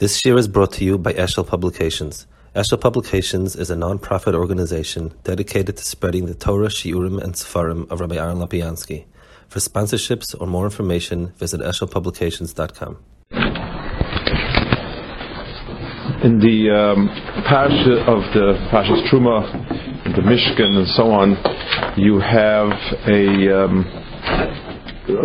This 0.00 0.24
year 0.24 0.38
is 0.38 0.48
brought 0.48 0.72
to 0.78 0.84
you 0.86 0.96
by 0.96 1.12
Eshel 1.12 1.46
Publications. 1.46 2.26
Eshel 2.56 2.80
Publications 2.80 3.54
is 3.54 3.68
a 3.68 3.76
non-profit 3.76 4.34
organization 4.34 5.12
dedicated 5.24 5.76
to 5.76 5.84
spreading 5.84 6.24
the 6.24 6.32
Torah, 6.32 6.68
Shiurim, 6.68 7.22
and 7.22 7.34
Sefarim 7.34 7.86
of 7.90 8.00
Rabbi 8.00 8.16
Aaron 8.16 8.38
Lopiansky. 8.38 9.04
For 9.48 9.58
sponsorships 9.58 10.34
or 10.40 10.46
more 10.46 10.64
information, 10.64 11.34
visit 11.36 11.60
eshelpublications.com. 11.60 12.96
In 16.24 16.40
the 16.40 16.70
um, 16.72 17.10
of 18.08 18.22
the 18.32 18.56
Parashas 18.72 19.06
Truma, 19.10 19.52
the 20.16 20.22
Mishkan, 20.22 20.78
and 20.78 20.88
so 20.88 21.10
on, 21.10 21.36
you 21.98 22.18
have 22.20 22.72
a. 23.06 23.64
Um, 23.64 23.84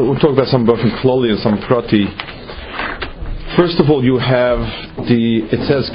we'll 0.05 0.19
talk 0.19 0.33
about 0.33 0.47
some 0.47 0.65
Baruch 0.65 0.99
Kloli 1.01 1.29
and 1.31 1.39
some 1.39 1.61
Prati. 1.65 2.34
First 3.55 3.79
of 3.79 3.89
all, 3.89 4.03
you 4.03 4.17
have 4.17 4.59
the. 5.07 5.47
It 5.47 5.63
says 5.71 5.87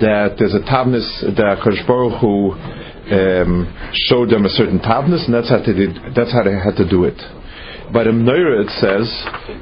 that 0.00 0.34
there's 0.36 0.54
a 0.54 0.64
tavnis 0.66 1.06
that 1.36 1.62
Kodesh 1.62 1.86
Baruch 1.86 2.18
Hu 2.18 2.50
um, 2.50 3.70
showed 4.10 4.30
them 4.30 4.44
a 4.44 4.48
certain 4.48 4.80
tavnis, 4.80 5.24
and 5.26 5.34
that's 5.34 5.48
how 5.48 5.58
they 5.58 5.74
did. 5.74 5.94
That's 6.16 6.32
how 6.32 6.42
they 6.42 6.58
had 6.58 6.74
to 6.74 6.88
do 6.88 7.04
it. 7.04 7.22
But 7.92 8.08
in 8.08 8.24
Neira 8.24 8.66
it 8.66 8.70
says 8.82 9.06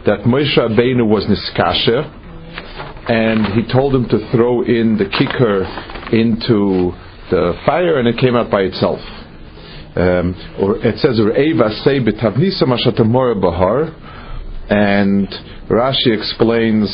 that 0.07 0.25
Moshe 0.25 0.57
Rabbeinu 0.57 1.07
was 1.07 1.29
niskasher, 1.29 2.09
and 3.11 3.53
he 3.53 3.71
told 3.71 3.95
him 3.95 4.09
to 4.09 4.31
throw 4.33 4.63
in 4.63 4.97
the 4.97 5.13
kicker 5.13 5.65
into 6.09 6.97
the 7.29 7.53
fire, 7.67 7.99
and 7.99 8.09
it 8.09 8.17
came 8.17 8.35
out 8.35 8.51
by 8.51 8.63
itself. 8.63 9.01
Um, 9.95 10.35
or 10.59 10.77
it 10.81 10.99
says 10.99 11.21
bahar, 13.41 13.93
and 14.71 15.29
Rashi 15.69 16.17
explains 16.17 16.89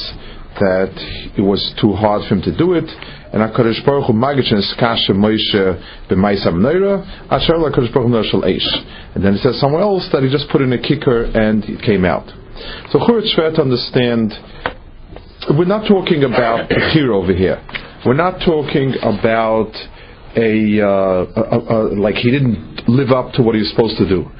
that 0.59 0.91
it 1.39 1.43
was 1.43 1.63
too 1.81 1.93
hard 1.93 2.27
for 2.27 2.35
him 2.35 2.43
to 2.43 2.57
do 2.57 2.75
it. 2.75 2.91
And 3.31 3.45
HaKadosh 3.45 3.85
Baruch 3.85 4.07
Hu 4.07 4.13
magich 4.13 4.51
and 4.51 4.65
skasha 4.75 5.15
Moshe 5.15 6.09
b'maisam 6.11 6.59
neira, 6.59 7.07
asher 7.31 7.55
Baruch 7.59 8.33
Hu 8.33 8.43
eish. 8.43 8.67
And 9.15 9.23
then 9.23 9.35
it 9.35 9.43
says 9.43 9.61
somewhere 9.61 9.83
else 9.83 10.09
that 10.13 10.23
he 10.23 10.31
just 10.31 10.51
put 10.51 10.63
in 10.63 10.73
a 10.73 10.81
kicker 10.81 11.25
and 11.25 11.63
it 11.65 11.83
came 11.83 12.05
out. 12.05 12.27
So 12.91 12.99
Churitz 12.99 13.35
fair 13.37 13.53
to 13.53 13.63
understand, 13.63 14.33
we're 15.57 15.71
not 15.71 15.87
talking 15.87 16.25
about 16.25 16.73
here 16.93 17.13
over 17.19 17.33
here. 17.33 17.63
We're 18.05 18.19
not 18.19 18.41
talking 18.45 18.95
about 19.03 19.71
a, 20.39 20.81
uh, 20.81 21.27
a, 21.35 21.59
a, 21.59 21.77
like 21.99 22.15
he 22.15 22.31
didn't 22.31 22.89
live 22.89 23.11
up 23.11 23.33
to 23.35 23.43
what 23.43 23.55
he 23.55 23.61
was 23.61 23.71
supposed 23.71 23.99
to 23.99 24.09
do. 24.09 24.31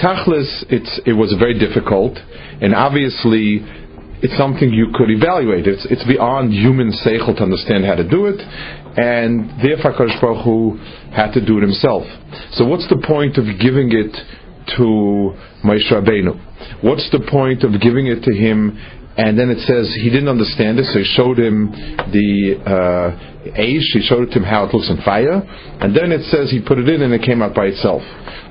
Tachlis, 0.00 0.64
it's, 0.72 1.00
it 1.04 1.12
was 1.12 1.34
very 1.38 1.58
difficult, 1.58 2.16
and 2.60 2.74
obviously 2.74 3.60
it's 4.24 4.36
something 4.38 4.72
you 4.72 4.88
could 4.94 5.10
evaluate. 5.10 5.66
It's, 5.66 5.84
it's 5.90 6.04
beyond 6.06 6.52
human 6.52 6.90
seichel 7.04 7.36
to 7.36 7.42
understand 7.42 7.84
how 7.84 7.96
to 7.96 8.08
do 8.08 8.26
it, 8.26 8.40
and 8.96 9.50
therefore 9.60 9.92
Kadosh 9.92 10.20
Baruch 10.20 10.44
Hu 10.44 10.78
had 11.12 11.32
to 11.32 11.44
do 11.44 11.58
it 11.58 11.62
himself. 11.62 12.04
So 12.52 12.64
what's 12.64 12.88
the 12.88 13.02
point 13.04 13.36
of 13.36 13.44
giving 13.60 13.92
it 13.92 14.16
to 14.78 15.36
Moshe 15.66 15.92
Rabbeinu? 15.92 16.82
What's 16.82 17.10
the 17.10 17.20
point 17.28 17.62
of 17.62 17.78
giving 17.80 18.06
it 18.06 18.22
to 18.22 18.32
him 18.32 18.78
and 19.16 19.38
then 19.38 19.50
it 19.50 19.60
says 19.66 19.92
he 20.00 20.08
didn't 20.08 20.28
understand 20.28 20.78
it, 20.78 20.86
so 20.86 20.98
he 20.98 21.04
showed 21.04 21.38
him 21.38 21.70
the 22.12 22.56
uh, 22.64 23.52
Aish, 23.58 23.92
he 23.92 24.00
showed 24.02 24.28
it 24.28 24.32
to 24.32 24.38
him 24.38 24.44
how 24.44 24.64
it 24.64 24.74
looks 24.74 24.88
in 24.88 24.96
fire, 25.04 25.42
and 25.80 25.94
then 25.94 26.12
it 26.12 26.22
says 26.30 26.50
he 26.50 26.60
put 26.60 26.78
it 26.78 26.88
in 26.88 27.02
and 27.02 27.12
it 27.12 27.22
came 27.22 27.42
out 27.42 27.54
by 27.54 27.66
itself. 27.66 28.02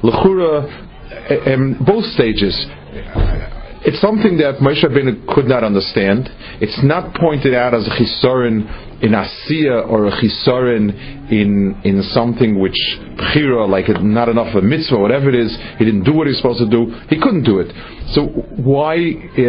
Lechura, 0.04 0.68
in 1.48 1.78
both 1.86 2.06
stages, 2.14 2.54
it's 3.84 4.00
something 4.00 4.38
that 4.38 4.62
Moshe 4.62 4.86
Rabbeinu 4.86 5.26
could 5.34 5.46
not 5.46 5.64
understand. 5.64 6.30
It's 6.62 6.80
not 6.84 7.16
pointed 7.16 7.56
out 7.56 7.74
as 7.74 7.88
a 7.88 7.90
chisorin 7.90 9.02
in 9.02 9.18
asiya 9.18 9.90
or 9.90 10.06
a 10.06 10.12
chisorin 10.22 11.32
in 11.32 11.82
in 11.84 12.04
something 12.14 12.60
which 12.60 12.78
bchira, 13.18 13.68
like 13.68 13.90
not 14.04 14.30
enough 14.30 14.54
of 14.54 14.64
a 14.64 14.68
mitzvah, 14.68 15.00
whatever 15.00 15.30
it 15.30 15.36
is. 15.36 15.58
He 15.80 15.86
didn't 15.86 16.04
do 16.04 16.14
what 16.14 16.28
he 16.28 16.32
was 16.32 16.38
supposed 16.38 16.60
to 16.60 16.70
do. 16.70 16.94
He 17.10 17.20
couldn't 17.20 17.42
do 17.44 17.58
it. 17.58 17.74
So 18.14 18.28
why 18.62 18.98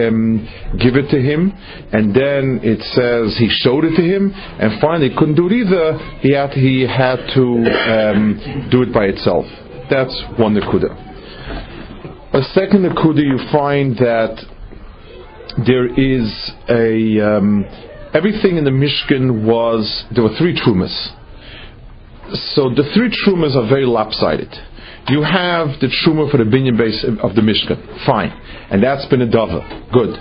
um, 0.00 0.48
give 0.80 0.96
it 0.96 1.10
to 1.10 1.20
him? 1.20 1.52
And 1.92 2.14
then 2.16 2.60
it 2.64 2.80
says 2.96 3.36
he 3.36 3.50
showed 3.50 3.84
it 3.84 3.96
to 3.96 4.02
him, 4.02 4.32
and 4.32 4.80
finally 4.80 5.10
couldn't 5.12 5.36
do 5.36 5.48
it 5.48 5.52
either. 5.52 5.98
He 6.24 6.32
had 6.32 6.50
he 6.56 6.88
had 6.88 7.20
to 7.36 7.44
um, 7.68 8.68
do 8.70 8.80
it 8.80 8.94
by 8.94 9.12
itself. 9.12 9.44
That's 9.90 10.16
one 10.38 10.56
nekuda. 10.56 11.11
A 12.34 12.42
second 12.54 12.86
Nakuda, 12.86 13.22
you 13.22 13.36
find 13.52 13.94
that 13.98 14.40
there 15.66 15.86
is 15.86 16.52
a. 16.66 17.36
Um, 17.36 17.66
everything 18.14 18.56
in 18.56 18.64
the 18.64 18.70
Mishkan 18.70 19.44
was. 19.44 20.04
There 20.14 20.24
were 20.24 20.34
three 20.38 20.58
trumas. 20.58 20.96
So 22.54 22.70
the 22.70 22.90
three 22.94 23.10
trumas 23.26 23.54
are 23.54 23.68
very 23.68 23.84
lopsided. 23.84 24.48
You 25.08 25.22
have 25.22 25.78
the 25.80 25.88
truma 25.88 26.30
for 26.30 26.38
the 26.38 26.44
binyan 26.44 26.78
base 26.78 27.04
of 27.22 27.34
the 27.34 27.42
Mishkan. 27.42 28.06
Fine. 28.06 28.30
And 28.70 28.82
that's 28.82 29.04
been 29.10 29.20
a 29.20 29.26
dava. 29.26 29.92
Good. 29.92 30.16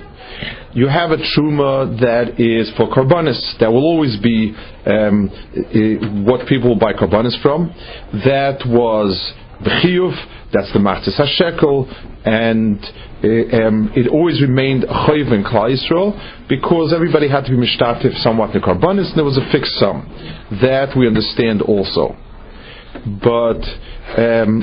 You 0.75 0.89
have 0.89 1.11
a 1.11 1.17
truma 1.17 1.97
that 2.01 2.41
is 2.41 2.73
for 2.75 2.89
karbanis. 2.89 3.57
That 3.59 3.71
will 3.71 3.85
always 3.85 4.17
be 4.19 4.53
um, 4.85 6.25
what 6.25 6.45
people 6.49 6.75
buy 6.75 6.91
karbanis 6.91 7.41
from. 7.41 7.73
That 8.25 8.63
was 8.65 9.33
b'chiyuv, 9.63 10.40
that's 10.53 10.71
the 10.73 10.79
Machzis 10.79 11.19
HaShekel, 11.19 11.87
and 12.25 12.77
uh, 13.23 13.67
um, 13.67 13.91
it 13.95 14.07
always 14.09 14.41
remained 14.41 14.83
Chayiv 14.83 15.31
in 15.31 15.43
Klal 15.43 15.71
Yisrael 15.71 16.47
because 16.49 16.93
everybody 16.93 17.29
had 17.29 17.45
to 17.45 17.51
be 17.51 17.57
mishtatif 17.57 18.21
somewhat 18.21 18.55
in 18.55 18.61
Karbanis, 18.61 19.09
and 19.09 19.17
there 19.17 19.23
was 19.23 19.37
a 19.37 19.51
fixed 19.51 19.73
sum. 19.75 20.07
That 20.61 20.95
we 20.97 21.07
understand 21.07 21.61
also. 21.61 22.15
But 23.23 23.63
um, 24.17 24.61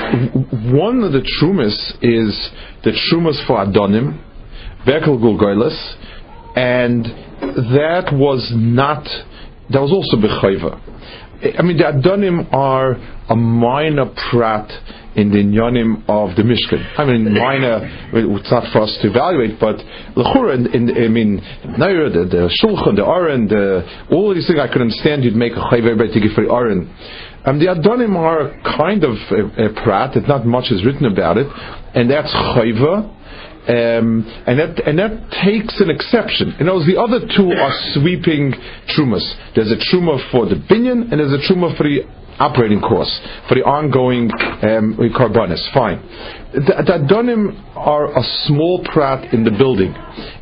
one 0.72 1.02
of 1.02 1.12
the 1.12 1.24
trumas 1.40 1.74
is 2.02 2.50
the 2.84 2.92
trumas 3.08 3.44
for 3.46 3.56
Adonim, 3.56 4.22
Bekel 4.86 5.18
Gulgoilis, 5.18 5.96
and 6.54 7.04
that 7.74 8.10
was 8.12 8.52
not, 8.54 9.04
that 9.70 9.80
was 9.80 9.92
also 9.92 10.16
Bechayva. 10.18 10.80
I 11.38 11.62
mean, 11.62 11.78
the 11.78 11.84
Adonim 11.84 12.52
are 12.52 12.96
a 13.30 13.36
minor 13.36 14.06
prat 14.30 14.68
in 15.14 15.30
the 15.30 15.38
Inyanim 15.38 16.02
of 16.08 16.34
the 16.34 16.42
Mishkan. 16.42 16.82
I 16.98 17.04
mean, 17.04 17.32
minor, 17.32 17.78
it's 18.12 18.50
not 18.50 18.72
for 18.72 18.82
us 18.82 18.98
to 19.02 19.10
evaluate, 19.10 19.60
but 19.60 19.76
Lechura, 20.16 20.54
in, 20.54 20.66
in, 20.74 20.96
I 20.96 21.08
mean, 21.08 21.40
Naira, 21.78 22.10
the, 22.10 22.26
the 22.26 22.50
Shulchan, 22.58 22.96
the 22.96 23.06
Aron, 23.06 23.46
the, 23.46 23.86
all 24.10 24.34
these 24.34 24.48
things 24.48 24.58
I 24.58 24.66
could 24.66 24.82
understand, 24.82 25.22
you'd 25.22 25.36
make 25.36 25.52
a 25.52 25.62
chayv 25.62 25.86
give 26.14 26.32
for 26.34 26.42
the 26.42 26.50
Aron. 26.50 26.90
Um, 27.46 27.58
the 27.60 27.66
Adonim 27.66 28.16
are 28.16 28.58
kind 28.76 29.04
of 29.04 29.14
a, 29.30 29.70
a 29.70 29.82
prat, 29.82 30.16
not 30.26 30.44
much 30.44 30.72
is 30.72 30.84
written 30.84 31.06
about 31.06 31.38
it, 31.38 31.46
and 31.94 32.10
that's 32.10 32.34
chayva. 32.34 33.14
Um, 33.66 34.24
and 34.46 34.58
that 34.58 34.80
and 34.86 34.98
that 34.98 35.30
takes 35.44 35.80
an 35.80 35.90
exception. 35.90 36.54
Other 36.60 36.72
words, 36.72 36.86
the 36.86 37.00
other 37.00 37.20
two 37.20 37.52
are 37.52 37.74
sweeping 37.92 38.54
trumas. 38.94 39.24
There's 39.54 39.72
a 39.72 39.80
truma 39.90 40.16
for 40.30 40.46
the 40.46 40.56
binyan, 40.56 41.10
and 41.10 41.20
there's 41.20 41.34
a 41.34 41.42
truma 41.42 41.76
for 41.76 41.84
the 41.84 42.06
operating 42.38 42.80
costs 42.80 43.20
for 43.48 43.54
the 43.54 43.64
ongoing 43.64 44.30
um, 44.62 44.96
carbonis. 45.14 45.60
Fine. 45.72 46.00
The, 46.52 46.82
the 46.86 46.94
Adonim 47.04 47.76
are 47.76 48.16
a 48.16 48.22
small 48.46 48.84
prat 48.84 49.34
in 49.34 49.44
the 49.44 49.50
building, 49.50 49.94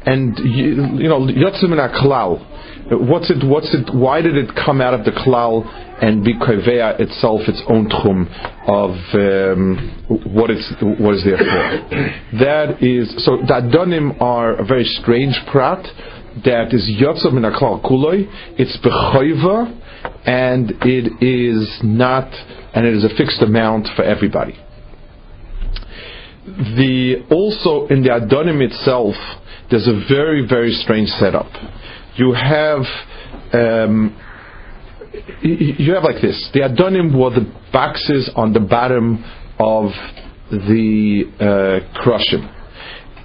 and 0.07 0.39
you, 0.39 1.03
you 1.03 1.09
know 1.09 1.21
yotzim 1.21 1.73
in 1.73 1.79
klal. 1.95 2.41
What's 2.89 3.31
it? 3.31 3.45
What's 3.45 3.75
it? 3.75 3.93
Why 3.95 4.21
did 4.23 4.37
it 4.37 4.51
come 4.55 4.81
out 4.81 4.95
of 4.95 5.05
the 5.05 5.11
klal 5.11 5.67
and 6.01 6.23
be 6.23 6.35
kovea 6.35 7.01
itself 7.01 7.41
its 7.49 7.63
own 7.69 7.89
tchum 7.89 8.29
of 8.69 8.91
um, 9.15 10.31
what 10.33 10.51
it's 10.51 10.73
what 11.01 11.15
is 11.15 11.25
there 11.25 11.39
for? 11.39 12.17
That 12.39 12.83
is 12.83 13.11
so. 13.25 13.39
The 13.39 13.67
Adonim 13.67 14.21
are 14.21 14.55
a 14.55 14.65
very 14.65 14.85
strange 14.85 15.35
prat 15.51 15.85
that 16.45 16.73
is 16.73 16.91
yotzim 17.01 17.37
in 17.37 17.43
klal 17.55 17.83
kuloi. 17.83 18.27
It's 18.59 18.77
bechoiva 18.85 19.73
and 20.27 20.71
it 20.83 21.23
is 21.23 21.79
not, 21.83 22.31
and 22.75 22.87
it 22.87 22.95
is 22.95 23.05
a 23.05 23.09
fixed 23.17 23.43
amount 23.43 23.89
for 23.97 24.03
everybody. 24.03 24.59
The 26.45 27.27
also 27.31 27.87
in 27.89 28.03
the 28.03 28.11
Adonim 28.11 28.63
itself, 28.63 29.15
there's 29.71 29.89
a 29.89 30.05
very 30.09 30.47
very 30.47 30.73
strange 30.73 31.09
setup. 31.09 31.51
You 32.17 32.33
have 32.33 32.83
um, 33.53 34.17
you 35.43 35.95
have 35.95 36.05
like 36.05 36.23
this. 36.23 36.51
The 36.53 36.61
Adonim 36.61 37.19
were 37.19 37.31
the 37.31 37.53
boxes 37.73 38.31
on 38.37 38.53
the 38.53 38.61
bottom 38.61 39.25
of 39.59 39.91
the 40.51 41.25
uh, 41.41 42.01
Krushim. 42.03 42.56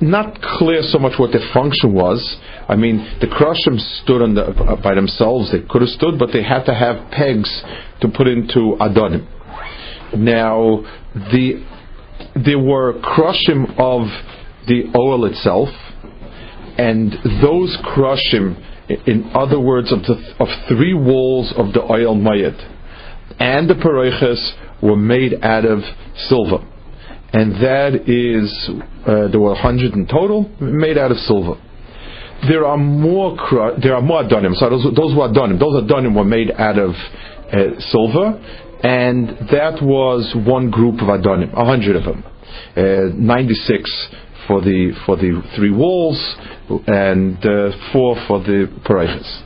Not 0.02 0.42
clear 0.42 0.82
so 0.82 0.98
much 0.98 1.14
what 1.20 1.32
their 1.32 1.48
function 1.54 1.94
was. 1.94 2.38
I 2.68 2.76
mean, 2.76 2.98
the 3.22 3.28
Krushim 3.28 3.80
stood 4.02 4.22
the, 4.36 4.46
uh, 4.46 4.82
by 4.82 4.96
themselves. 4.96 5.52
They 5.52 5.60
could 5.70 5.82
have 5.82 5.90
stood, 5.90 6.18
but 6.18 6.30
they 6.34 6.42
had 6.42 6.64
to 6.64 6.74
have 6.74 7.12
pegs 7.12 7.64
to 8.02 8.08
put 8.08 8.28
into 8.28 8.78
Adonim. 8.80 9.28
Now, 10.18 10.84
the 11.14 11.64
there 12.36 12.60
were 12.60 12.94
Krushim 13.02 13.78
of 13.78 14.08
the 14.68 14.92
oil 14.96 15.26
itself, 15.26 15.70
and 16.78 17.12
those 17.42 17.78
krushim, 17.84 18.58
in 19.08 19.32
other 19.34 19.60
words, 19.60 19.92
of, 19.92 20.02
the, 20.04 20.36
of 20.40 20.48
three 20.68 20.94
walls 20.94 21.54
of 21.58 21.74
the 21.74 21.82
oil 21.82 22.16
mayat, 22.16 22.58
and 23.40 23.70
the 23.70 23.74
paroiches 23.74 24.54
were 24.82 24.96
made 24.96 25.34
out 25.44 25.66
of 25.66 25.80
silver. 26.16 26.68
And 27.34 27.54
that 27.64 28.10
is, 28.10 28.70
uh, 29.08 29.28
there 29.30 29.40
were 29.40 29.54
100 29.54 29.94
in 29.94 30.06
total, 30.08 30.50
made 30.60 30.98
out 30.98 31.12
of 31.12 31.18
silver. 31.18 31.56
There 32.48 32.66
are 32.66 32.78
more, 32.78 33.38
there 33.82 33.96
are 33.96 34.02
more 34.02 34.24
adonim. 34.24 34.56
So 34.56 34.70
those, 34.70 34.84
those 34.96 35.16
were 35.16 35.30
adonim. 35.30 35.60
Those 35.60 35.84
adonim 35.84 36.16
were 36.16 36.26
made 36.26 36.52
out 36.52 36.78
of 36.78 36.92
uh, 36.92 37.80
silver, 37.92 38.40
and 38.84 39.30
that 39.52 39.80
was 39.82 40.34
one 40.46 40.72
group 40.72 40.96
of 40.96 41.08
adonim, 41.08 41.54
100 41.54 41.96
of 41.96 42.04
them. 42.04 42.24
Uh, 42.76 43.14
96 43.16 44.10
for 44.48 44.62
the 44.62 44.92
for 45.06 45.16
the 45.16 45.42
three 45.56 45.72
walls, 45.72 46.20
and 46.88 47.38
uh, 47.46 47.72
four 47.94 48.16
for 48.28 48.40
the 48.40 48.68
parachas. 48.84 49.42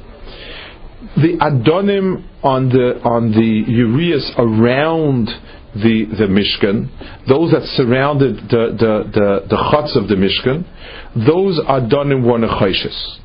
The 1.17 1.37
adonim 1.39 2.23
on 2.43 2.69
the 2.69 2.99
on 3.03 3.31
the 3.31 3.63
urias 3.71 4.31
around 4.37 5.29
the 5.75 6.05
the 6.17 6.27
Mishkan, 6.27 6.89
those 7.27 7.51
that 7.51 7.63
surrounded 7.75 8.35
the 8.49 8.75
the 8.77 8.93
the, 9.11 9.47
the 9.49 9.57
chuts 9.71 9.95
of 9.95 10.07
the 10.07 10.15
Mishkan, 10.15 10.65
those 11.15 11.59
adonim 11.59 12.23
were 12.23 12.39
nechayshis. 12.39 13.19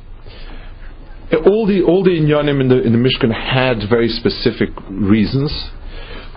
All 1.45 1.65
the 1.65 1.81
all 1.83 2.03
the 2.03 2.11
inyanim 2.11 2.61
in 2.61 2.67
the 2.67 2.81
in 2.81 2.91
the 2.91 2.99
Mishkan 2.99 3.33
had 3.33 3.89
very 3.89 4.09
specific 4.09 4.69
reasons 4.89 5.51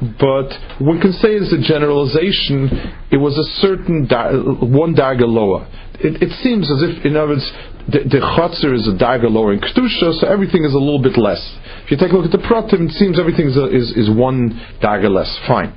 but 0.01 0.51
one 0.81 1.01
can 1.01 1.13
say 1.13 1.37
as 1.37 1.53
a 1.53 1.61
generalization, 1.63 2.69
it 3.13 3.17
was 3.17 3.39
a 3.39 3.47
certain 3.63 4.07
da- 4.07 4.35
one 4.59 4.95
dagger 4.95 5.27
lower. 5.27 5.69
It, 5.95 6.21
it, 6.21 6.33
seems 6.43 6.69
as 6.71 6.83
if, 6.83 7.05
in 7.07 7.17
other 7.17 7.39
words, 7.39 7.53
the, 7.87 8.03
the 8.03 8.75
is 8.75 8.89
a 8.89 8.99
dagger 8.99 9.31
lower 9.31 9.53
in 9.53 9.61
kedusha, 9.61 10.19
so 10.19 10.27
everything 10.27 10.65
is 10.65 10.75
a 10.75 10.79
little 10.79 11.01
bit 11.01 11.17
less. 11.17 11.41
If 11.85 11.93
you 11.93 11.97
take 11.97 12.11
a 12.11 12.17
look 12.17 12.27
at 12.27 12.33
the 12.33 12.43
pratim, 12.43 12.91
it 12.91 12.93
seems 12.93 13.21
everything 13.21 13.47
is, 13.47 13.57
a, 13.57 13.67
is, 13.71 13.91
is 13.97 14.11
one 14.11 14.61
dagger 14.83 15.09
less. 15.09 15.31
Fine, 15.47 15.73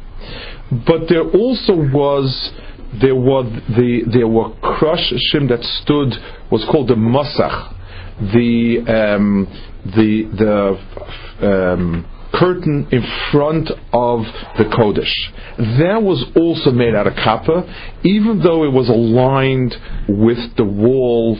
but 0.72 1.08
there 1.10 1.24
also 1.24 1.76
was 1.76 2.52
there 3.02 3.16
were 3.16 3.44
the 3.44 4.04
there 4.12 4.28
were 4.28 4.50
krushim 4.62 5.48
that 5.50 5.64
stood 5.84 6.14
was 6.52 6.66
called 6.72 6.88
the 6.88 6.96
masach, 6.96 7.74
the 8.34 8.80
um, 8.88 9.48
the 9.86 10.24
the 10.38 11.48
um, 11.48 12.06
curtain 12.34 12.88
in 12.92 13.04
front 13.32 13.70
of 13.94 14.22
the 14.58 14.66
Kodesh. 14.66 15.14
That 15.80 16.02
was 16.02 16.26
also 16.36 16.72
made 16.72 16.96
out 16.96 17.08
of 17.08 17.14
copper, 17.16 17.64
even 18.04 18.42
though 18.42 18.64
it 18.64 18.72
was 18.72 18.90
aligned 18.90 19.76
with 20.08 20.56
the 20.58 20.66
walls 20.66 21.40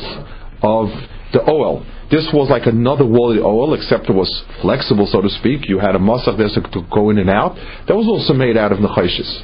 of 0.62 0.88
the 1.34 1.50
oil. 1.50 1.86
This 2.10 2.28
was 2.34 2.50
like 2.50 2.66
another 2.66 3.06
wall 3.06 3.38
of 3.38 3.44
oil, 3.44 3.74
except 3.74 4.10
it 4.10 4.14
was 4.14 4.32
flexible, 4.62 5.08
so 5.08 5.22
to 5.22 5.30
speak. 5.30 5.68
You 5.68 5.80
had 5.80 5.96
a 5.96 6.00
masach 6.00 6.38
there 6.38 6.48
to 6.48 6.88
go 6.94 7.10
in 7.10 7.18
and 7.18 7.30
out. 7.30 7.56
That 7.88 7.96
was 7.96 8.08
also 8.08 8.34
made 8.34 8.56
out 8.56 8.72
of 8.72 8.80
nechayshis. 8.80 9.42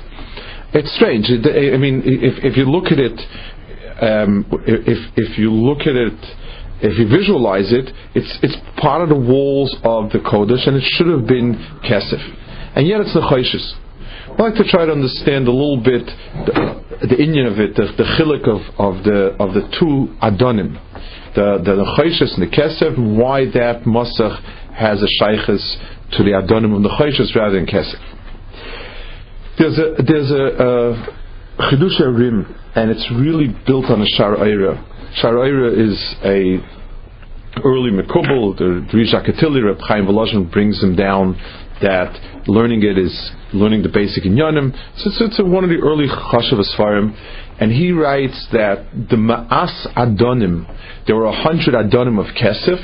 It's 0.73 0.95
strange. 0.95 1.29
I 1.29 1.77
mean, 1.77 2.01
if, 2.05 2.43
if 2.43 2.57
you 2.57 2.65
look 2.65 2.91
at 2.91 2.99
it, 2.99 3.19
um, 4.01 4.45
if 4.65 4.97
if 5.15 5.37
you 5.37 5.51
look 5.51 5.81
at 5.81 5.95
it 5.95 6.17
if 6.83 6.99
you 6.99 7.07
visualize 7.07 7.71
it, 7.71 7.87
it's, 8.13 8.39
it's 8.43 8.57
part 8.75 9.01
of 9.01 9.07
the 9.07 9.15
walls 9.15 9.71
of 9.87 10.11
the 10.11 10.19
Kodesh, 10.19 10.67
and 10.67 10.75
it 10.75 10.83
should 10.83 11.07
have 11.07 11.25
been 11.25 11.55
Kesef. 11.79 12.19
And 12.75 12.85
yet 12.85 12.99
it's 12.99 13.13
the 13.15 13.23
Chayshes. 13.23 13.63
I'd 14.35 14.39
like 14.39 14.55
to 14.55 14.67
try 14.67 14.83
to 14.85 14.91
understand 14.91 15.47
a 15.47 15.55
little 15.55 15.79
bit 15.79 16.03
the, 17.07 17.21
Indian 17.21 17.47
of 17.47 17.59
it, 17.59 17.75
the, 17.75 17.91
the 17.97 18.07
chilik 18.15 18.47
of, 18.47 18.61
of, 18.79 19.03
the, 19.03 19.35
of 19.39 19.53
the 19.53 19.61
two 19.79 20.13
Adonim, 20.21 20.79
the, 21.35 21.59
the, 21.63 21.75
the 21.75 21.87
and 22.35 22.43
the 22.43 22.55
Kesef, 22.55 22.97
why 22.97 23.45
that 23.45 23.83
Masach 23.83 24.41
has 24.73 25.01
a 25.01 25.09
Shaykhis 25.21 26.17
to 26.17 26.23
the 26.23 26.31
Adonim 26.31 26.75
of 26.75 26.83
the 26.83 26.89
Chayshes 26.89 27.35
rather 27.35 27.55
than 27.55 27.65
Kesef. 27.65 27.99
There's 29.57 29.77
a, 29.77 30.01
there's 30.01 30.31
a, 30.31 31.23
Chidush 31.59 31.99
Rim, 31.99 32.55
and 32.75 32.89
it's 32.89 33.07
really 33.11 33.53
built 33.67 33.85
on 33.85 34.01
a 34.01 34.05
Shar 34.05 34.37
Sharaira 34.37 35.77
is 35.77 36.15
a 36.23 36.57
early 37.63 37.91
Mekubal, 37.91 38.57
the 38.57 38.81
Drisha 38.91 39.23
Katili, 39.23 39.63
Reb 39.63 39.77
Chaim 39.81 40.05
Volozhin 40.05 40.51
brings 40.51 40.81
him 40.81 40.95
down 40.95 41.39
that 41.83 42.47
learning 42.47 42.81
it 42.83 42.97
is 42.97 43.13
learning 43.53 43.83
the 43.83 43.89
basic 43.89 44.23
inyanim. 44.23 44.71
So 44.97 45.09
it's, 45.09 45.21
it's 45.21 45.39
one 45.39 45.63
of 45.63 45.69
the 45.69 45.77
early 45.83 46.07
Chashav 46.07 46.59
Asfarim, 46.59 47.13
and 47.59 47.71
he 47.71 47.91
writes 47.91 48.47
that 48.51 48.87
the 48.93 49.15
Ma'as 49.15 49.93
Adonim, 49.95 50.65
there 51.05 51.15
were 51.15 51.25
a 51.25 51.43
hundred 51.43 51.75
Adonim 51.75 52.19
of 52.19 52.33
Kesef, 52.35 52.81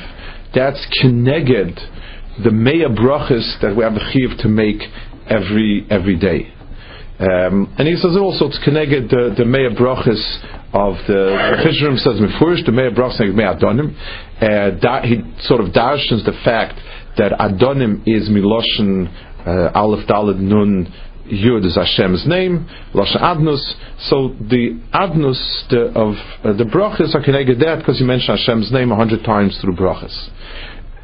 that's 0.53 0.85
Keneged, 1.01 2.43
the 2.43 2.49
Meya 2.49 2.95
Brachas 2.95 3.59
that 3.61 3.75
we 3.75 3.83
have 3.83 3.93
the 3.93 4.05
Chiv 4.11 4.37
to 4.39 4.47
make 4.47 4.81
every 5.27 5.85
every 5.89 6.17
day. 6.17 6.53
Um, 7.19 7.73
and 7.77 7.87
he 7.87 7.95
says 7.95 8.15
also 8.15 8.47
it's 8.47 8.59
Keneged 8.59 9.09
the, 9.09 9.35
the 9.37 9.43
Meya 9.43 9.75
Brachas 9.75 10.21
of 10.71 10.95
the 11.07 11.35
Chishrim 11.65 11.97
says 11.97 12.21
Mefurish, 12.21 12.65
the 12.65 12.71
Meir 12.71 12.93
Brach 12.93 13.13
saying 13.13 13.35
Meir 13.35 13.55
Adonim. 13.55 13.95
Uh, 14.39 15.01
he 15.01 15.21
sort 15.41 15.61
of 15.61 15.73
darshens 15.73 16.23
the 16.25 16.33
fact 16.45 16.79
that 17.17 17.31
Adonim 17.33 18.01
is 18.05 18.29
Miloshin 18.29 19.07
uh, 19.45 19.71
Aleph 19.73 20.07
Dalad 20.07 20.39
Nun 20.39 20.93
Yud 21.31 21.65
is 21.65 21.77
Hashem's 21.77 22.25
name, 22.27 22.67
Losha 22.93 23.21
Adnus. 23.21 23.61
So 24.09 24.35
the 24.39 24.81
Adnus 24.93 25.69
the, 25.69 25.91
of 25.93 26.15
uh, 26.43 26.57
the 26.57 26.63
brachas 26.63 27.13
are 27.13 27.23
connected 27.23 27.59
that 27.59 27.79
because 27.79 27.99
he 27.99 28.05
mentioned 28.05 28.39
Hashem's 28.39 28.71
name 28.71 28.91
a 28.91 28.95
hundred 28.95 29.23
times 29.23 29.57
through 29.61 29.75
brachas. 29.75 30.15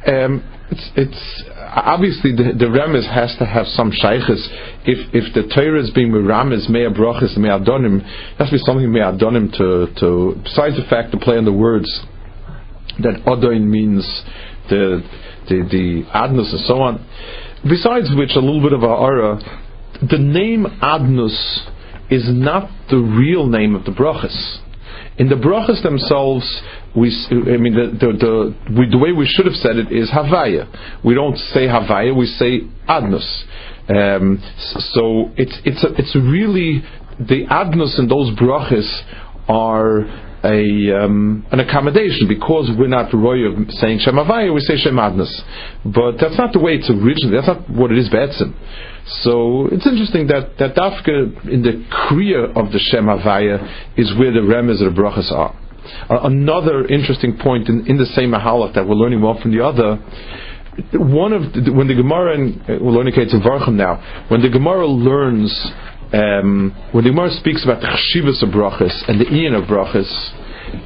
Um, 0.06 0.42
it's, 0.70 0.90
it's 0.96 1.44
obviously 1.58 2.32
the, 2.32 2.54
the 2.58 2.66
remes 2.66 3.06
has 3.12 3.36
to 3.38 3.46
have 3.46 3.66
some 3.66 3.92
shaykhs. 3.92 4.48
If 4.84 5.14
if 5.14 5.34
the 5.34 5.46
Torah 5.54 5.80
is 5.80 5.90
being 5.90 6.10
merames 6.10 6.68
mea 6.68 6.90
brachas 6.90 7.36
mea 7.36 7.50
adonim, 7.50 8.02
it 8.02 8.38
has 8.38 8.48
to 8.50 8.54
be 8.54 8.58
something 8.58 8.90
mea 8.90 9.00
adonim 9.00 9.52
to 9.58 9.94
to 10.00 10.40
besides 10.42 10.76
the 10.76 10.86
fact 10.90 11.12
to 11.12 11.18
play 11.18 11.38
on 11.38 11.44
the 11.44 11.52
words 11.52 11.88
that 12.98 13.22
adon 13.26 13.70
means 13.70 14.02
the 14.70 15.02
the 15.48 15.62
the 15.70 16.02
adnus 16.14 16.52
and 16.52 16.60
so 16.60 16.80
on. 16.80 17.04
Besides 17.68 18.10
which, 18.14 18.30
a 18.36 18.40
little 18.40 18.62
bit 18.62 18.72
of 18.72 18.82
a 18.82 18.86
aura, 18.86 19.40
the 20.02 20.18
name 20.18 20.66
adnus 20.82 21.66
is 22.10 22.24
not 22.28 22.70
the 22.90 22.98
real 22.98 23.46
name 23.46 23.74
of 23.74 23.84
the 23.84 23.90
brachas. 23.90 24.58
In 25.18 25.28
the 25.28 25.34
brachas 25.34 25.82
themselves, 25.82 26.44
we, 26.94 27.08
I 27.30 27.56
mean, 27.56 27.74
the, 27.74 27.86
the, 27.98 28.12
the, 28.18 28.78
we, 28.78 28.90
the 28.90 28.98
way 28.98 29.12
we 29.12 29.26
should 29.26 29.46
have 29.46 29.54
said 29.54 29.76
it 29.76 29.90
is 29.90 30.10
Havaya. 30.10 31.02
We 31.04 31.14
don't 31.14 31.38
say 31.38 31.66
Havaya, 31.66 32.14
we 32.14 32.26
say 32.26 32.60
Adnus. 32.86 33.44
Um, 33.88 34.42
so 34.94 35.30
it's, 35.36 35.58
it's, 35.64 35.82
a, 35.84 35.88
it's 35.96 36.14
really, 36.14 36.82
the 37.18 37.46
Adnus 37.46 37.98
and 37.98 38.10
those 38.10 38.36
brachas 38.38 38.86
are 39.48 40.00
a, 40.46 41.04
um, 41.04 41.44
an 41.50 41.60
accommodation 41.60 42.28
because 42.28 42.70
we're 42.78 42.86
not 42.86 43.12
roy 43.12 43.42
of 43.50 43.70
saying 43.82 43.98
Shem 43.98 44.14
Havaya, 44.14 44.54
we 44.54 44.60
say 44.60 44.76
Shem 44.76 44.94
Adnus. 44.94 45.32
But 45.84 46.20
that's 46.20 46.38
not 46.38 46.52
the 46.52 46.60
way 46.60 46.74
it's 46.74 46.88
originally, 46.88 47.34
that's 47.34 47.48
not 47.48 47.68
what 47.68 47.90
it 47.90 47.98
is 47.98 48.08
Be'etzim. 48.08 48.54
So 49.22 49.66
it's 49.72 49.86
interesting 49.86 50.28
that, 50.28 50.56
that 50.58 50.74
Dafka 50.74 51.46
in 51.50 51.62
the 51.62 51.84
Kriya 51.90 52.56
of 52.56 52.72
the 52.72 52.78
Shem 52.78 53.06
Havaya 53.06 53.98
is 53.98 54.14
where 54.18 54.32
the 54.32 54.40
Remez 54.40 54.84
of 54.86 54.94
the 54.94 55.00
Brachas 55.00 55.32
are. 55.32 55.54
Another 56.08 56.86
interesting 56.86 57.38
point 57.38 57.68
in, 57.68 57.86
in 57.86 57.96
the 57.96 58.06
same 58.06 58.30
Mahalach 58.30 58.74
that 58.74 58.86
we're 58.86 58.94
learning 58.94 59.22
one 59.22 59.40
from 59.40 59.52
the 59.56 59.64
other, 59.64 59.98
one 60.92 61.32
of 61.32 61.52
the, 61.52 61.72
when 61.72 61.88
the 61.88 61.94
Gemara, 61.94 62.34
and 62.34 62.60
uh, 62.62 62.74
we're 62.80 62.92
learning 62.92 63.14
Varchim 63.14 63.74
now, 63.74 64.26
when 64.28 64.42
the 64.42 64.50
Gemara 64.50 64.86
learns, 64.86 65.50
um, 66.12 66.74
when 66.92 67.04
the 67.04 67.10
Gemara 67.10 67.30
speaks 67.30 67.64
about 67.64 67.80
the 67.80 67.88
Chshivas 67.88 68.42
of 68.42 68.50
Brachas 68.50 69.08
and 69.08 69.20
the 69.20 69.32
Ian 69.32 69.54
of 69.54 69.64
Brachas, 69.64 70.10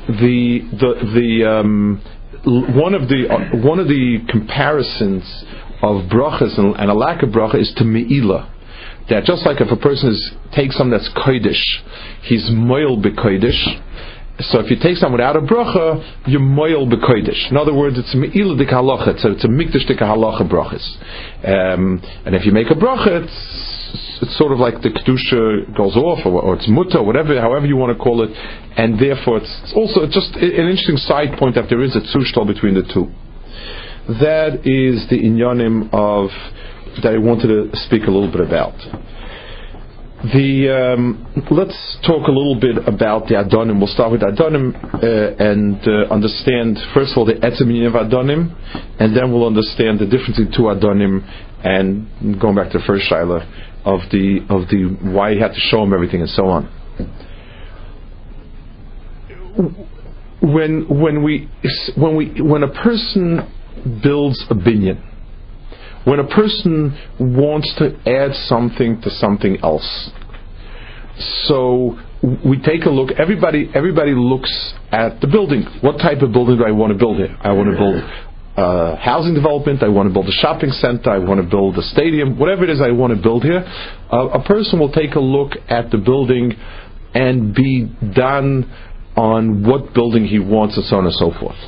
the, 0.09 0.61
the, 0.73 0.95
the, 1.15 1.51
um, 1.51 2.03
one 2.45 2.95
of 2.95 3.09
the, 3.09 3.29
uh, 3.29 3.57
one 3.57 3.79
of 3.79 3.89
the 3.89 4.19
comparisons 4.29 5.25
of 5.83 6.05
brachas 6.11 6.59
and, 6.59 6.75
and 6.77 6.91
a 6.91 6.95
lack 6.95 7.23
of 7.23 7.31
bracha 7.31 7.61
is 7.61 7.73
to 7.77 7.85
meila. 7.85 8.51
That 9.09 9.25
just 9.25 9.45
like 9.45 9.61
if 9.61 9.71
a 9.71 9.77
person 9.77 10.11
is, 10.11 10.33
takes 10.53 10.77
something 10.77 10.93
that's 10.93 11.11
kodesh, 11.11 11.61
he's 12.23 12.49
moil 12.51 12.97
bekodesh. 12.97 13.87
So 14.41 14.61
if 14.61 14.71
you 14.71 14.77
take 14.81 14.97
something 14.97 15.13
without 15.13 15.37
a 15.37 15.41
bracha, 15.41 16.27
you're 16.27 16.41
moil 16.41 16.87
bekodesh. 16.87 17.51
In 17.51 17.57
other 17.57 17.75
words, 17.75 17.99
it's 17.99 18.15
meila 18.15 18.57
dik 18.57 18.69
halacha. 18.69 19.09
It's 19.09 19.45
a, 19.45 19.49
mikdash 19.49 19.87
dik 19.87 19.99
halacha 19.99 20.49
brachas. 20.49 20.87
Um, 21.45 22.01
and 22.25 22.35
if 22.35 22.47
you 22.47 22.53
make 22.53 22.71
a 22.71 22.75
bracha, 22.75 23.25
it's 23.25 23.80
it's 24.23 24.37
sort 24.39 24.53
of 24.53 24.59
like 24.59 24.83
the 24.83 24.91
kedusha 24.91 25.77
goes 25.77 25.97
off, 25.97 26.25
or, 26.27 26.43
or 26.43 26.55
it's 26.57 26.69
muta, 26.69 27.03
whatever, 27.03 27.41
however 27.41 27.67
you 27.67 27.77
want 27.77 27.97
to 27.97 28.03
call 28.03 28.23
it, 28.23 28.31
and 28.77 28.99
therefore 28.99 29.39
it's, 29.39 29.61
it's 29.65 29.75
also 29.75 30.07
just 30.07 30.35
an 30.37 30.67
interesting 30.69 30.97
side 30.97 31.39
point 31.39 31.55
that 31.55 31.69
there 31.69 31.83
is 31.83 31.97
a 31.97 32.01
tzushtal 32.01 32.47
between 32.47 32.75
the 32.75 32.85
two. 32.93 33.09
That 34.21 34.67
is 34.67 35.07
the 35.09 35.19
inyanim 35.19 35.91
of 35.93 36.31
that 37.03 37.15
I 37.15 37.19
wanted 37.19 37.49
to 37.49 37.77
speak 37.87 38.05
a 38.05 38.11
little 38.11 38.31
bit 38.31 38.41
about. 38.41 38.75
The 40.21 40.69
um, 40.69 41.25
let's 41.51 41.79
talk 42.05 42.29
a 42.29 42.33
little 42.33 42.61
bit 42.61 42.77
about 42.87 43.29
the 43.29 43.41
Adonim. 43.41 43.79
We'll 43.79 43.89
start 43.89 44.13
with 44.13 44.21
Adonim 44.21 44.77
uh, 44.77 45.33
and 45.41 45.81
uh, 45.81 46.13
understand 46.13 46.77
first 46.93 47.13
of 47.13 47.19
all 47.19 47.25
the 47.25 47.41
etzem 47.41 47.73
of 47.87 47.95
Adonim, 47.95 48.53
and 49.01 49.17
then 49.17 49.33
we'll 49.33 49.47
understand 49.47 49.99
the 49.99 50.05
difference 50.05 50.37
between 50.37 50.53
two 50.53 50.69
Adonim 50.69 51.25
and 51.65 52.41
going 52.41 52.55
back 52.55 52.71
to 52.73 52.79
the 52.79 52.85
first 52.85 53.09
Shaila 53.11 53.70
of 53.85 54.01
the 54.11 54.41
of 54.49 54.69
the 54.69 54.97
why 55.11 55.35
he 55.35 55.41
had 55.41 55.53
to 55.53 55.61
show 55.61 55.83
him 55.83 55.93
everything 55.93 56.21
and 56.21 56.31
so 56.31 56.47
on. 56.47 56.65
When 60.43 60.87
when 60.89 61.23
we 61.23 61.49
when 61.97 62.17
we 62.17 62.41
when 62.41 62.63
a 62.63 62.73
person 62.83 63.51
builds 64.03 64.45
a 64.51 64.55
binion, 64.55 65.03
when 66.05 66.19
a 66.19 66.27
person 66.27 66.97
wants 67.19 67.75
to 67.77 67.97
add 68.07 68.35
something 68.35 69.01
to 69.03 69.11
something 69.11 69.59
else. 69.63 70.11
So 71.45 71.99
we 72.23 72.61
take 72.63 72.85
a 72.85 72.91
look. 72.91 73.11
Everybody, 73.19 73.71
everybody 73.75 74.13
looks 74.13 74.75
at 74.91 75.21
the 75.21 75.27
building. 75.27 75.65
What 75.81 75.99
type 75.99 76.23
of 76.23 76.33
building 76.33 76.59
do 76.59 76.65
I 76.65 76.71
want 76.71 76.93
to 76.93 76.99
build 76.99 77.17
here? 77.17 77.37
I 77.41 77.53
want 77.53 77.71
to 77.71 77.77
build 77.77 78.03
a 78.57 78.97
housing 78.97 79.35
development. 79.35 79.83
I 79.83 79.89
want 79.89 80.09
to 80.09 80.13
build 80.13 80.29
a 80.29 80.33
shopping 80.33 80.71
center. 80.71 81.11
I 81.11 81.19
want 81.19 81.41
to 81.41 81.49
build 81.49 81.79
a 81.79 81.83
stadium. 81.83 82.39
Whatever 82.39 82.65
it 82.65 82.71
is 82.71 82.81
I 82.81 82.91
want 82.91 83.15
to 83.15 83.23
build 83.23 83.45
here, 83.45 83.65
uh, 84.13 84.29
a 84.29 84.43
person 84.45 84.79
will 84.79 84.93
take 84.93 85.15
a 85.15 85.21
look 85.21 85.53
at 85.69 85.91
the 85.91 85.99
building 85.99 86.53
and 87.15 87.55
be 87.55 87.91
done 88.15 88.71
on 89.17 89.65
what 89.67 89.93
building 89.95 90.25
he 90.25 90.39
wants, 90.39 90.77
and 90.77 90.87
so 90.87 90.97
on 90.97 91.05
and 91.05 91.15
so 91.15 91.33
forth 91.39 91.59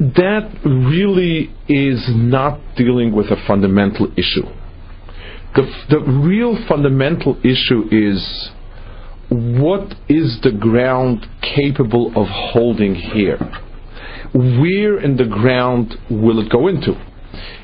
that 0.00 0.50
really 0.64 1.52
is 1.68 2.08
not 2.08 2.58
dealing 2.74 3.14
with 3.14 3.26
a 3.26 3.36
fundamental 3.46 4.10
issue. 4.16 4.46
The, 5.54 5.70
the 5.90 6.00
real 6.00 6.56
fundamental 6.66 7.36
issue 7.40 7.84
is 7.90 8.50
what 9.28 9.94
is 10.08 10.40
the 10.42 10.56
ground 10.58 11.26
capable 11.42 12.12
of 12.16 12.26
holding 12.28 12.94
here? 12.94 13.38
Where 14.34 15.00
in 15.00 15.16
the 15.16 15.26
ground 15.26 15.94
will 16.10 16.40
it 16.44 16.50
go 16.50 16.68
into? 16.68 16.92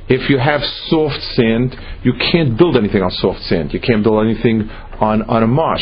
If 0.09 0.31
you 0.31 0.39
have 0.39 0.61
soft 0.89 1.21
sand, 1.35 1.77
you 2.03 2.13
can't 2.33 2.57
build 2.57 2.77
anything 2.77 3.03
on 3.03 3.11
soft 3.11 3.41
sand. 3.43 3.73
You 3.73 3.81
can't 3.81 4.03
build 4.03 4.25
anything 4.25 4.69
on, 5.01 5.23
on 5.23 5.43
a 5.43 5.47
marsh. 5.47 5.81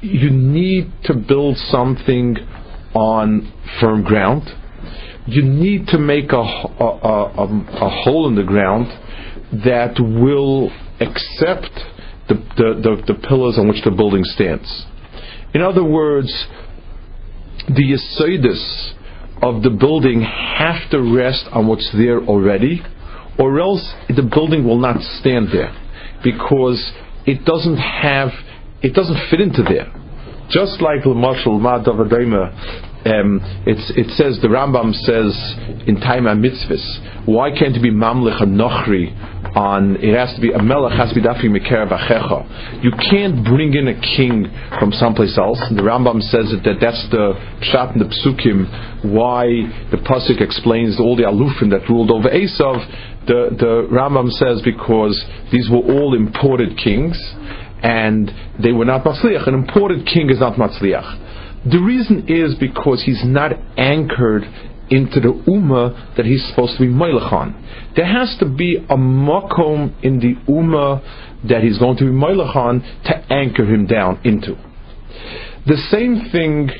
You 0.00 0.30
need 0.30 0.92
to 1.04 1.14
build 1.14 1.56
something 1.56 2.36
on 2.94 3.52
firm 3.80 4.02
ground 4.02 4.48
you 5.26 5.42
need 5.42 5.86
to 5.88 5.98
make 5.98 6.32
a, 6.32 6.36
a, 6.36 6.42
a, 6.42 7.44
a 7.44 7.88
hole 8.02 8.28
in 8.28 8.34
the 8.34 8.42
ground 8.42 8.86
that 9.64 9.94
will 10.00 10.70
accept 11.00 11.70
the, 12.28 12.34
the, 12.56 13.02
the, 13.06 13.12
the, 13.12 13.28
pillars 13.28 13.58
on 13.58 13.68
which 13.68 13.82
the 13.84 13.90
building 13.90 14.24
stands. 14.24 14.86
In 15.54 15.62
other 15.62 15.84
words, 15.84 16.32
the 17.68 17.82
yesoidus 17.82 18.94
of 19.42 19.62
the 19.62 19.70
building 19.70 20.20
have 20.20 20.90
to 20.90 21.00
rest 21.00 21.46
on 21.52 21.66
what's 21.66 21.90
there 21.96 22.20
already, 22.20 22.82
or 23.38 23.60
else 23.60 23.94
the 24.08 24.22
building 24.22 24.64
will 24.64 24.78
not 24.78 25.00
stand 25.20 25.48
there 25.52 25.74
because 26.22 26.92
it 27.26 27.44
doesn't 27.44 27.78
have, 27.78 28.28
it 28.82 28.94
doesn't 28.94 29.30
fit 29.30 29.40
into 29.40 29.62
there. 29.62 29.92
Just 30.50 30.82
like 30.82 31.04
the 31.04 31.14
Marshal 31.14 31.58
Ma'adavadema 31.58 32.89
um, 33.06 33.40
it 33.64 34.10
says 34.12 34.38
the 34.42 34.48
Rambam 34.48 34.92
says 34.92 35.32
in 35.88 35.96
time 36.00 36.26
and 36.26 36.44
mitzvahs. 36.44 37.24
Why 37.24 37.48
can't 37.50 37.74
it 37.74 37.82
be 37.82 37.90
mamlich 37.90 38.42
and 38.42 38.60
nochri? 38.60 39.16
On 39.56 39.96
it 39.96 40.14
has 40.14 40.34
to 40.36 40.40
be 40.40 40.52
a 40.52 40.62
melech 40.62 40.92
has 40.92 41.08
to 41.08 41.14
be 41.16 41.22
dafi. 41.22 41.48
You 42.84 42.92
can't 43.10 43.42
bring 43.44 43.72
in 43.74 43.88
a 43.88 43.98
king 43.98 44.46
from 44.78 44.92
someplace 44.92 45.36
else. 45.38 45.58
The 45.74 45.82
Rambam 45.82 46.20
says 46.22 46.52
that, 46.52 46.62
that 46.64 46.76
that's 46.80 47.08
the 47.10 47.32
pshat 47.64 47.96
and 47.96 48.00
the 48.04 48.12
psukim. 48.20 49.10
Why 49.10 49.46
the 49.90 49.96
pasuk 49.96 50.40
explains 50.40 51.00
all 51.00 51.16
the 51.16 51.24
alufim 51.24 51.70
that 51.70 51.88
ruled 51.88 52.10
over 52.10 52.28
Esav. 52.28 53.26
The 53.26 53.56
the 53.56 53.88
Rambam 53.90 54.30
says 54.30 54.60
because 54.62 55.18
these 55.50 55.70
were 55.70 55.82
all 55.82 56.14
imported 56.14 56.76
kings 56.76 57.16
and 57.82 58.30
they 58.62 58.72
were 58.72 58.84
not 58.84 59.04
matzliach. 59.04 59.48
An 59.48 59.54
imported 59.54 60.06
king 60.06 60.28
is 60.28 60.38
not 60.38 60.54
matzliach. 60.54 61.29
The 61.64 61.78
reason 61.78 62.24
is 62.28 62.54
because 62.58 63.02
he's 63.04 63.22
not 63.24 63.52
anchored 63.76 64.44
into 64.90 65.20
the 65.20 65.32
Ummah 65.46 66.16
that 66.16 66.26
he's 66.26 66.44
supposed 66.48 66.78
to 66.78 66.80
be 66.80 66.88
Moilech 66.88 67.94
There 67.96 68.06
has 68.06 68.36
to 68.40 68.46
be 68.46 68.76
a 68.76 68.96
makom 68.96 69.94
in 70.02 70.18
the 70.18 70.34
Ummah 70.50 71.48
that 71.48 71.62
he's 71.62 71.78
going 71.78 71.96
to 71.98 72.04
be 72.04 72.10
Moilech 72.10 73.04
to 73.04 73.32
anchor 73.32 73.64
him 73.64 73.86
down 73.86 74.20
into. 74.24 74.54
The 75.66 75.76
same 75.90 76.30
thing 76.32 76.70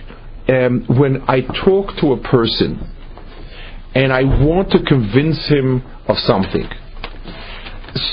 um, 0.49 0.87
when 0.99 1.23
I 1.29 1.43
talk 1.43 1.97
to 2.01 2.13
a 2.13 2.21
person 2.21 2.81
and 3.95 4.13
I 4.13 4.23
want 4.23 4.71
to 4.71 4.83
convince 4.83 5.49
him 5.49 5.83
of 6.09 6.17
something. 6.17 6.69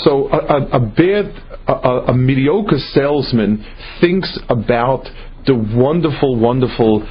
So 0.04 0.28
a, 0.30 0.38
a, 0.38 0.68
a 0.74 0.80
bad, 0.80 1.44
a, 1.68 2.12
a 2.12 2.14
mediocre 2.14 2.78
salesman 2.78 3.66
thinks 4.02 4.40
about 4.50 5.08
the 5.48 5.56
wonderful, 5.56 6.38
wonderful 6.38 7.02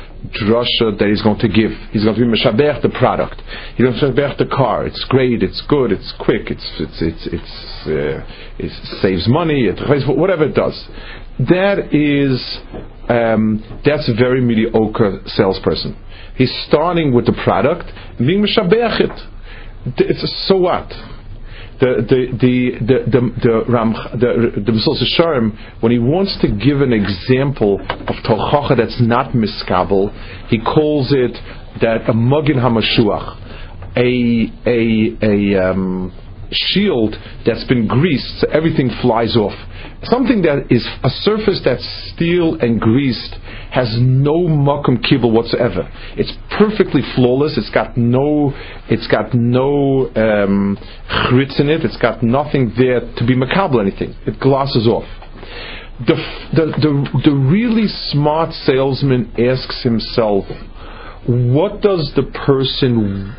drasha 0.44 0.98
that 0.98 1.08
he's 1.08 1.22
going 1.22 1.38
to 1.38 1.48
give. 1.48 1.70
He's 1.90 2.04
going 2.04 2.14
to 2.16 2.20
be 2.20 2.26
meshabech 2.26 2.82
the 2.82 2.90
product. 2.90 3.42
He's 3.74 3.86
going 3.86 3.98
to 3.98 4.06
meshabech 4.06 4.38
the 4.38 4.46
car. 4.46 4.86
It's 4.86 5.04
great. 5.08 5.42
It's 5.42 5.62
good. 5.68 5.92
It's 5.92 6.12
quick. 6.20 6.50
It's 6.50 6.72
it's 6.78 7.02
it's, 7.02 7.26
it's 7.32 7.86
uh, 7.86 8.26
it 8.58 8.70
saves 9.02 9.26
money. 9.28 9.66
It 9.66 9.80
whatever 10.16 10.44
it 10.44 10.54
does. 10.54 10.76
That 11.38 11.92
is 11.92 12.40
um, 13.08 13.64
that's 13.84 14.08
a 14.08 14.14
very 14.14 14.40
mediocre 14.40 15.20
salesperson. 15.26 15.96
He's 16.36 16.52
starting 16.68 17.14
with 17.14 17.26
the 17.26 17.32
product, 17.44 17.90
being 18.18 18.44
meshabech 18.44 19.00
it. 19.00 19.20
It's 19.98 20.46
so 20.48 20.56
what 20.56 20.92
the 21.80 22.06
the 22.09 22.38
the 22.38 22.71
the 22.80 23.11
the 23.11 23.21
the, 23.42 23.73
Ram, 23.73 23.92
the, 23.92 24.62
the 24.64 25.62
when 25.80 25.92
he 25.92 25.99
wants 25.99 26.38
to 26.40 26.49
give 26.49 26.80
an 26.80 26.92
example 26.92 27.80
of 27.80 28.16
tochacha 28.25 28.76
that's 28.76 29.00
not 29.00 29.33
miskabel, 29.33 30.11
he 30.49 30.59
calls 30.59 31.12
it 31.12 31.33
that 31.80 32.09
a 32.09 32.14
mugin 32.14 32.56
hamashuach, 32.56 33.37
a 33.97 34.52
a 34.66 35.16
a 35.23 35.71
um, 35.71 36.12
shield 36.50 37.16
that's 37.44 37.64
been 37.64 37.86
greased, 37.86 38.40
so 38.40 38.48
everything 38.48 38.90
flies 39.02 39.36
off. 39.36 39.54
Something 40.04 40.42
that 40.42 40.70
is 40.70 40.86
a 41.02 41.10
surface 41.10 41.60
that's 41.64 41.84
steel 42.14 42.56
and 42.60 42.80
greased 42.80 43.34
has 43.70 43.96
no 44.00 44.46
makom 44.46 45.02
kibble 45.02 45.32
whatsoever. 45.32 45.90
It's 46.16 46.32
perfectly 46.58 47.02
flawless. 47.14 47.58
It's 47.58 47.70
got 47.70 47.96
no, 47.96 48.52
it's 48.88 49.06
got 49.08 49.34
no 49.34 50.08
um, 50.14 50.78
in 51.58 51.68
it. 51.68 51.84
It's 51.84 51.96
got 51.96 52.22
nothing 52.22 52.72
there 52.78 53.00
to 53.00 53.26
be 53.26 53.34
makabel 53.34 53.80
anything. 53.80 54.14
It 54.26 54.38
glosses 54.40 54.86
off. 54.86 55.08
The, 56.06 56.14
the, 56.54 56.66
the, 56.76 57.20
the 57.30 57.34
really 57.34 57.88
smart 57.88 58.52
salesman 58.52 59.32
asks 59.38 59.82
himself, 59.82 60.44
what 61.26 61.83
does 61.83 62.12
the 62.14 62.23
person 62.47 63.35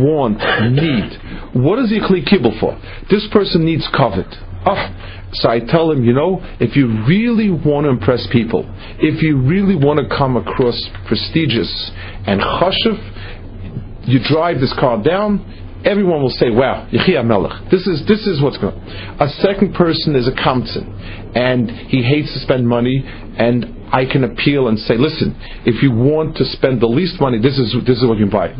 want, 0.00 0.38
need? 0.72 1.62
What 1.62 1.78
is 1.78 1.90
he 1.90 2.00
kibble 2.24 2.56
for? 2.58 2.80
This 3.10 3.26
person 3.32 3.64
needs 3.64 3.86
covet. 3.96 4.28
Oh, 4.66 5.28
so 5.32 5.50
I 5.50 5.60
tell 5.60 5.90
him, 5.90 6.04
you 6.04 6.14
know, 6.14 6.40
if 6.58 6.74
you 6.74 7.04
really 7.06 7.50
want 7.50 7.84
to 7.84 7.90
impress 7.90 8.26
people, 8.32 8.64
if 8.98 9.22
you 9.22 9.40
really 9.40 9.76
want 9.76 10.00
to 10.00 10.08
come 10.08 10.36
across 10.36 10.88
prestigious 11.06 11.90
and 12.26 12.40
chashiv, 12.40 14.08
you 14.08 14.20
drive 14.24 14.58
this 14.58 14.74
car 14.80 15.02
down, 15.02 15.44
everyone 15.84 16.22
will 16.22 16.30
say, 16.30 16.50
wow, 16.50 16.88
Yechia 16.90 17.24
Melech. 17.24 17.70
This 17.70 17.86
is, 17.86 18.06
this 18.08 18.26
is 18.26 18.42
what's 18.42 18.56
going 18.56 18.74
on. 18.74 19.20
A 19.20 19.28
second 19.44 19.74
person 19.74 20.16
is 20.16 20.26
a 20.26 20.32
kamtzin, 20.32 21.36
and 21.36 21.70
he 21.70 22.02
hates 22.02 22.32
to 22.32 22.40
spend 22.40 22.66
money, 22.66 23.04
and 23.04 23.77
I 23.92 24.04
can 24.04 24.24
appeal 24.24 24.68
and 24.68 24.78
say, 24.78 24.96
listen, 24.96 25.36
if 25.64 25.82
you 25.82 25.90
want 25.92 26.36
to 26.36 26.44
spend 26.44 26.80
the 26.80 26.86
least 26.86 27.20
money, 27.20 27.40
this 27.40 27.58
is, 27.58 27.74
this 27.86 27.98
is 27.98 28.06
what 28.06 28.18
you 28.18 28.26
buy. 28.26 28.54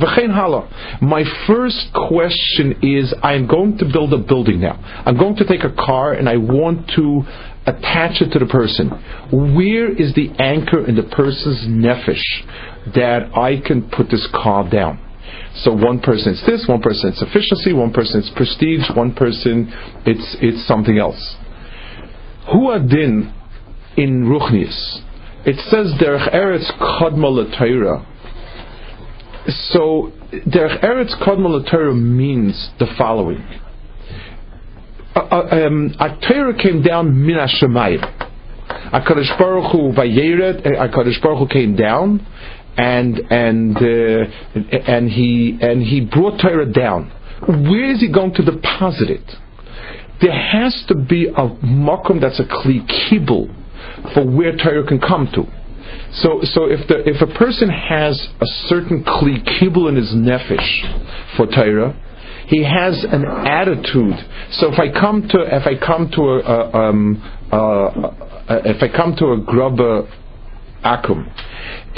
My 1.00 1.24
first 1.46 1.88
question 1.94 2.78
is, 2.82 3.14
I'm 3.22 3.46
going 3.46 3.78
to 3.78 3.84
build 3.84 4.12
a 4.12 4.18
building 4.18 4.60
now. 4.60 4.78
I'm 5.06 5.16
going 5.16 5.36
to 5.36 5.46
take 5.46 5.64
a 5.64 5.72
car, 5.72 6.12
and 6.12 6.28
I 6.28 6.36
want 6.36 6.90
to 6.96 7.22
attach 7.66 8.22
it 8.22 8.30
to 8.32 8.38
the 8.38 8.46
person. 8.46 8.88
Where 9.30 9.90
is 9.90 10.14
the 10.14 10.30
anchor 10.38 10.86
in 10.86 10.96
the 10.96 11.02
person's 11.02 11.66
nefesh 11.66 12.94
that 12.94 13.36
I 13.36 13.60
can 13.64 13.90
put 13.90 14.10
this 14.10 14.26
car 14.32 14.68
down? 14.68 15.04
So 15.56 15.72
one 15.72 16.00
person 16.00 16.32
it's 16.32 16.46
this, 16.46 16.66
one 16.68 16.80
person 16.80 17.10
it's 17.10 17.22
efficiency, 17.22 17.72
one 17.72 17.92
person 17.92 18.20
it's 18.20 18.30
prestige, 18.36 18.88
one 18.96 19.14
person 19.14 19.72
it's 20.06 20.36
it's 20.40 20.66
something 20.66 20.98
else. 20.98 21.36
Who 22.52 22.70
adin 22.70 23.34
in 23.96 24.24
Ruchnius? 24.24 25.02
It 25.46 25.56
says 25.70 25.94
derech 26.00 26.34
eretz 26.34 26.68
kadma 26.78 28.04
So 29.70 30.12
derech 30.32 30.82
eretz 30.82 31.14
kadma 31.22 31.94
means 31.94 32.70
the 32.78 32.86
following. 32.98 33.44
uh, 35.14 35.20
uh, 35.20 35.70
a 36.00 36.18
Torah 36.26 36.56
came 36.60 36.82
down 36.82 37.24
min 37.24 37.36
Hashemayim. 37.36 38.02
Hakadosh 38.92 39.38
Baruch 39.38 39.72
Hu 39.72 39.92
vayeret. 39.92 40.66
Hakadosh 40.66 41.22
Baruch 41.22 41.38
Hu 41.38 41.46
came 41.46 41.76
down, 41.76 42.26
and 42.76 43.18
and 43.30 43.76
uh, 43.76 44.90
and 44.92 45.08
he 45.08 45.56
and 45.60 45.82
he 45.82 46.00
brought 46.00 46.40
Torah 46.40 46.70
down. 46.70 47.12
Where 47.46 47.92
is 47.92 48.00
he 48.00 48.12
going 48.12 48.34
to 48.34 48.44
deposit 48.44 49.08
it? 49.10 49.30
There 50.20 50.32
has 50.32 50.84
to 50.88 50.96
be 50.96 51.28
a 51.28 51.48
makom 51.64 52.20
that's 52.20 52.40
a 52.40 52.44
kli 52.44 52.84
kibul 52.84 53.54
for 54.14 54.24
where 54.26 54.56
Torah 54.56 54.86
can 54.86 55.00
come 55.00 55.28
to. 55.34 55.44
So, 56.12 56.40
so 56.42 56.64
if 56.64 56.86
the 56.88 57.02
if 57.06 57.20
a 57.22 57.38
person 57.38 57.68
has 57.68 58.28
a 58.40 58.46
certain 58.68 59.04
kli 59.04 59.44
kibul 59.44 59.88
in 59.88 59.96
his 59.96 60.12
nefesh 60.12 61.36
for 61.36 61.46
Torah, 61.46 61.94
he 62.46 62.64
has 62.64 63.04
an 63.04 63.24
attitude. 63.24 64.16
So 64.52 64.72
if 64.72 64.78
I 64.78 64.90
come 64.90 65.28
to 65.28 65.38
if 65.40 65.66
I 65.66 65.74
come 65.78 66.10
to 66.12 66.22
a, 66.22 66.38
a 66.38 66.90
um, 66.90 67.22
if 68.48 68.82
I 68.82 68.88
come 68.88 69.16
to 69.16 69.32
a 69.32 69.40
grubber 69.40 70.08
akum 70.84 71.30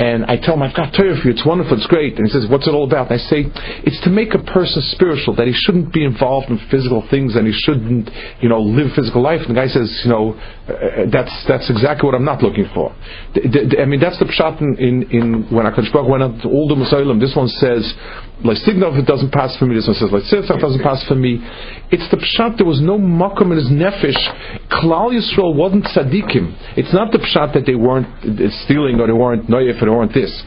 and 0.01 0.25
I 0.25 0.41
tell 0.41 0.55
him, 0.57 0.63
I've 0.63 0.75
got 0.75 0.97
Torah 0.97 1.13
for 1.21 1.29
you, 1.29 1.37
it's 1.37 1.45
wonderful, 1.45 1.77
it's 1.77 1.87
great. 1.87 2.17
And 2.17 2.25
he 2.25 2.33
says, 2.33 2.49
What's 2.49 2.67
it 2.67 2.73
all 2.73 2.89
about? 2.89 3.13
And 3.13 3.21
I 3.21 3.23
say, 3.29 3.45
It's 3.85 4.01
to 4.05 4.11
make 4.11 4.33
a 4.33 4.41
person 4.41 4.81
spiritual, 4.97 5.37
that 5.37 5.47
he 5.47 5.53
shouldn't 5.53 5.93
be 5.93 6.09
involved 6.09 6.49
in 6.49 6.57
physical 6.73 7.05
things 7.13 7.37
and 7.37 7.45
he 7.47 7.53
shouldn't, 7.53 8.09
you 8.41 8.49
know, 8.49 8.65
live 8.65 8.97
physical 8.97 9.21
life. 9.21 9.45
And 9.45 9.53
the 9.53 9.61
guy 9.61 9.69
says, 9.69 9.93
You 10.03 10.11
know, 10.11 10.25
uh, 10.33 11.05
that's 11.13 11.35
that's 11.45 11.69
exactly 11.69 12.09
what 12.09 12.17
I'm 12.17 12.25
not 12.25 12.41
looking 12.41 12.65
for. 12.73 12.97
The, 13.35 13.45
the, 13.45 13.83
I 13.83 13.85
mean, 13.85 14.01
that's 14.01 14.19
the 14.19 14.25
pshat 14.25 14.65
in, 14.65 14.73
in, 14.81 14.95
in 15.13 15.27
when 15.53 15.69
HaKadosh 15.69 15.93
Baruch 15.93 16.09
went 16.09 16.23
out 16.25 16.41
to 16.43 16.49
all 16.49 16.65
the 16.65 16.81
Muslim. 16.81 17.21
This 17.21 17.37
one 17.37 17.49
says, 17.61 17.85
Lysignov, 18.41 18.97
it 18.97 19.05
doesn't 19.05 19.33
pass 19.33 19.53
for 19.59 19.67
me. 19.67 19.77
This 19.77 19.85
one 19.85 20.01
says, 20.01 20.09
Lysignov 20.09 20.61
doesn't 20.61 20.83
pass 20.83 21.05
for 21.05 21.15
me. 21.15 21.45
It's 21.93 22.09
the 22.09 22.17
pshat, 22.17 22.57
there 22.57 22.67
was 22.67 22.81
no 22.81 22.97
makom 22.97 23.53
in 23.53 23.61
his 23.61 23.69
nefesh. 23.69 24.17
Klal 24.73 25.13
Yisrael 25.13 25.55
wasn't 25.55 25.85
tzaddikim. 25.85 26.57
It's 26.77 26.93
not 26.95 27.13
the 27.13 27.19
pshat 27.19 27.53
that 27.53 27.67
they 27.67 27.75
weren't 27.75 28.09
stealing 28.65 28.99
or 29.01 29.07
they 29.07 29.13
weren't 29.13 29.49
noyef 29.49 29.83
weren't 29.97 30.15
this. 30.15 30.43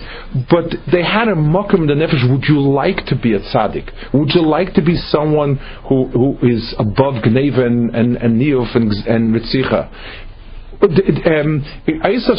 But 0.49 0.65
they 0.91 1.03
had 1.03 1.27
a 1.27 1.35
makom 1.35 1.87
the 1.87 1.93
nefesh. 1.93 2.29
Would 2.31 2.45
you 2.45 2.61
like 2.61 3.05
to 3.07 3.15
be 3.15 3.33
a 3.33 3.39
tzaddik? 3.39 4.13
Would 4.13 4.33
you 4.33 4.41
like 4.41 4.73
to 4.73 4.81
be 4.81 4.95
someone 4.95 5.57
who, 5.87 6.07
who 6.07 6.37
is 6.41 6.75
above 6.77 7.23
Gneva 7.23 7.65
and, 7.65 7.95
and, 7.95 8.17
and 8.17 8.41
Niyuf 8.41 8.75
and, 8.75 8.91
and? 9.07 9.33
Um, 10.81 11.63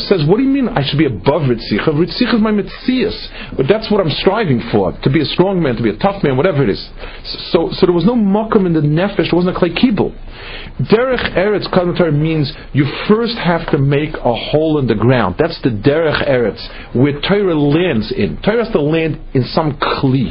says, 0.08 0.24
what 0.26 0.38
do 0.38 0.42
you 0.42 0.50
mean 0.50 0.68
I 0.68 0.82
should 0.86 0.98
be 0.98 1.06
above 1.06 1.42
Ritzicha? 1.46 1.88
Ritzicha 1.88 2.34
is 2.34 2.40
my 2.40 2.52
Mitzias. 2.52 3.56
But 3.56 3.66
that's 3.68 3.90
what 3.90 4.00
I'm 4.00 4.10
striving 4.10 4.60
for, 4.72 4.92
to 4.92 5.10
be 5.10 5.20
a 5.20 5.24
strong 5.24 5.62
man, 5.62 5.76
to 5.76 5.82
be 5.82 5.90
a 5.90 5.96
tough 5.98 6.22
man, 6.22 6.36
whatever 6.36 6.62
it 6.62 6.70
is. 6.70 6.82
So, 7.50 7.70
so 7.72 7.86
there 7.86 7.94
was 7.94 8.04
no 8.04 8.14
makom 8.14 8.66
in 8.66 8.72
the 8.72 8.80
nefesh, 8.80 9.30
there 9.30 9.38
wasn't 9.38 9.56
a 9.56 9.58
clay 9.58 9.72
kibble. 9.74 10.12
Derech 10.90 11.36
Eretz 11.36 11.70
commentary 11.72 12.12
means 12.12 12.52
you 12.72 12.84
first 13.08 13.36
have 13.38 13.70
to 13.70 13.78
make 13.78 14.14
a 14.14 14.34
hole 14.34 14.78
in 14.78 14.86
the 14.86 14.94
ground. 14.94 15.36
That's 15.38 15.60
the 15.62 15.70
Derech 15.70 16.26
Eretz, 16.28 16.94
where 16.94 17.20
Torah 17.20 17.54
lands 17.54 18.12
in. 18.12 18.40
Torah 18.42 18.64
has 18.64 18.72
to 18.72 18.80
land 18.80 19.20
in 19.34 19.44
some 19.44 19.78
Kli. 19.78 20.28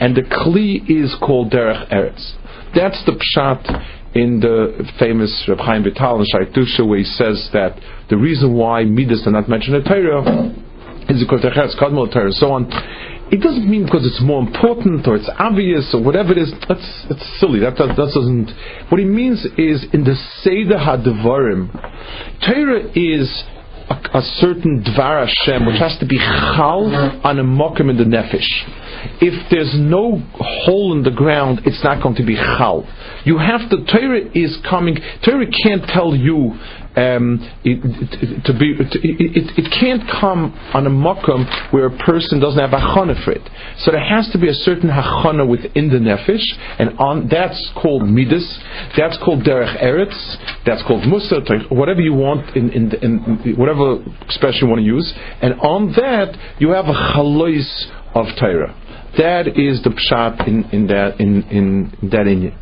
And 0.00 0.16
the 0.16 0.22
Kli 0.22 0.88
is 0.88 1.14
called 1.20 1.50
Derech 1.52 1.90
Eretz. 1.92 2.36
That's 2.74 3.02
the 3.04 3.18
pshat 3.18 3.99
in 4.14 4.40
the 4.40 4.90
famous 4.98 5.30
Reb 5.48 5.58
Chaim 5.58 5.84
Vital 5.84 6.18
and 6.18 6.26
Shaitusha, 6.26 6.86
where 6.86 6.98
he 6.98 7.04
says 7.04 7.48
that 7.52 7.78
the 8.08 8.16
reason 8.16 8.54
why 8.54 8.84
Midas 8.84 9.22
are 9.26 9.32
not 9.32 9.48
mentioned 9.48 9.76
in 9.76 9.84
Torah 9.84 10.50
is 11.08 11.22
because 11.22 11.42
they're 11.42 11.52
Kadmol 11.52 12.12
Torah 12.12 12.26
and 12.26 12.34
so 12.34 12.52
on. 12.52 12.66
It 13.30 13.40
doesn't 13.40 13.70
mean 13.70 13.84
because 13.84 14.04
it's 14.04 14.20
more 14.20 14.42
important 14.42 15.06
or 15.06 15.14
it's 15.14 15.30
obvious 15.38 15.94
or 15.94 16.02
whatever 16.02 16.32
it 16.32 16.38
is. 16.38 16.52
That's 16.68 17.06
that's 17.08 17.22
silly. 17.38 17.60
That, 17.60 17.78
that, 17.78 17.94
that 17.94 18.10
doesn't. 18.10 18.50
What 18.90 18.98
he 18.98 19.06
means 19.06 19.46
is 19.56 19.86
in 19.94 20.02
the 20.02 20.18
Seder 20.42 20.74
Hadvarim, 20.74 21.70
Torah 22.42 22.90
is 22.98 23.30
a, 23.90 24.18
a, 24.18 24.22
certain 24.38 24.82
Dvar 24.82 25.26
Hashem 25.26 25.66
which 25.66 25.78
has 25.78 25.98
to 25.98 26.06
be 26.06 26.18
chal 26.18 26.86
on 27.24 27.38
a 27.38 27.44
mokim 27.44 27.90
in 27.90 27.96
the 27.96 28.04
nefesh 28.04 28.48
if 29.20 29.50
there's 29.50 29.74
no 29.74 30.18
hole 30.34 30.92
in 30.92 31.02
the 31.02 31.10
ground, 31.10 31.62
it's 31.64 31.82
not 31.84 32.02
going 32.02 32.16
to 32.16 32.24
be 32.24 32.34
chal. 32.34 32.86
You 33.24 33.38
have 33.38 33.68
to, 33.70 33.84
Torah 33.84 34.30
is 34.34 34.58
coming, 34.68 34.96
Torah 35.24 35.46
can't 35.62 35.84
tell 35.84 36.14
you 36.14 36.58
um, 36.96 37.38
it, 37.62 37.78
to 38.44 38.52
be, 38.52 38.74
it, 38.74 39.46
it, 39.54 39.68
can't 39.78 40.02
come 40.20 40.50
on 40.74 40.86
a 40.86 40.90
makom 40.90 41.46
where 41.72 41.86
a 41.86 41.96
person 41.98 42.40
doesn't 42.40 42.58
have 42.58 42.72
a 42.72 42.82
chana 42.82 43.14
for 43.24 43.30
it. 43.30 43.46
So 43.78 43.92
there 43.92 44.02
has 44.02 44.28
to 44.32 44.38
be 44.38 44.48
a 44.48 44.54
certain 44.54 44.90
hachana 44.90 45.48
within 45.48 45.88
the 45.88 46.02
nefesh, 46.02 46.42
and 46.78 46.98
on 46.98 47.28
that's 47.30 47.70
called 47.80 48.02
midas, 48.02 48.58
that's 48.96 49.16
called 49.24 49.44
derech 49.44 49.78
eretz, 49.82 50.18
that's 50.66 50.82
called 50.82 51.06
musa, 51.06 51.38
whatever 51.70 52.00
you 52.00 52.14
want 52.14 52.56
in, 52.56 52.70
in, 52.70 52.90
in, 53.02 53.54
whatever 53.56 54.02
expression 54.22 54.66
you 54.66 54.68
want 54.68 54.80
to 54.80 54.86
use, 54.86 55.14
and 55.42 55.54
on 55.60 55.92
that 55.92 56.34
you 56.58 56.70
have 56.70 56.86
a 56.86 57.14
chalois 57.14 57.86
of 58.14 58.26
Torah. 58.38 58.74
That 59.16 59.46
is 59.48 59.82
the 59.82 59.90
pshat 59.90 60.46
in, 60.46 60.64
in 60.70 60.86
that 60.88 61.20
in, 61.20 61.42
in 61.50 62.10
that 62.10 62.26
inyan. 62.26 62.56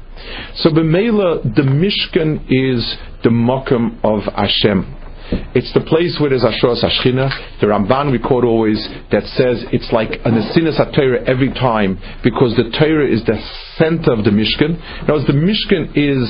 So 0.57 0.71
b'meila, 0.71 1.55
the 1.55 1.63
Mishkan 1.63 2.45
is 2.49 2.97
the 3.23 3.31
mokum 3.31 3.99
of 4.05 4.33
Hashem. 4.35 4.99
It's 5.31 5.73
the 5.75 5.85
place 5.85 6.17
where 6.21 6.31
there's 6.31 6.45
Ashura 6.45 6.81
Sashchina. 6.81 7.61
The 7.61 7.67
Ramban 7.67 8.13
we 8.13 8.19
quote 8.19 8.45
always 8.45 8.81
that 9.13 9.25
says 9.37 9.65
it's 9.73 9.93
like 9.93 10.11
an 10.25 10.41
Asinas 10.41 10.81
Torah 10.95 11.23
every 11.29 11.53
time 11.53 12.01
because 12.25 12.57
the 12.57 12.73
Torah 12.73 13.07
is 13.07 13.25
the 13.25 13.37
center 13.77 14.13
of 14.13 14.25
the 14.25 14.31
Mishkan. 14.31 14.81
Now, 15.07 15.21
the 15.21 15.37
Mishkan 15.37 15.93
is 15.93 16.25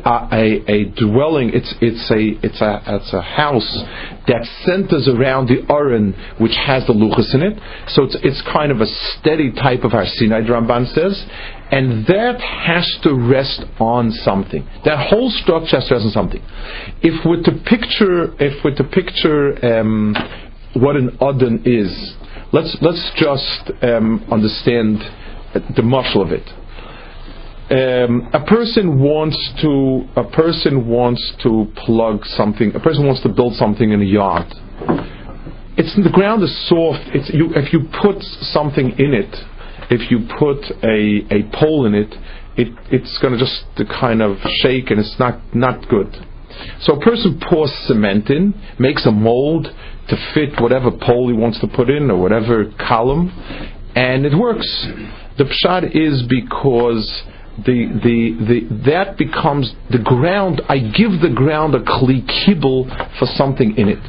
a, 0.00 0.28
a, 0.32 0.44
a, 0.64 0.84
dwelling. 0.96 1.50
It's 1.52 1.74
it's 1.80 2.08
a 2.10 2.40
it's 2.40 2.60
a 2.60 2.80
it's 2.86 3.12
a 3.12 3.20
house 3.20 3.68
that 4.28 4.48
centers 4.64 5.08
around 5.08 5.48
the 5.48 5.64
Aron, 5.68 6.14
which 6.40 6.56
has 6.56 6.86
the 6.86 6.94
luchas 6.94 7.34
in 7.34 7.42
it. 7.42 7.58
So 7.88 8.04
it's 8.04 8.16
it's 8.22 8.42
kind 8.50 8.72
of 8.72 8.80
a 8.80 8.86
steady 8.86 9.52
type 9.52 9.84
of 9.84 9.92
Har 9.92 10.06
Sinai. 10.06 10.40
The 10.40 10.56
Ramban 10.56 10.88
says, 10.94 11.20
and 11.70 12.06
that 12.06 12.40
has 12.40 12.98
to 13.02 13.14
rest 13.14 13.64
on 13.78 14.10
something. 14.10 14.66
That 14.84 15.08
whole 15.10 15.30
structure 15.30 15.76
has 15.76 15.88
to 15.88 15.94
rest 15.94 16.06
on 16.06 16.12
something. 16.12 16.42
If 17.02 17.24
we're 17.26 17.42
to 17.42 17.52
picture, 17.64 18.34
if 18.42 18.64
we're 18.64 18.74
to 18.76 18.84
picture 18.84 19.80
um, 19.80 20.14
what 20.74 20.96
an 20.96 21.16
Adon 21.20 21.62
is, 21.64 22.14
let's 22.52 22.76
let's 22.80 23.12
just 23.16 23.72
um, 23.82 24.24
understand 24.30 24.98
the 25.76 25.82
muscle 25.82 26.22
of 26.22 26.30
it. 26.32 26.48
Um, 27.70 28.30
a 28.32 28.42
person 28.46 28.98
wants 28.98 29.36
to 29.60 30.08
a 30.16 30.24
person 30.24 30.88
wants 30.88 31.34
to 31.42 31.70
plug 31.76 32.24
something. 32.24 32.74
A 32.74 32.80
person 32.80 33.06
wants 33.06 33.22
to 33.22 33.28
build 33.28 33.54
something 33.54 33.90
in 33.90 34.00
a 34.00 34.06
yard. 34.06 34.46
It's 35.76 35.94
the 35.94 36.10
ground 36.10 36.42
is 36.42 36.68
soft. 36.68 37.14
It's 37.14 37.30
you, 37.32 37.50
if 37.54 37.74
you 37.74 37.80
put 38.00 38.22
something 38.22 38.90
in 38.98 39.12
it 39.12 39.36
if 39.90 40.10
you 40.10 40.20
put 40.38 40.58
a, 40.82 41.26
a 41.34 41.50
pole 41.58 41.86
in 41.86 41.94
it, 41.94 42.14
it 42.56 42.68
it's 42.90 43.18
going 43.18 43.32
to 43.32 43.38
just 43.38 43.64
kind 44.00 44.20
of 44.20 44.36
shake 44.60 44.90
and 44.90 45.00
it's 45.00 45.16
not, 45.18 45.40
not 45.54 45.88
good. 45.88 46.14
So 46.80 46.94
a 46.94 47.00
person 47.00 47.40
pours 47.48 47.72
cement 47.86 48.30
in, 48.30 48.54
makes 48.78 49.06
a 49.06 49.12
mold 49.12 49.68
to 50.08 50.32
fit 50.34 50.60
whatever 50.60 50.90
pole 50.90 51.28
he 51.28 51.34
wants 51.34 51.60
to 51.60 51.68
put 51.68 51.88
in 51.88 52.10
or 52.10 52.20
whatever 52.20 52.72
column, 52.78 53.30
and 53.94 54.26
it 54.26 54.36
works. 54.36 54.86
The 55.36 55.44
pshat 55.44 55.94
is 55.94 56.22
because 56.28 57.22
the, 57.58 57.86
the, 58.02 58.46
the, 58.46 58.90
that 58.90 59.16
becomes 59.18 59.72
the 59.90 59.98
ground. 59.98 60.62
I 60.68 60.78
give 60.78 61.20
the 61.20 61.32
ground 61.34 61.74
a 61.74 61.80
kli 61.80 62.26
kibble 62.44 62.88
for 63.18 63.26
something 63.36 63.76
in 63.76 63.88
it 63.88 64.00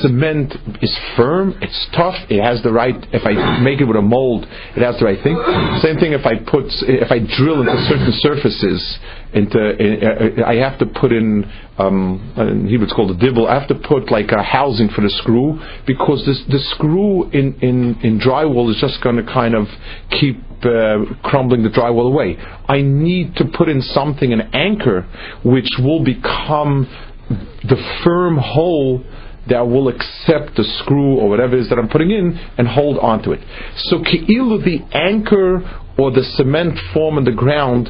cement 0.00 0.54
is 0.82 0.98
firm, 1.16 1.58
it's 1.60 1.88
tough, 1.96 2.14
it 2.28 2.42
has 2.42 2.62
the 2.62 2.72
right, 2.72 2.94
if 3.12 3.22
I 3.24 3.60
make 3.60 3.80
it 3.80 3.84
with 3.84 3.96
a 3.96 4.02
mold, 4.02 4.46
it 4.76 4.82
has 4.82 4.98
the 4.98 5.04
right 5.04 5.22
thing. 5.22 5.36
Same 5.82 5.96
thing 5.98 6.12
if 6.12 6.26
I 6.26 6.36
put, 6.38 6.64
if 6.86 7.10
I 7.10 7.18
drill 7.18 7.60
into 7.60 7.76
certain 7.88 8.12
surfaces, 8.18 8.98
into, 9.32 10.44
I 10.46 10.54
have 10.56 10.78
to 10.78 10.86
put 10.86 11.12
in, 11.12 11.44
um, 11.78 12.32
in 12.36 12.68
Hebrew 12.68 12.86
it's 12.86 12.94
called 12.94 13.10
a 13.10 13.18
dibble, 13.18 13.46
I 13.48 13.58
have 13.58 13.68
to 13.68 13.74
put 13.74 14.10
like 14.10 14.30
a 14.30 14.42
housing 14.42 14.88
for 14.88 15.00
the 15.00 15.10
screw, 15.10 15.60
because 15.86 16.24
this, 16.26 16.42
the 16.48 16.58
screw 16.74 17.30
in, 17.30 17.58
in, 17.60 17.98
in 18.02 18.20
drywall 18.20 18.70
is 18.70 18.78
just 18.80 19.02
going 19.02 19.16
to 19.16 19.24
kind 19.24 19.54
of 19.54 19.66
keep 20.10 20.40
uh, 20.64 21.04
crumbling 21.22 21.62
the 21.62 21.68
drywall 21.68 22.06
away. 22.06 22.36
I 22.68 22.80
need 22.80 23.36
to 23.36 23.44
put 23.44 23.68
in 23.68 23.82
something, 23.82 24.32
an 24.32 24.50
anchor, 24.54 25.02
which 25.44 25.68
will 25.78 26.02
become 26.02 26.88
the 27.28 27.76
firm 28.04 28.36
hole 28.36 29.02
that 29.48 29.66
will 29.66 29.88
accept 29.88 30.56
the 30.56 30.64
screw 30.80 31.16
or 31.16 31.28
whatever 31.28 31.56
it 31.56 31.60
is 31.60 31.68
that 31.68 31.78
I'm 31.78 31.88
putting 31.88 32.10
in 32.10 32.38
and 32.58 32.66
hold 32.66 32.98
onto 32.98 33.32
it. 33.32 33.40
So 33.76 33.98
ki'ilu, 33.98 34.64
the 34.64 34.80
anchor 34.96 35.60
or 35.98 36.10
the 36.10 36.22
cement 36.36 36.78
form 36.92 37.18
in 37.18 37.24
the 37.24 37.32
ground 37.32 37.88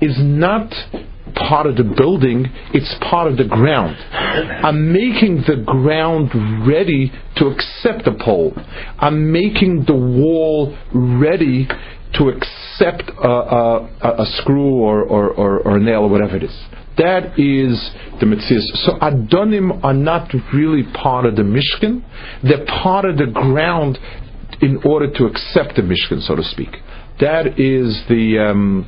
is 0.00 0.16
not 0.18 0.72
part 1.34 1.66
of 1.66 1.76
the 1.76 1.84
building, 1.84 2.46
it's 2.72 2.94
part 3.10 3.30
of 3.30 3.36
the 3.36 3.44
ground. 3.44 3.96
I'm 4.10 4.92
making 4.92 5.44
the 5.46 5.62
ground 5.64 6.30
ready 6.66 7.12
to 7.36 7.46
accept 7.46 8.04
the 8.04 8.16
pole. 8.24 8.54
I'm 8.98 9.32
making 9.32 9.84
the 9.86 9.94
wall 9.94 10.76
ready 10.94 11.68
to 12.14 12.28
accept 12.28 13.10
a, 13.10 13.28
a, 13.28 14.22
a 14.22 14.26
screw 14.38 14.76
or, 14.76 15.02
or, 15.02 15.30
or, 15.30 15.58
or, 15.60 15.76
a 15.76 15.80
nail 15.80 16.02
or 16.02 16.08
whatever 16.08 16.36
it 16.36 16.44
is. 16.44 16.64
That 16.98 17.38
is 17.38 17.90
the 18.20 18.26
mitzvah. 18.26 18.60
So 18.84 18.92
Adonim 19.00 19.84
are 19.84 19.94
not 19.94 20.32
really 20.54 20.82
part 20.94 21.26
of 21.26 21.36
the 21.36 21.42
Mishkan. 21.42 22.02
They're 22.42 22.64
part 22.64 23.04
of 23.04 23.18
the 23.18 23.26
ground 23.26 23.98
in 24.62 24.80
order 24.84 25.10
to 25.12 25.24
accept 25.24 25.76
the 25.76 25.82
Mishkan, 25.82 26.22
so 26.26 26.36
to 26.36 26.42
speak. 26.42 26.70
That 27.20 27.58
is 27.58 28.02
the 28.08 28.38
um, 28.50 28.86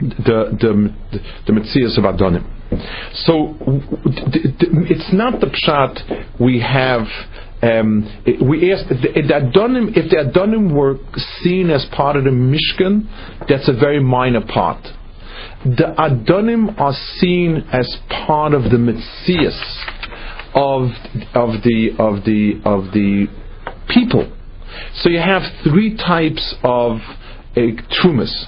the 0.00 0.56
the 0.60 0.94
the, 1.12 1.52
the 1.52 1.98
of 1.98 2.04
Adonim. 2.04 2.50
So 3.26 3.54
it's 4.86 5.12
not 5.12 5.40
the 5.40 5.46
pshat 5.46 6.40
we 6.40 6.60
have. 6.60 7.06
Um, 7.62 8.04
we 8.46 8.72
asked 8.72 8.90
if 8.90 9.28
the, 9.28 9.34
Adonim, 9.34 9.96
if 9.96 10.10
the 10.10 10.16
Adonim 10.16 10.74
were 10.74 10.98
seen 11.42 11.70
as 11.70 11.86
part 11.96 12.16
of 12.16 12.24
the 12.24 12.30
Mishkan, 12.30 13.08
that's 13.48 13.68
a 13.68 13.72
very 13.72 14.00
minor 14.00 14.44
part. 14.44 14.84
The 15.64 15.94
Adonim 15.98 16.78
are 16.78 16.92
seen 17.16 17.64
as 17.72 17.96
part 18.26 18.52
of 18.52 18.64
the 18.64 18.76
Metzias 18.76 19.58
of 20.54 20.90
of 21.34 21.62
the 21.62 21.90
of 21.98 22.24
the 22.24 22.60
of 22.66 22.92
the 22.92 23.26
people. 23.88 24.30
So 24.96 25.08
you 25.08 25.20
have 25.20 25.42
three 25.62 25.96
types 25.96 26.54
of 26.62 26.98
uh, 27.56 27.60
trumas, 27.90 28.44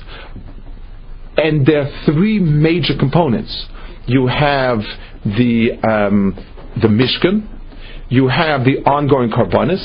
and 1.38 1.64
there 1.64 1.86
are 1.86 2.04
three 2.04 2.38
major 2.38 2.94
components 2.98 3.66
you 4.06 4.26
have 4.26 4.80
the 5.24 5.70
um, 5.82 6.34
the 6.82 6.88
Mishkan, 6.88 7.48
you 8.08 8.28
have 8.28 8.64
the 8.64 8.78
ongoing 8.84 9.30
karbanis, 9.30 9.82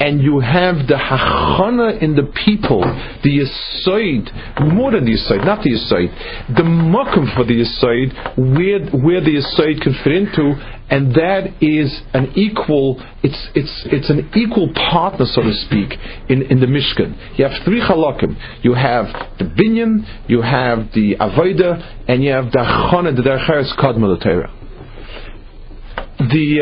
and 0.00 0.22
you 0.22 0.40
have 0.40 0.86
the 0.86 0.94
hachana 0.94 2.00
in 2.00 2.14
the 2.14 2.22
people, 2.44 2.80
the 3.22 3.30
yisoid, 3.30 4.72
more 4.74 4.92
than 4.92 5.04
the 5.04 5.12
yisoid, 5.12 5.44
not 5.44 5.62
the 5.62 5.70
yisoid, 5.70 6.56
the 6.56 6.62
makom 6.62 7.34
for 7.34 7.44
the 7.44 7.60
yisoid, 7.60 8.36
where 8.36 8.80
where 9.02 9.20
the 9.20 9.34
yisoid 9.36 9.80
can 9.80 9.94
fit 10.04 10.12
into, 10.12 10.54
and 10.90 11.14
that 11.14 11.52
is 11.60 12.02
an 12.12 12.32
equal. 12.36 13.02
It's 13.22 13.48
it's 13.54 13.82
it's 13.86 14.10
an 14.10 14.30
equal 14.36 14.72
partner, 14.74 15.26
so 15.26 15.42
to 15.42 15.52
speak, 15.52 15.98
in, 16.28 16.42
in 16.42 16.60
the 16.60 16.66
Mishkan. 16.66 17.38
You 17.38 17.46
have 17.46 17.64
three 17.64 17.80
halakim. 17.80 18.36
You 18.62 18.74
have 18.74 19.06
the 19.38 19.44
binyan, 19.44 20.28
you 20.28 20.42
have 20.42 20.92
the 20.92 21.16
avoda, 21.16 22.04
and 22.06 22.22
you 22.22 22.30
have 22.30 22.52
the 22.52 22.58
hachana, 22.58 23.16
the 23.16 23.22
dercheres 23.22 23.74
kadma 23.76 24.16
the 24.16 24.63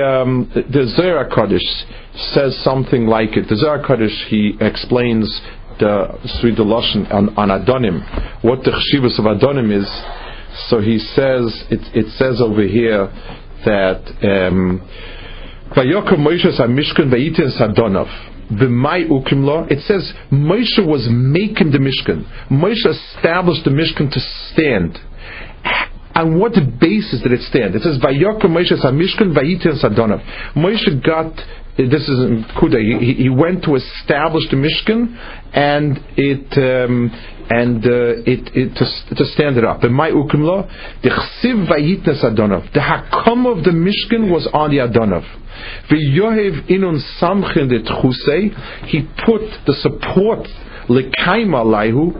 um, 0.00 0.50
the 0.54 0.92
Zohar 0.96 1.28
Kodesh 1.28 1.64
says 2.32 2.58
something 2.64 3.06
like 3.06 3.36
it. 3.36 3.48
The 3.48 3.56
Zohar 3.56 3.82
Kodesh 3.82 4.26
he 4.28 4.56
explains 4.60 5.28
the 5.78 6.18
Sri 6.40 6.52
on, 6.56 7.36
on 7.36 7.48
Adonim, 7.48 8.44
what 8.44 8.64
the 8.64 8.70
chshivas 8.70 9.18
of 9.18 9.24
Adonim 9.24 9.72
is. 9.72 9.88
So 10.68 10.80
he 10.80 10.98
says 10.98 11.64
it, 11.70 11.80
it 11.96 12.12
says 12.18 12.40
over 12.40 12.62
here 12.62 13.06
that 13.64 14.02
um, 14.22 14.80
Vayokom 15.76 16.20
Moshe 16.20 16.44
Mishkan 16.68 17.08
Vayitin 17.10 17.48
Sadonov. 17.58 18.28
It 18.54 19.80
says 19.86 20.12
Moshe 20.30 20.86
was 20.86 21.08
making 21.10 21.72
the 21.72 21.78
Mishkan. 21.78 22.26
Moshe 22.50 22.84
established 22.84 23.64
the 23.64 23.70
Mishkan 23.70 24.12
to 24.12 24.20
stand 24.52 24.98
on 26.14 26.38
what 26.38 26.52
basis 26.80 27.22
did 27.22 27.32
it 27.32 27.40
stand? 27.42 27.74
It 27.74 27.82
says, 27.82 27.98
Vayokum 27.98 28.52
Moshe 28.52 28.72
Samishkan 28.72 29.34
Vayitin 29.34 29.82
Sadonav. 29.82 30.22
Moshe 30.54 31.04
got, 31.04 31.34
this 31.76 32.02
is 32.02 32.18
in 32.20 32.44
Kuda, 32.56 32.78
he, 33.00 33.14
he, 33.14 33.28
went 33.28 33.64
to 33.64 33.74
establish 33.76 34.44
the 34.50 34.56
Mishkan 34.56 35.16
and 35.54 35.98
it, 36.16 36.52
um, 36.58 37.10
and 37.50 37.84
uh, 37.84 38.22
it, 38.28 38.50
it 38.54 38.74
to, 38.76 39.14
to, 39.14 39.24
stand 39.32 39.56
it 39.56 39.64
up. 39.64 39.80
The 39.80 39.88
my 39.88 40.10
ukimlo, 40.10 40.68
the 41.02 41.10
chsiv 41.10 41.66
vayitnes 41.68 42.22
Adonov. 42.24 42.72
The 42.72 42.80
hakom 42.80 43.50
of 43.50 43.64
the 43.64 43.70
Mishkan 43.70 44.30
was 44.30 44.48
on 44.52 44.70
the 44.70 44.78
Adonov. 44.78 45.24
V'yohev 45.90 46.68
inun 46.70 47.00
samchin 47.20 47.68
the. 47.68 48.86
He 48.86 49.02
put 49.24 49.42
the 49.66 49.74
support 49.74 50.46
lekaima 50.92 51.64
laihu 51.64 52.12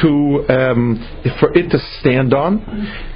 to 0.00 0.44
um, 0.48 1.34
for 1.40 1.56
it 1.56 1.70
to 1.70 1.78
stand 2.00 2.34
on. 2.34 2.60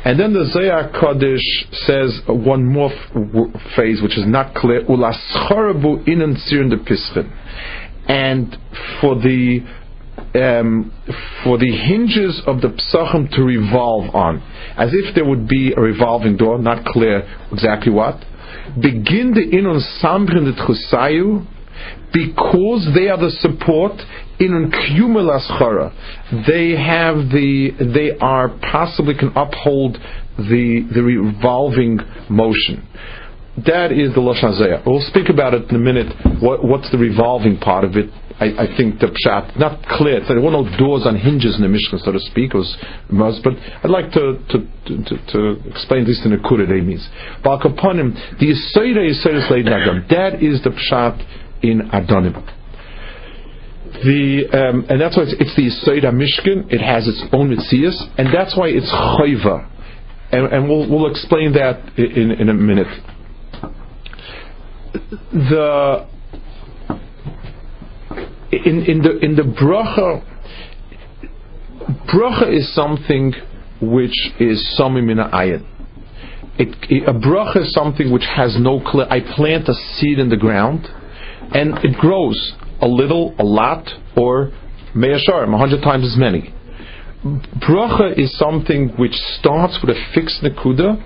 And 0.04 0.18
then 0.18 0.32
the 0.32 0.46
Zohar 0.52 0.90
Kodesh 0.90 1.40
says 1.86 2.20
one 2.26 2.64
more 2.66 2.90
f- 2.92 3.74
phrase 3.74 4.02
which 4.02 4.18
is 4.18 4.26
not 4.26 4.54
clear. 4.54 4.84
Ulascharabu 4.84 6.06
inan 6.08 6.34
the 6.70 6.76
pischin. 6.76 7.30
And 8.08 8.56
for 9.00 9.14
the 9.14 9.60
um, 10.34 10.92
for 11.44 11.58
the 11.58 11.70
hinges 11.70 12.42
of 12.46 12.60
the 12.60 12.68
psachim 12.68 13.30
to 13.34 13.42
revolve 13.42 14.14
on, 14.14 14.40
as 14.76 14.90
if 14.92 15.14
there 15.14 15.24
would 15.24 15.46
be 15.46 15.72
a 15.76 15.80
revolving 15.80 16.36
door, 16.36 16.58
not 16.58 16.84
clear 16.86 17.22
exactly 17.52 17.92
what. 17.92 18.18
Begin 18.80 19.34
the 19.34 19.56
inun 19.56 19.80
sambrin 20.00 20.44
the 20.44 21.46
because 22.12 22.88
they 22.94 23.08
are 23.08 23.18
the 23.18 23.30
support 23.40 23.92
in 24.44 24.70
chara. 25.58 25.92
They 26.46 26.70
have 26.70 27.30
the 27.30 27.70
they 27.94 28.18
are 28.18 28.48
possibly 28.70 29.14
can 29.14 29.32
uphold 29.36 29.98
the 30.36 30.88
the 30.94 31.02
revolving 31.02 31.98
motion. 32.28 32.88
That 33.66 33.92
is 33.92 34.14
the 34.14 34.20
Lashon 34.20 34.58
Zayah. 34.58 34.86
We'll 34.86 35.04
speak 35.08 35.28
about 35.28 35.52
it 35.52 35.68
in 35.68 35.76
a 35.76 35.78
minute. 35.78 36.08
What, 36.40 36.64
what's 36.64 36.90
the 36.90 36.96
revolving 36.96 37.58
part 37.58 37.84
of 37.84 37.96
it? 37.96 38.08
I, 38.40 38.64
I 38.64 38.76
think 38.78 38.98
the 38.98 39.12
pshat 39.12 39.58
not 39.58 39.84
clear. 39.92 40.24
There 40.26 40.40
were 40.40 40.50
no 40.50 40.64
doors 40.78 41.04
on 41.04 41.16
hinges 41.18 41.56
in 41.56 41.62
the 41.62 41.68
Mishkan, 41.68 42.02
so 42.02 42.12
to 42.12 42.18
speak. 42.18 42.54
It 42.54 42.56
was, 42.56 42.76
but 43.44 43.52
I'd 43.84 43.90
like 43.90 44.10
to 44.12 44.40
to, 44.48 44.58
to, 44.88 45.32
to 45.36 45.68
explain 45.68 46.06
this 46.06 46.22
in 46.24 46.32
a 46.32 46.38
kurid 46.38 46.72
means. 46.84 47.06
Balkaponim, 47.44 48.40
the 48.40 48.56
Yisayra 48.56 49.04
Nagam. 49.62 50.08
That 50.08 50.42
is 50.42 50.62
the 50.64 50.70
pshat 50.70 51.20
in 51.62 51.90
Adonim. 51.92 52.61
The, 53.92 54.48
um, 54.52 54.86
and 54.88 55.00
that's 55.00 55.16
why 55.16 55.24
it's, 55.24 55.34
it's 55.38 55.54
the 55.54 55.68
Yisoid 55.68 56.04
Mishkan. 56.14 56.72
It 56.72 56.80
has 56.80 57.06
its 57.06 57.22
own 57.32 57.54
mitzias, 57.54 57.94
and 58.16 58.28
that's 58.34 58.56
why 58.56 58.68
it's 58.68 58.90
chayva. 58.90 59.68
And, 60.32 60.52
and 60.52 60.68
we'll, 60.68 60.88
we'll 60.88 61.10
explain 61.10 61.52
that 61.52 61.98
in, 61.98 62.30
in 62.32 62.48
a 62.48 62.54
minute. 62.54 62.88
The 65.32 66.08
in, 68.50 68.84
in 68.84 69.02
the 69.02 69.18
in 69.18 69.36
the 69.36 69.42
bracha, 69.42 70.22
bracha 72.12 72.54
is 72.54 72.74
something 72.74 73.32
which 73.80 74.32
is 74.38 74.78
samim 74.78 75.10
in 75.10 75.18
ayin. 75.18 75.66
It, 76.58 76.76
it, 76.90 77.08
a 77.08 77.14
bracha 77.14 77.62
is 77.62 77.72
something 77.72 78.12
which 78.12 78.26
has 78.36 78.56
no 78.58 78.80
clear. 78.80 79.06
I 79.08 79.20
plant 79.20 79.68
a 79.68 79.74
seed 79.74 80.18
in 80.18 80.28
the 80.28 80.36
ground, 80.36 80.86
and 81.54 81.78
it 81.84 81.96
grows 81.98 82.54
a 82.82 82.86
little, 82.86 83.34
a 83.38 83.44
lot, 83.44 83.88
or 84.16 84.52
me'asharim, 84.94 85.54
a 85.54 85.58
hundred 85.58 85.82
times 85.82 86.04
as 86.04 86.18
many. 86.18 86.52
Bracha 87.24 88.18
is 88.18 88.36
something 88.36 88.88
which 88.98 89.14
starts 89.38 89.78
with 89.80 89.96
a 89.96 90.00
fixed 90.12 90.42
nakuda 90.42 91.00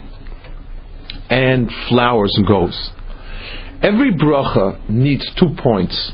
and 1.28 1.70
flowers 1.88 2.32
and 2.36 2.46
goes. 2.46 2.90
Every 3.82 4.12
bracha 4.14 4.88
needs 4.88 5.30
two 5.38 5.54
points. 5.62 6.12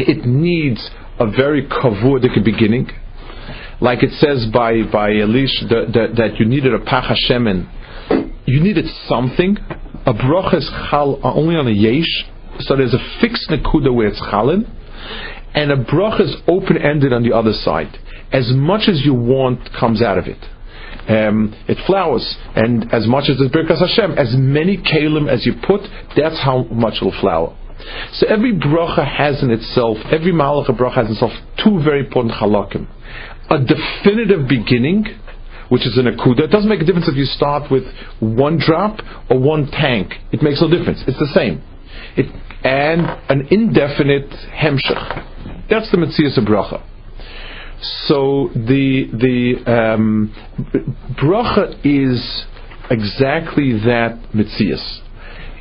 It 0.00 0.26
needs 0.26 0.90
a 1.20 1.30
very 1.30 1.66
kavudik 1.66 2.44
beginning, 2.44 2.90
like 3.80 4.02
it 4.02 4.10
says 4.18 4.46
by 4.52 4.82
by 4.90 5.10
Elish 5.10 5.68
that, 5.68 5.92
that, 5.94 6.16
that 6.16 6.36
you 6.40 6.46
needed 6.46 6.74
a 6.74 6.80
pach 6.80 7.04
Hashemen. 7.04 7.68
You 8.46 8.60
needed 8.60 8.86
something. 9.06 9.56
A 10.06 10.12
bracha 10.14 10.56
is 10.56 10.70
chal 10.90 11.20
only 11.22 11.54
on 11.54 11.68
a 11.68 11.70
yesh, 11.70 12.26
so 12.60 12.76
there's 12.76 12.94
a 12.94 13.18
fixed 13.20 13.48
nakuda 13.50 13.94
where 13.94 14.08
it's 14.08 14.20
chalin, 14.20 14.68
and 15.54 15.72
a 15.72 15.76
bracha 15.76 16.22
is 16.22 16.36
open 16.46 16.76
ended 16.76 17.12
on 17.12 17.22
the 17.22 17.34
other 17.34 17.52
side. 17.52 17.98
As 18.32 18.52
much 18.52 18.88
as 18.88 19.04
you 19.04 19.14
want 19.14 19.72
comes 19.72 20.02
out 20.02 20.18
of 20.18 20.26
it. 20.26 20.44
Um, 21.08 21.54
it 21.66 21.78
flowers, 21.86 22.36
and 22.54 22.92
as 22.92 23.06
much 23.06 23.30
as 23.30 23.38
the 23.38 23.48
Birkas 23.48 23.80
Hashem, 23.80 24.18
as 24.18 24.34
many 24.36 24.76
kalim 24.76 25.26
as 25.26 25.46
you 25.46 25.54
put, 25.66 25.80
that's 26.14 26.38
how 26.40 26.64
much 26.64 26.96
it'll 26.96 27.18
flower. 27.18 27.56
So 28.12 28.26
every 28.26 28.52
bracha 28.52 29.06
has 29.06 29.42
in 29.42 29.50
itself, 29.50 29.96
every 30.10 30.32
malach 30.32 30.66
bracha 30.66 30.96
has 30.96 31.06
in 31.06 31.12
itself 31.12 31.32
two 31.64 31.80
very 31.82 32.00
important 32.00 32.34
halakim. 32.34 32.86
A 33.48 33.58
definitive 33.58 34.48
beginning, 34.48 35.06
which 35.70 35.86
is 35.86 35.96
an 35.96 36.06
akuda. 36.06 36.40
It 36.40 36.50
doesn't 36.50 36.68
make 36.68 36.80
a 36.80 36.84
difference 36.84 37.08
if 37.08 37.16
you 37.16 37.24
start 37.24 37.70
with 37.70 37.84
one 38.20 38.58
drop 38.58 39.00
or 39.30 39.38
one 39.38 39.70
tank. 39.70 40.12
It 40.32 40.42
makes 40.42 40.60
no 40.60 40.68
difference. 40.68 41.02
It's 41.06 41.18
the 41.18 41.32
same. 41.34 41.62
It, 42.18 42.26
and 42.64 43.02
an 43.30 43.46
indefinite 43.50 44.28
hemshech. 44.52 45.68
That's 45.70 45.90
the 45.90 45.98
Metzias 45.98 46.36
of 46.36 46.44
bracha. 46.44 46.82
So 48.08 48.50
the 48.54 49.06
the 49.12 49.70
um, 49.70 50.34
bracha 51.14 51.78
is 51.84 52.46
exactly 52.90 53.72
that 53.84 54.18
Metzias. 54.34 55.00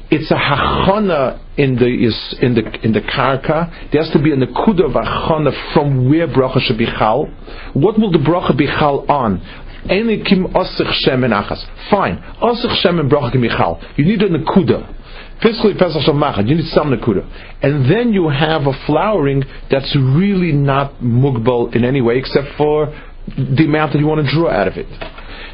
It's 0.10 0.32
a 0.32 0.36
hachana 0.36 1.40
in 1.58 1.76
the 1.76 1.86
is 1.86 2.36
in 2.42 2.56
the 2.56 2.64
in 2.84 2.94
the 2.94 3.02
karka. 3.02 3.92
There 3.92 4.02
has 4.02 4.12
to 4.14 4.20
be 4.24 4.32
a 4.32 4.36
nekuda 4.36 4.86
of 4.86 4.94
hachana 4.94 5.74
from 5.74 6.10
where 6.10 6.28
bracha 6.28 6.62
should 6.62 6.78
be 6.78 6.86
chal. 6.86 7.26
What 7.74 8.00
will 8.00 8.12
the 8.12 8.18
bracha 8.18 8.58
be 8.58 8.66
chal 8.66 9.06
on? 9.10 9.42
Enikim 9.86 10.54
osich 10.54 11.06
shemen 11.06 11.32
achas. 11.32 11.64
Fine. 11.92 12.18
Osich 12.42 12.84
shemen 12.84 13.10
bracha 13.10 13.36
michal. 13.36 13.82
You 13.96 14.06
need 14.06 14.22
a 14.22 14.30
nekuda. 14.30 14.94
Physically, 15.42 15.74
Pesach 15.78 16.02
Shalmachad, 16.02 16.48
you 16.48 16.56
need 16.56 16.66
some 16.68 16.90
Nakuda. 16.90 17.24
And 17.62 17.92
then 17.92 18.12
you 18.12 18.30
have 18.30 18.64
a 18.64 18.74
flowering 18.88 19.44
that's 19.70 19.96
really 19.96 20.52
not 20.52 20.96
mugbal 20.96 21.76
in 21.76 21.86
any 21.86 22.02
way 22.02 22.18
except 22.18 22.58
for 22.58 22.88
the 23.28 23.66
amount 23.66 23.94
that 23.94 24.00
you 24.00 24.08
want 24.08 24.26
to 24.26 24.32
draw 24.34 24.50
out 24.50 24.68
of 24.68 24.74
it. 24.78 24.88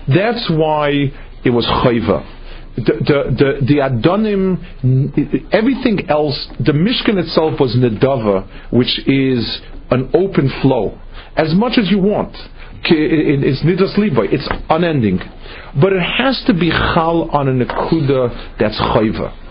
That's 0.08 0.50
why 0.50 1.12
it 1.44 1.50
was 1.50 1.66
chayva. 1.66 2.30
The, 2.76 2.82
the, 2.82 3.20
the, 3.38 3.66
the 3.66 3.76
Adonim, 3.84 5.54
everything 5.54 6.10
else, 6.10 6.48
the 6.60 6.72
Mishkan 6.72 7.18
itself 7.18 7.60
was 7.60 7.76
Nedava, 7.76 8.72
which 8.72 9.00
is 9.06 9.62
an 9.92 10.10
open 10.16 10.50
flow. 10.62 10.98
As 11.36 11.54
much 11.54 11.78
as 11.78 11.92
you 11.92 12.00
want. 12.00 12.36
It's 12.86 13.64
Nidas 13.64 13.98
Levi, 13.98 14.26
it's 14.30 14.48
unending. 14.70 15.18
But 15.80 15.94
it 15.94 16.02
has 16.02 16.44
to 16.48 16.54
be 16.54 16.70
Chal 16.70 17.30
on 17.32 17.48
a 17.48 17.66
Nakuda 17.66 18.58
that's 18.60 18.78
chayva 18.78 19.43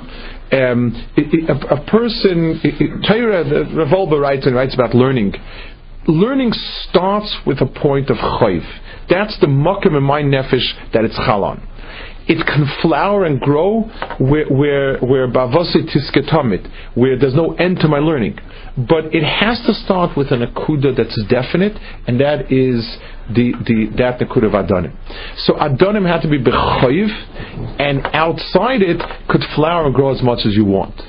um, 0.53 0.95
a, 1.17 1.77
a, 1.77 1.85
person, 1.87 2.61
Torah, 3.09 3.45
Revolver 3.75 4.21
writes 4.21 4.47
and 4.47 4.55
writes 4.55 4.75
about 4.75 4.95
learning. 4.95 5.35
Learning 6.07 6.53
starts 6.89 7.35
with 7.47 7.61
a 7.61 7.67
point 7.67 8.11
of 8.11 8.19
chayv. 8.19 8.63
That's 9.09 9.39
the 9.41 9.47
makom 9.47 9.97
in 9.97 10.03
my 10.03 10.23
nefesh 10.23 10.93
that 10.93 11.05
it's 11.05 11.17
chalon. 11.17 11.67
It 12.29 12.47
can 12.47 12.67
flower 12.83 13.25
and 13.25 13.41
grow 13.41 13.83
where 14.19 14.47
where 14.47 14.99
where 14.99 15.29
bavosi 15.29 15.91
tisketomit, 15.91 16.71
where 16.95 17.19
there's 17.19 17.35
no 17.35 17.55
end 17.55 17.81
to 17.81 17.89
my 17.89 17.99
learning. 17.99 18.39
But 18.77 19.15
it 19.15 19.25
has 19.25 19.61
to 19.67 19.75
start 19.75 20.17
with 20.17 20.31
an 20.31 20.41
akuda 20.41 20.97
that's 20.97 21.19
definite, 21.29 21.77
and 22.07 22.21
that 22.21 22.53
is 22.53 22.99
the, 23.35 23.53
the 23.67 23.97
that 23.99 24.19
nakuda 24.21 24.47
of 24.47 24.53
adonim. 24.53 24.93
So 25.45 25.55
adonim 25.55 26.07
had 26.07 26.23
to 26.23 26.29
be 26.29 26.39
bechoiv, 26.39 27.09
and 27.81 28.07
outside 28.15 28.83
it 28.83 29.01
could 29.29 29.43
flower 29.55 29.87
and 29.87 29.95
grow 29.95 30.15
as 30.15 30.23
much 30.23 30.47
as 30.47 30.55
you 30.55 30.65
want. 30.65 31.01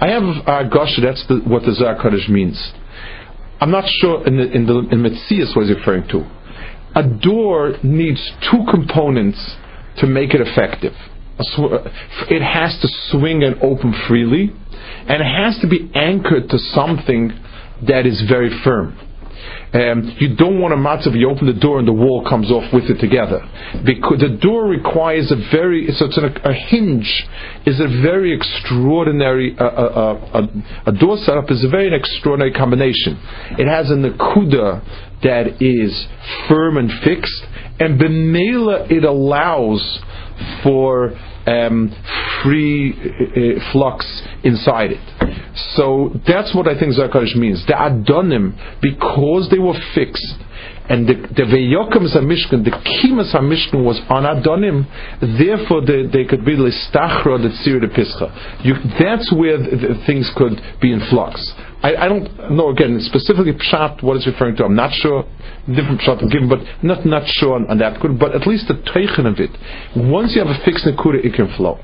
I 0.00 0.08
have 0.08 0.22
uh, 0.46 0.68
gosh, 0.68 0.98
that's 1.02 1.26
the, 1.28 1.40
what 1.46 1.62
the 1.62 1.74
Zohar 1.74 1.96
Kodesh 1.96 2.28
means. 2.28 2.72
I'm 3.60 3.70
not 3.70 3.84
sure 4.00 4.26
in 4.26 4.36
the 4.36 4.50
in 4.50 4.66
the 4.66 4.78
in 4.90 5.02
Metzias 5.02 5.54
was 5.56 5.70
referring 5.74 6.08
to. 6.08 6.24
A 6.94 7.06
door 7.06 7.74
needs 7.82 8.20
two 8.50 8.64
components 8.70 9.56
to 9.98 10.06
make 10.06 10.34
it 10.34 10.40
effective. 10.40 10.94
It 12.28 12.42
has 12.42 12.78
to 12.82 12.88
swing 13.10 13.44
and 13.44 13.56
open 13.62 13.94
freely, 14.08 14.50
and 15.06 15.22
it 15.22 15.26
has 15.26 15.58
to 15.60 15.68
be 15.68 15.90
anchored 15.94 16.48
to 16.50 16.58
something 16.58 17.32
that 17.86 18.06
is 18.06 18.22
very 18.28 18.50
firm. 18.64 18.98
Um, 19.72 20.16
you 20.18 20.34
don't 20.34 20.60
want 20.60 20.74
a 20.74 20.76
matzav, 20.76 21.16
you 21.16 21.30
open 21.30 21.46
the 21.46 21.52
door 21.52 21.78
and 21.78 21.86
the 21.86 21.92
wall 21.92 22.26
comes 22.28 22.50
off 22.50 22.72
with 22.74 22.90
it 22.90 22.98
together. 22.98 23.38
Because 23.86 24.18
the 24.18 24.36
door 24.40 24.66
requires 24.66 25.30
a 25.30 25.36
very, 25.54 25.86
so 25.92 26.06
it's 26.06 26.18
an, 26.18 26.24
a 26.24 26.52
hinge 26.52 27.28
is 27.66 27.78
a 27.78 27.86
very 28.02 28.34
extraordinary, 28.34 29.56
uh, 29.56 29.64
uh, 29.64 30.30
uh, 30.34 30.46
a, 30.86 30.92
door 30.92 31.16
setup 31.18 31.52
is 31.52 31.64
a 31.64 31.68
very 31.68 31.94
extraordinary 31.94 32.52
combination. 32.52 33.14
It 33.58 33.68
has 33.68 33.90
a 33.90 33.94
nakuda 33.94 34.82
that 35.22 35.62
is 35.62 36.06
firm 36.48 36.76
and 36.76 36.90
fixed, 37.04 37.44
and 37.78 38.00
b'meila 38.00 38.90
it 38.90 39.04
allows 39.04 40.00
for 40.64 41.12
um, 41.46 41.94
free 42.42 42.92
uh, 42.92 43.72
flux 43.72 44.04
inside 44.42 44.90
it. 44.92 45.39
So 45.74 46.12
that's 46.26 46.54
what 46.54 46.68
I 46.68 46.78
think 46.78 46.92
Zohar 46.94 47.10
Kodesh 47.10 47.36
means. 47.36 47.64
The 47.66 47.74
Adonim, 47.74 48.54
because 48.80 49.48
they 49.50 49.58
were 49.58 49.78
fixed, 49.94 50.36
and 50.90 51.06
the 51.06 51.14
the 51.14 51.46
Veyokam 51.46 52.02
Mishkan, 52.26 52.64
the 52.64 52.70
Kimas 52.70 53.32
Mishkan 53.34 53.84
was 53.84 54.00
on 54.10 54.24
Adonim, 54.24 54.84
therefore 55.38 55.86
they, 55.86 56.06
they 56.06 56.24
could 56.24 56.44
be 56.44 56.56
Listachra 56.56 57.38
the 57.40 57.54
Tzir 57.62 57.80
de 57.80 57.88
Pischa. 57.88 58.98
That's 58.98 59.32
where 59.32 59.58
the, 59.58 59.94
the 59.94 60.02
things 60.06 60.30
could 60.36 60.60
be 60.82 60.92
in 60.92 61.00
flux. 61.08 61.54
I, 61.82 61.94
I, 61.94 62.08
don't 62.08 62.26
know 62.50 62.70
again 62.70 62.98
specifically 63.00 63.52
Pshat 63.52 64.02
what 64.02 64.16
it's 64.16 64.26
referring 64.26 64.56
to. 64.56 64.64
I'm 64.64 64.74
not 64.74 64.92
sure. 64.92 65.24
Different 65.66 66.00
Pshat 66.00 66.30
given, 66.30 66.48
but 66.48 66.58
not 66.82 67.06
not 67.06 67.22
sure 67.26 67.54
on, 67.54 67.70
on 67.70 67.78
that. 67.78 68.02
But 68.18 68.34
at 68.34 68.46
least 68.46 68.66
the 68.68 68.74
Teichen 68.74 69.30
of 69.30 69.38
it. 69.38 69.50
Once 69.96 70.34
you 70.34 70.44
have 70.44 70.50
a 70.50 70.64
fixed 70.64 70.84
Nakuda, 70.84 71.24
it 71.24 71.34
can 71.34 71.54
flow. 71.56 71.78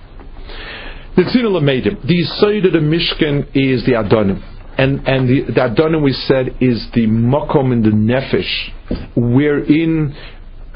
The 1.16 1.22
Tzina 1.22 1.48
Lamedim, 1.48 2.07
the 2.07 2.14
Yisoid 2.14 2.66
of 2.66 2.72
the 2.74 2.79
Mishkan 2.79 3.48
is 3.55 3.87
the 3.87 3.92
Adonim. 3.92 4.42
And, 4.76 5.09
and 5.09 5.26
the, 5.26 5.50
the 5.50 5.61
Adonim, 5.61 6.05
we 6.05 6.12
said, 6.12 6.59
is 6.61 6.87
the 6.92 7.07
Makom 7.07 7.72
in 7.72 7.83
the 7.83 7.88
Nefesh, 7.88 9.14
wherein 9.16 10.14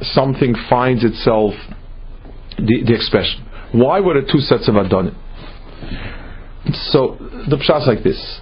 something 0.00 0.54
finds 0.70 1.04
itself, 1.04 1.52
the, 2.56 2.84
the 2.86 2.94
expression. 2.94 3.46
Why 3.72 4.00
were 4.00 4.14
there 4.14 4.32
two 4.32 4.40
sets 4.40 4.66
of 4.66 4.76
Adonim? 4.76 5.14
So, 6.90 7.18
the 7.50 7.56
Pshat 7.56 7.82
is 7.82 7.86
like 7.86 8.02
this. 8.02 8.40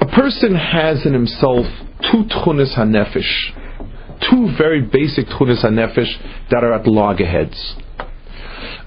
A 0.00 0.06
person 0.06 0.54
has 0.54 1.06
in 1.06 1.14
himself 1.14 1.64
two 2.12 2.24
Tchunis 2.24 2.76
HaNefesh, 2.76 4.20
two 4.30 4.54
very 4.58 4.82
basic 4.82 5.24
Tchunis 5.28 5.64
HaNefesh 5.64 6.50
that 6.50 6.62
are 6.62 6.74
at 6.74 6.86
loggerheads 6.86 7.76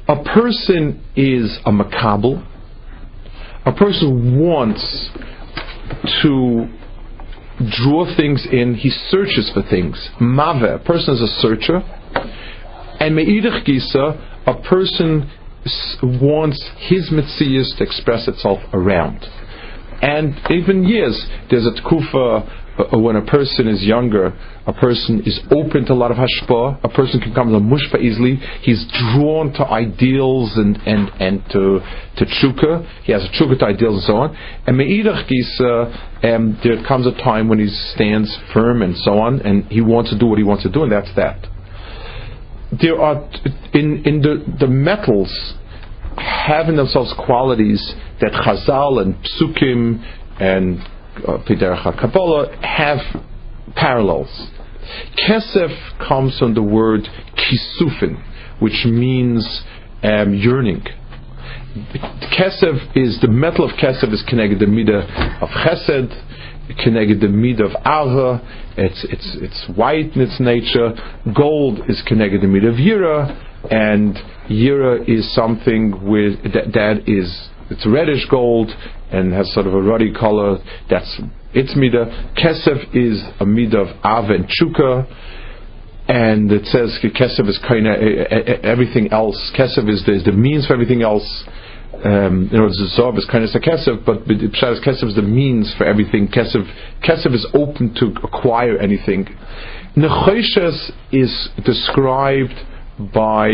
a 0.09 0.23
person 0.23 1.03
is 1.15 1.59
a 1.65 1.71
makabel. 1.71 2.43
A 3.63 3.71
person 3.71 4.39
wants 4.39 5.11
to 6.23 6.67
draw 7.77 8.05
things 8.17 8.47
in. 8.51 8.73
He 8.73 8.89
searches 8.89 9.51
for 9.53 9.61
things. 9.69 10.09
Mave, 10.19 10.63
a 10.63 10.79
person 10.79 11.13
is 11.13 11.21
a 11.21 11.27
searcher. 11.39 11.81
And 12.99 13.15
me'idach 13.15 13.63
gisa, 13.67 14.19
a 14.47 14.61
person 14.67 15.29
wants 16.19 16.67
his 16.77 17.11
mitzvahs 17.11 17.77
to 17.77 17.83
express 17.83 18.27
itself 18.27 18.59
around. 18.73 19.23
And 20.01 20.33
even 20.49 20.85
years, 20.85 21.23
there's 21.51 21.67
a 21.67 21.81
tkufa 21.81 22.68
when 22.93 23.15
a 23.15 23.25
person 23.25 23.67
is 23.67 23.83
younger, 23.83 24.27
a 24.65 24.73
person 24.73 25.21
is 25.25 25.39
open 25.51 25.85
to 25.85 25.93
a 25.93 25.95
lot 25.95 26.11
of 26.11 26.17
hashpah, 26.17 26.83
a 26.83 26.89
person 26.89 27.19
can 27.19 27.33
come 27.33 27.51
to 27.51 27.59
mushpa 27.59 27.99
easily, 27.99 28.35
he's 28.61 28.85
drawn 29.13 29.51
to 29.53 29.65
ideals 29.65 30.55
and, 30.55 30.77
and, 30.85 31.09
and 31.19 31.43
to, 31.51 31.79
to 32.15 32.85
he 33.03 33.11
has 33.11 33.25
a 33.25 33.29
tshuka 33.29 33.59
to 33.59 33.65
ideals 33.65 33.95
and 33.95 34.03
so 34.03 34.15
on. 34.15 34.37
And 34.65 34.77
me'idach 34.77 35.27
gisa, 35.29 36.33
um, 36.35 36.59
there 36.63 36.81
comes 36.87 37.05
a 37.05 37.11
time 37.11 37.49
when 37.49 37.59
he 37.59 37.67
stands 37.67 38.35
firm 38.53 38.81
and 38.81 38.95
so 38.97 39.19
on, 39.19 39.41
and 39.41 39.65
he 39.65 39.81
wants 39.81 40.09
to 40.11 40.17
do 40.17 40.27
what 40.27 40.37
he 40.37 40.43
wants 40.43 40.63
to 40.63 40.69
do, 40.69 40.83
and 40.83 40.91
that's 40.91 41.13
that. 41.15 41.47
There 42.81 43.01
are, 43.01 43.29
in, 43.73 44.03
in 44.05 44.21
the, 44.21 44.45
the 44.59 44.67
metals, 44.67 45.55
having 46.15 46.75
themselves 46.77 47.13
qualities 47.25 47.93
that 48.21 48.31
Chazal 48.31 49.01
and 49.01 49.15
Psukim 49.15 50.03
and 50.39 50.79
Piderach 51.19 51.85
uh, 51.85 51.99
Kabbalah 51.99 52.55
have 52.61 52.99
parallels. 53.75 54.49
Kesef 55.27 56.07
comes 56.07 56.37
from 56.39 56.53
the 56.53 56.63
word 56.63 57.01
kisufin, 57.35 58.23
which 58.59 58.85
means 58.85 59.63
um, 60.03 60.33
yearning. 60.33 60.83
Kesef 62.37 62.97
is 62.97 63.19
the 63.21 63.27
metal 63.27 63.69
of 63.69 63.75
kesef 63.77 64.11
is 64.11 64.23
connected 64.27 64.59
the 64.59 64.65
midah 64.65 65.41
of 65.41 65.49
chesed, 65.49 66.09
connected 66.83 67.21
the 67.21 67.27
midah 67.27 67.65
of 67.65 67.71
ava. 67.81 68.41
It's 68.75 69.05
it's 69.09 69.37
it's 69.39 69.77
white 69.77 70.15
in 70.15 70.21
its 70.21 70.39
nature. 70.39 70.93
Gold 71.35 71.81
is 71.87 72.01
connected 72.07 72.41
the 72.41 72.47
midah 72.47 72.69
of 72.69 72.75
yira, 72.75 73.71
and 73.71 74.15
yira 74.49 75.07
is 75.07 75.33
something 75.33 76.09
with 76.09 76.41
that, 76.53 76.73
that 76.73 77.03
is 77.07 77.49
it's 77.69 77.85
reddish 77.85 78.25
gold 78.29 78.71
and 79.11 79.33
has 79.33 79.51
sort 79.53 79.67
of 79.67 79.73
a 79.73 79.81
ruddy 79.81 80.13
color. 80.13 80.57
That's 80.89 81.21
its 81.53 81.73
midah. 81.73 82.35
Kesef 82.35 82.95
is 82.95 83.21
a 83.39 83.45
midah 83.45 83.89
of 83.89 83.97
av 84.03 84.29
and. 84.29 84.47
And 86.07 86.51
it 86.51 86.65
says 86.65 86.97
kesef 87.03 87.47
is 87.47 87.59
kind 87.67 87.87
of 87.87 87.95
everything 88.63 89.11
else. 89.11 89.51
Kesef 89.57 89.87
is 89.89 90.03
the, 90.05 90.15
is 90.15 90.23
the 90.23 90.31
means 90.31 90.65
for 90.65 90.73
everything 90.73 91.03
else. 91.03 91.45
Um, 92.03 92.49
you 92.51 92.57
know, 92.57 92.69
Zizov 92.69 93.17
is 93.17 93.27
kind 93.29 93.43
of 93.43 93.49
a 93.53 93.59
kesef, 93.59 94.05
but 94.05 94.25
Pshat 94.25 94.83
kesef 94.83 95.09
is 95.09 95.15
the 95.15 95.21
means 95.21 95.73
for 95.77 95.85
everything. 95.85 96.27
Kesef, 96.27 96.65
kesef 97.03 97.33
is 97.33 97.45
open 97.53 97.93
to 97.95 98.13
acquire 98.23 98.77
anything. 98.77 99.27
Nechoshes 99.97 100.91
is 101.11 101.49
described 101.65 102.53
by 103.13 103.49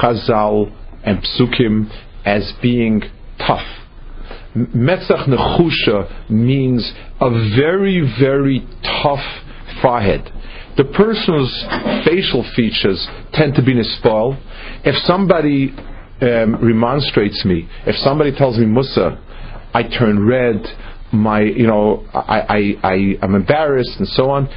Chazal 0.00 0.72
and 1.04 1.22
Psukim 1.22 1.90
as 2.24 2.52
being 2.62 3.02
tough. 3.46 3.66
Metzach 4.56 5.26
nechusha 5.28 6.30
means 6.30 6.92
a 7.20 7.30
very, 7.56 8.00
very 8.20 8.66
tough 9.02 9.24
forehead. 9.80 10.30
The 10.76 10.84
person's 10.84 11.52
facial 12.06 12.44
features 12.54 13.06
tend 13.32 13.54
to 13.54 13.62
be 13.62 13.74
nispoil. 13.74 14.38
If 14.84 14.94
somebody 15.04 15.74
um, 16.20 16.64
remonstrates 16.64 17.44
me, 17.44 17.68
if 17.86 17.96
somebody 17.96 18.32
tells 18.32 18.58
me 18.58 18.66
Musa, 18.66 19.18
I 19.74 19.82
turn 19.82 20.26
red, 20.26 20.62
my, 21.12 21.40
you 21.40 21.66
know, 21.66 22.06
I, 22.14 22.76
I, 22.82 22.88
I, 22.88 22.94
am 23.22 23.34
embarrassed 23.34 23.96
and 23.98 24.08
so 24.08 24.30
on. 24.30 24.48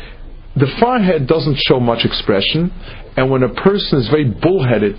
the 0.56 0.68
forehead 0.80 1.28
doesn't 1.28 1.58
show 1.68 1.80
much 1.80 2.06
expression, 2.06 2.72
and 3.18 3.30
when 3.30 3.44
a 3.44 3.54
person 3.54 4.00
is 4.00 4.10
very 4.10 4.26
bullheaded, 4.26 4.96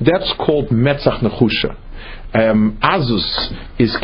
that's 0.00 0.32
called 0.38 0.68
metzach 0.68 1.22
nechusha. 1.22 1.76
Um, 2.34 2.78
azus 2.82 3.26
is 3.78 3.94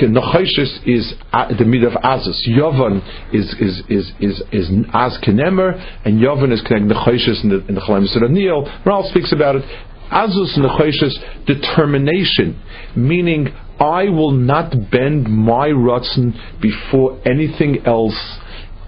is 0.87 1.15
uh, 1.33 1.49
the 1.57 1.65
mid 1.65 1.83
of 1.83 1.93
azus. 1.95 2.47
Yovan 2.47 3.01
is 3.33 3.55
is 3.59 3.83
is 3.89 4.13
is 4.21 4.43
is 4.53 4.69
az 4.93 5.19
kenemer, 5.25 5.73
and 6.05 6.21
Yovan 6.21 6.53
is 6.53 6.61
connected 6.61 6.95
nechoshes 6.95 7.43
in 7.43 7.49
the 7.49 7.67
in 7.69 7.75
the 7.75 7.81
Chalamis 7.81 8.31
Neil. 8.31 8.71
Ralph 8.85 9.07
speaks 9.07 9.33
about 9.33 9.57
it. 9.57 9.65
Azus 10.13 10.59
nechoshes 10.59 11.47
determination, 11.47 12.61
meaning 12.95 13.49
I 13.81 14.11
will 14.11 14.33
not 14.33 14.91
bend 14.91 15.29
my 15.29 15.69
rutzen 15.69 16.35
before 16.61 17.21
anything 17.27 17.87
else 17.87 18.39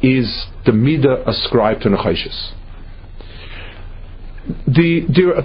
is 0.03 0.47
the 0.67 0.73
midah 0.73 1.27
ascribed 1.27 1.83
to 1.83 1.89
nechoshes 1.89 2.53
the, 4.67 5.07
are, 5.09 5.43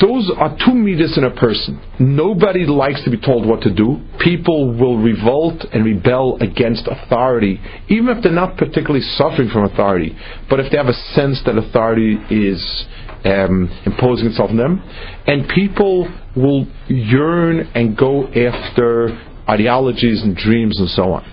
those 0.00 0.30
are 0.36 0.56
two 0.64 0.74
meters 0.74 1.16
in 1.16 1.24
a 1.24 1.30
person. 1.30 1.80
Nobody 2.00 2.66
likes 2.66 3.02
to 3.04 3.10
be 3.10 3.18
told 3.20 3.46
what 3.46 3.60
to 3.62 3.72
do. 3.72 4.00
People 4.18 4.72
will 4.72 4.98
revolt 4.98 5.64
and 5.72 5.84
rebel 5.84 6.38
against 6.40 6.88
authority, 6.88 7.60
even 7.88 8.08
if 8.08 8.22
they're 8.22 8.32
not 8.32 8.56
particularly 8.56 9.00
suffering 9.16 9.48
from 9.50 9.64
authority, 9.64 10.16
but 10.48 10.60
if 10.60 10.70
they 10.70 10.78
have 10.78 10.86
a 10.86 11.00
sense 11.14 11.42
that 11.46 11.58
authority 11.58 12.16
is 12.30 12.86
um, 13.24 13.68
imposing 13.84 14.28
itself 14.28 14.50
on 14.50 14.56
them. 14.56 14.82
And 15.26 15.48
people 15.48 16.08
will 16.34 16.66
yearn 16.88 17.70
and 17.74 17.96
go 17.96 18.26
after 18.28 19.10
ideologies 19.48 20.22
and 20.22 20.36
dreams 20.36 20.78
and 20.80 20.88
so 20.88 21.12
on. 21.12 21.32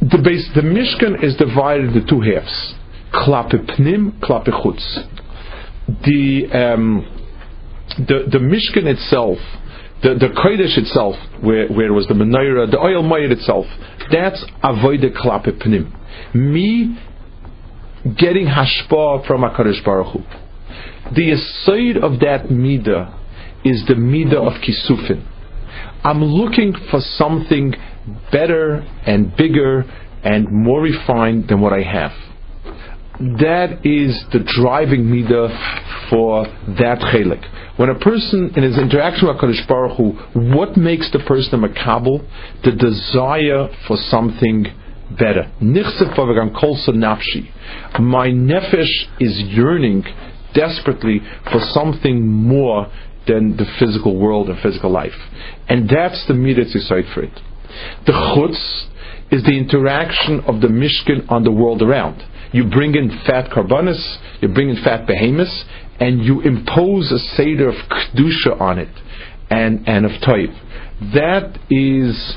The 0.00 0.18
base, 0.18 0.50
the 0.54 0.62
Mishkan 0.62 1.22
is 1.22 1.36
divided 1.36 1.94
into 1.94 2.06
two 2.08 2.20
halves. 2.20 2.74
Klape 3.12 3.78
pnim, 3.78 4.18
klape 4.20 4.48
chutz 4.48 5.21
the 6.04 6.46
um, 6.52 7.06
the 7.98 8.26
the 8.30 8.38
Mishkan 8.38 8.86
itself, 8.86 9.38
the 10.02 10.14
the 10.14 10.28
Kodesh 10.28 10.78
itself, 10.78 11.16
where 11.40 11.68
where 11.68 11.92
was 11.92 12.06
the 12.06 12.14
menorah, 12.14 12.70
the 12.70 12.78
oil 12.78 13.02
mayit 13.02 13.30
itself, 13.30 13.66
that's 14.10 14.44
avoide 14.62 15.04
klape 15.16 15.60
pnim. 15.62 16.34
Me 16.34 16.98
getting 18.18 18.46
hashpa 18.46 19.26
from 19.26 19.42
Hakadosh 19.42 19.84
Baruch 19.84 20.12
Hu. 20.12 20.20
The 21.14 21.32
aside 21.32 22.02
of 22.02 22.20
that 22.20 22.46
midah 22.50 23.18
is 23.64 23.84
the 23.86 23.94
midah 23.94 24.46
of 24.46 24.60
kisufin. 24.62 25.28
I'm 26.04 26.22
looking 26.22 26.74
for 26.90 27.00
something 27.00 27.74
better 28.32 28.86
and 29.06 29.36
bigger 29.36 29.84
and 30.24 30.50
more 30.50 30.80
refined 30.80 31.48
than 31.48 31.60
what 31.60 31.72
I 31.72 31.82
have 31.82 32.12
that 33.20 33.84
is 33.84 34.24
the 34.32 34.40
driving 34.40 35.04
midah 35.04 36.10
for 36.10 36.46
that 36.78 36.98
chelik. 37.12 37.44
When 37.76 37.88
a 37.88 37.98
person 37.98 38.52
in 38.56 38.62
his 38.62 38.78
interaction 38.78 39.28
with 39.28 39.36
Kadosh 39.38 39.66
Baruch 39.68 39.96
Hu, 39.96 40.12
what 40.54 40.76
makes 40.76 41.10
the 41.10 41.20
person 41.20 41.62
a 41.62 41.68
makabel? 41.68 42.26
The 42.64 42.72
desire 42.72 43.68
for 43.86 43.96
something 43.96 44.66
better. 45.18 45.50
My 48.00 48.28
nefesh 48.28 49.06
is 49.20 49.40
yearning 49.40 50.04
desperately 50.54 51.20
for 51.50 51.60
something 51.60 52.26
more 52.26 52.90
than 53.26 53.56
the 53.56 53.66
physical 53.78 54.18
world 54.18 54.48
and 54.48 54.58
physical 54.60 54.90
life. 54.90 55.14
And 55.68 55.88
that's 55.88 56.26
the 56.26 56.34
midah 56.34 56.72
decide 56.72 57.04
for 57.14 57.22
it. 57.22 57.40
The 58.06 58.12
chutz 58.12 58.88
is 59.32 59.42
the 59.44 59.58
interaction 59.58 60.40
of 60.40 60.60
the 60.60 60.68
mishkan 60.68 61.28
on 61.30 61.42
the 61.42 61.50
world 61.50 61.82
around. 61.82 62.22
You 62.52 62.68
bring 62.68 62.94
in 62.94 63.08
fat 63.26 63.50
karbanis, 63.50 64.18
you 64.42 64.48
bring 64.48 64.68
in 64.68 64.76
fat 64.84 65.06
behemoths, 65.06 65.64
and 65.98 66.22
you 66.22 66.42
impose 66.42 67.10
a 67.10 67.18
seder 67.18 67.70
of 67.70 67.74
kedusha 67.88 68.60
on 68.60 68.78
it, 68.78 68.94
and 69.50 69.88
and 69.88 70.04
of 70.04 70.12
type. 70.20 70.50
That 71.14 71.58
is 71.70 72.36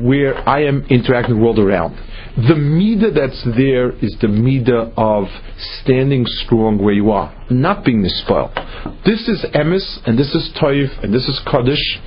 where 0.00 0.48
I 0.48 0.62
am 0.62 0.86
interacting 0.88 1.36
the 1.36 1.42
world 1.42 1.58
around. 1.58 1.96
The 2.36 2.54
midah 2.54 3.14
that's 3.14 3.42
there 3.56 3.90
is 3.92 4.16
the 4.20 4.28
midah 4.28 4.92
of 4.96 5.24
standing 5.82 6.24
strong 6.26 6.78
where 6.78 6.94
you 6.94 7.10
are, 7.10 7.34
not 7.50 7.84
being 7.84 8.02
misspelled. 8.02 8.54
This 9.04 9.26
is 9.26 9.44
emes, 9.52 9.98
and 10.06 10.18
this 10.18 10.34
is 10.34 10.50
toiv, 10.62 11.02
and 11.02 11.12
this 11.12 11.28
is 11.28 11.40
kaddish, 11.50 11.98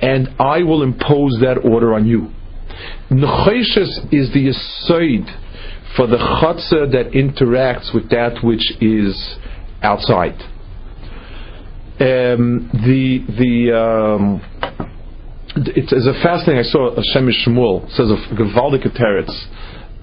and 0.00 0.28
I 0.38 0.62
will 0.62 0.82
impose 0.82 1.38
that 1.40 1.60
order 1.62 1.94
on 1.94 2.06
you. 2.06 2.30
Necheshes 3.10 4.12
is 4.12 4.32
the 4.32 4.48
aside 4.48 5.28
for 5.96 6.06
the 6.06 6.16
chutzah 6.16 6.90
that 6.92 7.12
interacts 7.12 7.94
with 7.94 8.08
that 8.10 8.42
which 8.42 8.72
is 8.80 9.36
outside. 9.82 10.40
Um, 12.00 12.70
the 12.72 13.24
the 13.28 13.76
um, 13.76 14.40
it's, 15.56 15.92
it's, 15.92 16.06
a 16.06 16.14
fascinating. 16.22 16.58
I 16.58 16.62
saw 16.62 16.96
a 16.96 17.02
Shem 17.12 17.28
MiShmuel 17.28 17.90
says 17.90 18.10
of 18.10 18.18
Gewaldige 18.36 18.96
Teretz. 18.96 19.30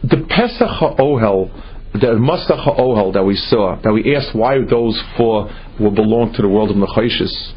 The 0.03 0.25
Pesach 0.29 0.69
HaOhel, 0.69 1.51
the 1.93 2.15
Masach 2.15 2.65
HaOhel 2.65 3.13
that 3.13 3.23
we 3.23 3.35
saw, 3.35 3.81
that 3.81 3.91
we 3.91 4.15
asked 4.15 4.35
why 4.35 4.59
those 4.69 5.01
four 5.17 5.49
will 5.79 5.91
belong 5.91 6.33
to 6.35 6.41
the 6.41 6.47
world 6.47 6.69
of 6.69 6.77
Nechoshes. 6.77 7.53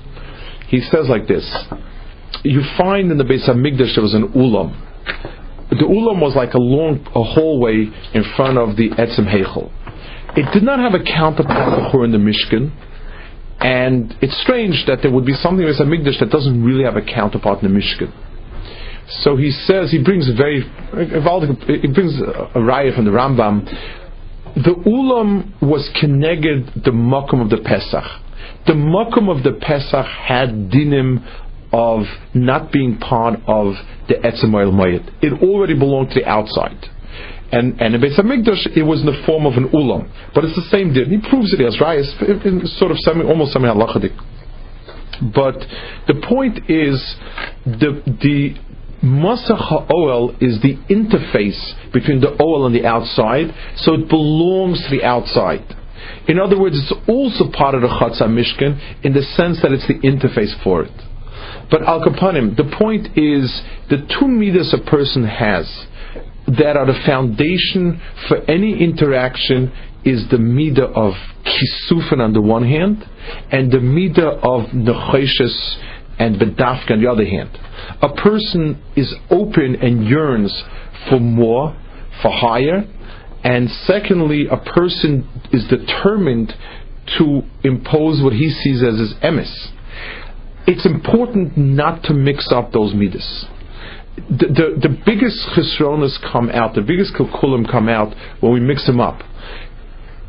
He 0.69 0.81
says 0.81 1.09
like 1.09 1.29
this: 1.29 1.47
You 2.43 2.63
find 2.79 3.13
in 3.13 3.19
the 3.19 3.25
Beis 3.25 3.49
Hamikdash 3.49 3.95
there 3.95 4.03
was 4.03 4.15
an 4.15 4.29
ulam 4.29 4.92
the 5.71 5.87
ulam 5.89 6.21
was 6.21 6.37
like 6.37 6.55
a 6.55 6.61
long 6.61 7.01
a 7.15 7.23
hallway 7.23 7.89
in 8.15 8.25
front 8.37 8.59
of 8.59 8.77
the 8.77 8.91
etzem 8.91 9.27
heichel. 9.27 9.71
It 10.37 10.53
did 10.53 10.63
not 10.63 10.79
have 10.79 10.95
a 10.95 11.03
counterpart 11.03 11.95
in 12.05 12.13
the 12.13 12.19
Mishkan, 12.19 12.73
and 13.61 14.15
it's 14.21 14.41
strange 14.43 14.85
that 14.87 15.01
there 15.03 15.11
would 15.11 15.27
be 15.27 15.35
something 15.35 15.67
as 15.67 15.81
a 15.81 15.85
Mikdash 15.85 16.19
that 16.21 16.31
doesn't 16.31 16.65
really 16.65 16.85
have 16.85 16.97
a 16.97 17.03
counterpart 17.03 17.63
in 17.63 17.73
the 17.73 17.81
Mishkan. 17.81 18.13
So 19.21 19.37
he 19.37 19.51
says 19.51 19.91
he 19.91 20.03
brings 20.03 20.29
a 20.29 20.35
very 20.35 20.63
he 20.63 21.89
brings 21.89 22.21
a 22.21 22.59
raya 22.59 22.95
from 22.95 23.05
the 23.05 23.11
Rambam. 23.11 23.65
The 24.55 24.75
ulam 24.87 25.61
was 25.63 25.91
connected 25.99 26.67
the 26.85 26.91
makom 26.91 27.43
of 27.43 27.51
the 27.51 27.59
Pesach. 27.59 28.05
The 28.67 28.75
makom 28.75 29.35
of 29.35 29.43
the 29.43 29.59
Pesach 29.61 30.07
had 30.07 30.71
dinim 30.71 31.25
of 31.73 32.03
not 32.35 32.71
being 32.71 32.99
part 32.99 33.41
of 33.47 33.75
the 34.09 34.15
Etzem 34.15 34.55
Oil 34.55 34.73
Mayit. 34.73 35.09
It 35.23 35.43
already 35.43 35.79
belonged 35.79 36.11
to 36.11 36.21
the 36.21 36.27
outside. 36.29 36.79
And 37.53 37.81
and 37.81 37.95
in 37.95 38.01
Beis 38.01 38.19
Hamikdash, 38.19 38.77
it 38.77 38.83
was 38.83 39.01
in 39.01 39.07
the 39.07 39.23
form 39.27 39.45
of 39.45 39.55
an 39.55 39.69
ulam, 39.69 40.11
but 40.35 40.45
it's 40.45 40.57
the 40.57 40.69
same 40.71 40.93
din. 40.95 41.11
He 41.11 41.29
proves 41.29 41.53
it 41.53 41.61
as 41.61 41.77
rayas, 41.77 42.09
in 42.47 42.67
sort 42.79 42.91
of 42.91 42.99
semi, 43.01 43.25
almost 43.25 43.53
semi 43.53 43.69
halachadik. 43.69 44.17
But 45.35 45.61
the 46.09 46.21
point 46.27 46.71
is, 46.71 46.97
the 47.67 48.01
the 48.07 48.57
Masach 49.05 49.91
oil 49.93 50.31
is 50.41 50.63
the 50.63 50.79
interface 50.89 51.93
between 51.93 52.21
the 52.21 52.41
oil 52.41 52.67
and 52.67 52.75
the 52.75 52.87
outside, 52.87 53.53
so 53.77 53.95
it 53.95 54.09
belongs 54.09 54.81
to 54.85 54.91
the 54.97 55.05
outside. 55.05 55.65
In 56.29 56.39
other 56.39 56.59
words, 56.59 56.79
it's 56.79 56.93
also 57.09 57.51
part 57.51 57.75
of 57.75 57.83
the 57.83 57.89
Chatzah 57.89 58.31
Mishkan 58.31 59.05
in 59.05 59.13
the 59.13 59.23
sense 59.23 59.61
that 59.63 59.73
it's 59.73 59.87
the 59.89 59.99
interface 60.01 60.55
for 60.63 60.85
it. 60.85 60.93
But 61.71 61.83
al 61.83 62.01
kapanim, 62.01 62.57
the 62.57 62.65
point 62.79 63.17
is 63.17 63.63
the 63.89 64.07
two 64.19 64.29
midas 64.29 64.75
a 64.75 64.91
person 64.91 65.25
has 65.25 65.87
that 66.47 66.77
are 66.77 66.87
the 66.87 67.01
foundation 67.07 68.01
for 68.29 68.39
any 68.51 68.83
interaction 68.83 69.73
is 70.05 70.29
the 70.31 70.37
midah 70.37 70.93
of 70.95 71.15
kisufan 71.45 72.21
on 72.21 72.33
the 72.33 72.41
one 72.41 72.65
hand, 72.65 73.05
and 73.51 73.71
the 73.71 73.79
midah 73.79 74.39
of 74.43 74.71
necheshes 74.71 75.77
and 76.19 76.37
bedafka 76.41 76.91
on 76.91 77.03
the 77.03 77.11
other 77.11 77.25
hand. 77.25 77.51
A 78.03 78.13
person 78.15 78.83
is 78.97 79.15
open 79.31 79.77
and 79.77 80.07
yearns 80.07 80.65
for 81.09 81.21
more, 81.21 81.77
for 82.21 82.31
higher, 82.31 82.85
and 83.45 83.71
secondly, 83.71 84.47
a 84.51 84.57
person 84.57 85.29
is 85.53 85.67
determined 85.69 86.53
to 87.19 87.43
impose 87.65 88.23
what 88.23 88.33
he 88.33 88.51
sees 88.51 88.83
as 88.83 88.99
his 88.99 89.15
emis 89.23 89.73
it's 90.67 90.87
important 90.87 91.57
not 91.57 92.03
to 92.05 92.15
mix 92.15 92.49
up 92.53 92.73
those 92.73 92.95
midas. 92.95 93.47
The, 94.17 94.47
the, 94.47 94.89
the 94.89 95.03
biggest 95.07 95.39
chesronas 95.57 96.19
come 96.33 96.51
out, 96.51 96.75
the 96.75 96.83
biggest 96.83 97.15
kalkulim 97.15 97.71
come 97.71 97.89
out 97.89 98.15
when 98.41 98.53
we 98.53 98.61
mix 98.61 98.87
them 98.87 99.01
up. 99.01 99.23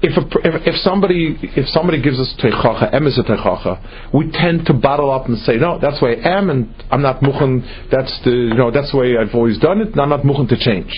If, 0.01 0.17
a, 0.17 0.25
if, 0.43 0.67
if, 0.67 0.75
somebody 0.81 1.38
if 1.41 1.67
somebody 1.69 2.01
gives 2.01 2.19
us 2.19 2.34
teichacha, 2.41 2.93
a 2.93 3.23
teichacha, 3.23 4.13
we 4.13 4.31
tend 4.31 4.65
to 4.65 4.73
bottle 4.73 5.09
up 5.11 5.27
and 5.27 5.38
say, 5.39 5.55
no, 5.55 5.79
that's 5.79 6.01
way 6.01 6.21
I 6.21 6.38
am, 6.38 6.49
and 6.49 6.73
I'm 6.91 7.01
not 7.01 7.21
muchen. 7.21 7.63
That's 7.89 8.11
the 8.25 8.31
you 8.31 8.53
know 8.53 8.69
that's 8.69 8.91
the 8.91 8.97
way 8.97 9.15
I've 9.17 9.34
always 9.34 9.59
done 9.59 9.79
it. 9.79 9.89
And 9.89 10.01
I'm 10.01 10.09
not 10.09 10.25
muchen 10.25 10.47
to 10.49 10.57
change. 10.57 10.91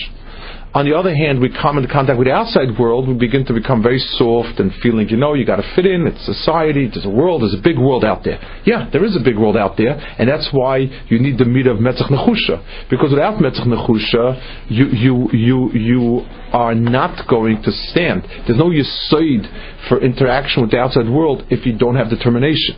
On 0.76 0.84
the 0.84 0.92
other 0.92 1.16
hand, 1.16 1.40
we 1.40 1.48
come 1.48 1.78
into 1.78 1.88
contact 1.88 2.18
with 2.18 2.28
the 2.28 2.34
outside 2.34 2.78
world, 2.78 3.08
we 3.08 3.14
begin 3.14 3.46
to 3.46 3.54
become 3.54 3.82
very 3.82 3.98
soft 3.98 4.60
and 4.60 4.70
feeling, 4.82 5.08
you 5.08 5.16
know, 5.16 5.32
you 5.32 5.46
got 5.46 5.56
to 5.56 5.64
fit 5.74 5.86
in. 5.86 6.06
It's 6.06 6.20
society. 6.26 6.86
There's 6.92 7.06
a 7.06 7.08
world. 7.08 7.40
There's 7.40 7.56
a 7.56 7.64
big 7.64 7.78
world 7.78 8.04
out 8.04 8.24
there. 8.24 8.36
Yeah, 8.66 8.86
there 8.92 9.02
is 9.02 9.16
a 9.16 9.24
big 9.24 9.38
world 9.38 9.56
out 9.56 9.78
there, 9.78 9.96
and 9.96 10.28
that's 10.28 10.50
why 10.52 10.84
you 11.08 11.18
need 11.18 11.38
the 11.38 11.46
meat 11.46 11.66
of 11.66 11.78
metzach 11.78 12.12
nechusha. 12.12 12.60
Because 12.90 13.08
without 13.08 13.40
metzach 13.40 13.64
nechusha, 13.64 14.68
you 14.68 14.84
you 14.92 15.30
you 15.32 15.72
you 15.72 16.26
are 16.52 16.74
not 16.74 17.26
going 17.26 17.62
to 17.62 17.72
stand. 17.72 18.28
There's 18.46 18.58
no 18.58 18.68
yisoid 18.68 19.88
for 19.88 20.04
interaction 20.04 20.60
with 20.60 20.72
the 20.72 20.78
outside 20.78 21.08
world 21.08 21.44
if 21.48 21.64
you 21.64 21.72
don't 21.78 21.96
have 21.96 22.10
determination. 22.10 22.76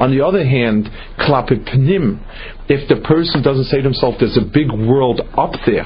On 0.00 0.10
the 0.10 0.24
other 0.24 0.48
hand, 0.48 0.88
klapid 1.20 1.68
pnim, 1.68 2.24
if 2.70 2.88
the 2.88 3.04
person 3.06 3.42
doesn't 3.42 3.64
say 3.64 3.78
to 3.78 3.82
himself, 3.82 4.14
there's 4.18 4.38
a 4.38 4.48
big 4.48 4.72
world 4.72 5.20
up 5.36 5.52
there, 5.66 5.84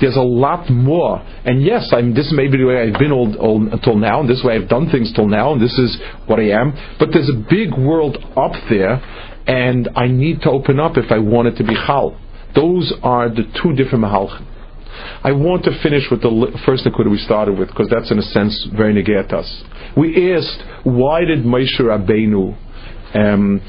there's 0.00 0.16
a 0.16 0.22
lot 0.22 0.70
more. 0.70 1.18
And 1.44 1.62
yes, 1.62 1.92
I'm, 1.92 2.14
this 2.14 2.32
may 2.32 2.48
be 2.48 2.58
the 2.58 2.64
way 2.64 2.82
I've 2.82 2.98
been 2.98 3.12
all, 3.12 3.36
all, 3.36 3.72
until 3.72 3.96
now, 3.96 4.20
and 4.20 4.28
this 4.28 4.42
way 4.44 4.54
I've 4.54 4.68
done 4.68 4.90
things 4.90 5.12
till 5.12 5.26
now, 5.26 5.52
and 5.52 5.60
this 5.60 5.76
is 5.78 5.98
what 6.26 6.38
I 6.38 6.50
am. 6.50 6.72
But 6.98 7.10
there's 7.12 7.28
a 7.28 7.44
big 7.50 7.72
world 7.76 8.16
up 8.36 8.52
there, 8.68 9.02
and 9.46 9.88
I 9.96 10.06
need 10.08 10.42
to 10.42 10.50
open 10.50 10.78
up 10.78 10.96
if 10.96 11.10
I 11.10 11.18
want 11.18 11.48
it 11.48 11.56
to 11.56 11.64
be 11.64 11.74
chal. 11.74 12.18
Those 12.54 12.92
are 13.02 13.28
the 13.28 13.44
two 13.62 13.74
different 13.74 14.04
mahalchim. 14.04 14.46
I 15.22 15.32
want 15.32 15.64
to 15.64 15.82
finish 15.82 16.10
with 16.10 16.22
the 16.22 16.58
first 16.66 16.84
Nakuda 16.84 17.10
we 17.10 17.18
started 17.18 17.58
with, 17.58 17.68
because 17.68 17.88
that's 17.88 18.10
in 18.10 18.18
a 18.18 18.22
sense 18.22 18.68
very 18.76 18.94
negat 18.94 19.32
us. 19.32 19.62
We 19.96 20.34
asked, 20.34 20.62
why 20.84 21.24
did 21.24 21.44
Moshe 21.44 21.78
Rabbeinu 21.80 22.56
um, 23.14 23.60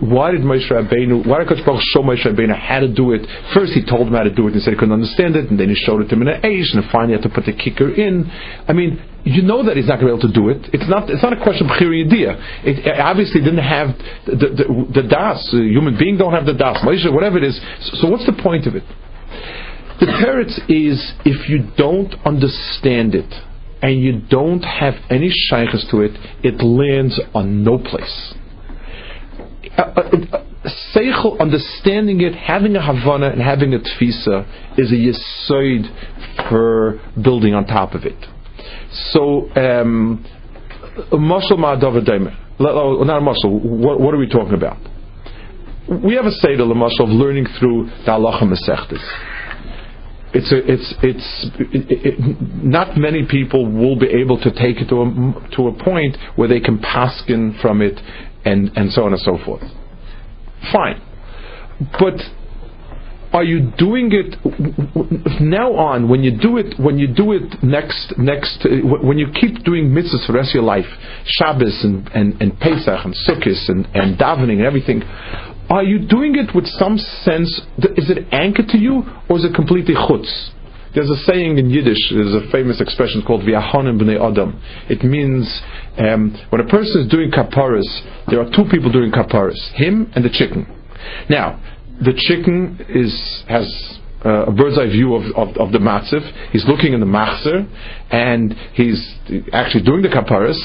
why 0.00 0.32
did 0.32 0.40
Moshe 0.40 0.70
Rabbeinu, 0.70 1.26
why 1.26 1.44
did 1.44 1.64
Baruch 1.64 1.82
show 1.92 2.00
Moshe 2.00 2.24
Rabbeinu 2.24 2.56
how 2.58 2.80
to 2.80 2.88
do 2.88 3.12
it? 3.12 3.26
First 3.52 3.72
he 3.72 3.84
told 3.84 4.08
him 4.08 4.14
how 4.14 4.22
to 4.22 4.34
do 4.34 4.48
it 4.48 4.54
and 4.54 4.62
said 4.62 4.72
he 4.72 4.78
couldn't 4.78 4.94
understand 4.94 5.36
it, 5.36 5.50
and 5.50 5.60
then 5.60 5.68
he 5.68 5.74
showed 5.74 6.00
it 6.00 6.08
to 6.08 6.14
him 6.14 6.22
in 6.22 6.28
an 6.28 6.44
age, 6.44 6.70
and 6.72 6.82
finally 6.90 7.12
had 7.12 7.22
to 7.22 7.28
put 7.28 7.44
the 7.44 7.52
kicker 7.52 7.92
in. 7.92 8.30
I 8.66 8.72
mean, 8.72 9.02
you 9.24 9.42
know 9.42 9.62
that 9.64 9.76
he's 9.76 9.86
not 9.86 10.00
going 10.00 10.16
to 10.16 10.16
be 10.16 10.24
able 10.24 10.32
to 10.32 10.34
do 10.34 10.48
it. 10.48 10.72
It's 10.72 10.88
not, 10.88 11.10
it's 11.10 11.22
not 11.22 11.32
a 11.34 11.42
question 11.42 11.68
of 11.68 11.76
chiriyadia. 11.76 12.64
It, 12.64 12.86
it 12.86 13.00
obviously 13.00 13.40
didn't 13.40 13.64
have 13.64 13.88
the, 14.24 14.36
the, 14.36 15.02
the 15.02 15.08
das. 15.08 15.52
A 15.52 15.56
human 15.56 15.98
being 15.98 16.16
don't 16.16 16.32
have 16.32 16.46
the 16.46 16.54
das. 16.54 16.78
Moshe, 16.78 17.12
whatever 17.12 17.36
it 17.36 17.44
is. 17.44 17.60
So, 17.80 17.96
so 18.02 18.08
what's 18.08 18.24
the 18.24 18.40
point 18.42 18.66
of 18.66 18.74
it? 18.74 18.84
The 20.00 20.06
teretz 20.06 20.56
is 20.70 21.12
if 21.26 21.48
you 21.50 21.70
don't 21.76 22.14
understand 22.24 23.14
it, 23.14 23.28
and 23.82 24.00
you 24.00 24.20
don't 24.28 24.62
have 24.62 24.94
any 25.10 25.30
shaykhs 25.30 25.86
to 25.90 26.00
it, 26.00 26.12
it 26.42 26.62
lands 26.62 27.20
on 27.34 27.62
no 27.62 27.78
place. 27.78 28.34
Uh, 29.78 29.82
uh, 29.82 30.00
uh, 30.32 30.44
seichel, 30.92 31.38
understanding 31.38 32.20
it, 32.20 32.34
having 32.34 32.74
a 32.74 32.82
havana 32.82 33.30
and 33.30 33.40
having 33.40 33.72
a 33.74 33.78
tfisa 33.78 34.44
is 34.76 34.90
a 34.90 34.96
yisoid 34.96 36.48
for 36.50 37.00
building 37.22 37.54
on 37.54 37.64
top 37.64 37.94
of 37.94 38.02
it. 38.04 38.18
So, 39.12 39.48
um, 39.54 40.26
not 41.12 41.52
a 41.52 43.20
muscle. 43.20 43.60
What, 43.60 44.00
what, 44.00 44.14
are 44.14 44.18
we 44.18 44.28
talking 44.28 44.54
about? 44.54 44.78
We 46.04 46.16
have 46.16 46.24
a 46.24 46.32
seder 46.32 46.66
muscle 46.66 47.04
of 47.04 47.10
learning 47.10 47.46
through 47.60 47.84
the 48.04 48.10
halacha 48.10 48.42
masechtas. 48.42 49.02
It's 50.34 50.52
a, 50.52 50.58
it's 50.58 50.94
it's 51.02 51.50
it, 51.72 52.04
it, 52.04 52.62
not 52.62 52.98
many 52.98 53.24
people 53.26 53.64
will 53.64 53.98
be 53.98 54.08
able 54.08 54.38
to 54.42 54.50
take 54.50 54.76
it 54.76 54.88
to 54.90 55.00
a 55.00 55.56
to 55.56 55.68
a 55.68 55.84
point 55.84 56.18
where 56.36 56.48
they 56.48 56.60
can 56.60 56.78
paskin 56.78 57.58
from 57.62 57.80
it 57.80 57.98
and, 58.48 58.70
and 58.76 58.92
so 58.92 59.04
on 59.04 59.12
and 59.12 59.20
so 59.20 59.38
forth. 59.44 59.62
Fine. 60.72 61.02
But 62.00 62.16
are 63.32 63.44
you 63.44 63.70
doing 63.76 64.10
it 64.10 64.36
now 65.40 65.74
on 65.74 66.08
when 66.08 66.22
you 66.22 66.30
do 66.30 66.56
it 66.56 66.80
when 66.80 66.98
you 66.98 67.06
do 67.06 67.32
it 67.32 67.62
next 67.62 68.14
next 68.16 68.64
uh, 68.64 68.70
when 69.04 69.18
you 69.18 69.28
keep 69.38 69.62
doing 69.64 69.88
mitzvahs 69.90 70.24
for 70.26 70.32
the 70.32 70.38
rest 70.38 70.50
of 70.50 70.54
your 70.54 70.62
life 70.64 70.88
Shabbos 71.26 71.84
and, 71.84 72.08
and, 72.14 72.40
and 72.40 72.58
Pesach 72.58 73.04
and 73.04 73.14
Sukkot 73.28 73.68
and, 73.68 73.86
and 73.94 74.18
davening 74.18 74.58
and 74.58 74.66
everything 74.66 75.02
are 75.68 75.84
you 75.84 75.98
doing 76.08 76.36
it 76.36 76.54
with 76.54 76.66
some 76.66 76.96
sense 76.96 77.60
is 78.00 78.08
it 78.08 78.26
anchored 78.32 78.68
to 78.68 78.78
you 78.78 79.02
or 79.28 79.36
is 79.36 79.44
it 79.44 79.54
completely 79.54 79.94
chutz 79.94 80.50
there's 80.98 81.10
a 81.10 81.22
saying 81.30 81.58
in 81.58 81.70
Yiddish, 81.70 82.10
there's 82.10 82.34
a 82.34 82.50
famous 82.50 82.80
expression 82.80 83.22
called 83.24 83.42
V'ahonim 83.42 84.02
b'nei 84.02 84.18
Adam. 84.18 84.60
It 84.90 85.04
means 85.04 85.46
um, 85.96 86.34
when 86.50 86.60
a 86.60 86.66
person 86.66 87.02
is 87.02 87.08
doing 87.08 87.30
kaparas, 87.30 87.86
there 88.26 88.40
are 88.40 88.50
two 88.50 88.64
people 88.68 88.90
doing 88.90 89.12
kaparas, 89.12 89.58
him 89.74 90.10
and 90.16 90.24
the 90.24 90.28
chicken. 90.28 90.66
Now, 91.30 91.62
the 92.00 92.14
chicken 92.16 92.84
is 92.88 93.14
has 93.46 93.98
uh, 94.24 94.46
a 94.46 94.52
bird's 94.52 94.76
eye 94.76 94.90
view 94.90 95.14
of, 95.14 95.22
of, 95.36 95.56
of, 95.56 95.70
the 95.70 95.78
matziv. 95.78 96.50
He's 96.50 96.66
looking 96.66 96.94
in 96.94 96.98
the 96.98 97.06
machzer, 97.06 97.62
and 98.10 98.52
he's 98.74 98.98
actually 99.52 99.84
doing 99.84 100.02
the 100.02 100.08
kaparas, 100.08 100.58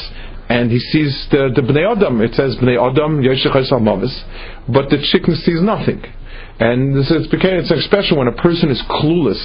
and 0.49 0.71
he 0.71 0.79
sees 0.79 1.27
the, 1.29 1.53
the 1.53 1.61
bnei 1.61 1.95
adam. 1.95 2.21
It 2.21 2.33
says 2.33 2.57
bnei 2.57 2.81
adam 2.81 3.21
yeshech 3.21 3.53
but 4.67 4.89
the 4.89 4.97
chicken 5.11 5.35
sees 5.35 5.61
nothing. 5.61 6.01
And 6.59 6.95
this 6.95 7.09
is, 7.09 7.27
it's 7.31 7.71
an 7.71 7.77
expression 7.77 8.17
when 8.17 8.27
a 8.27 8.33
person 8.33 8.69
is 8.69 8.81
clueless 8.89 9.41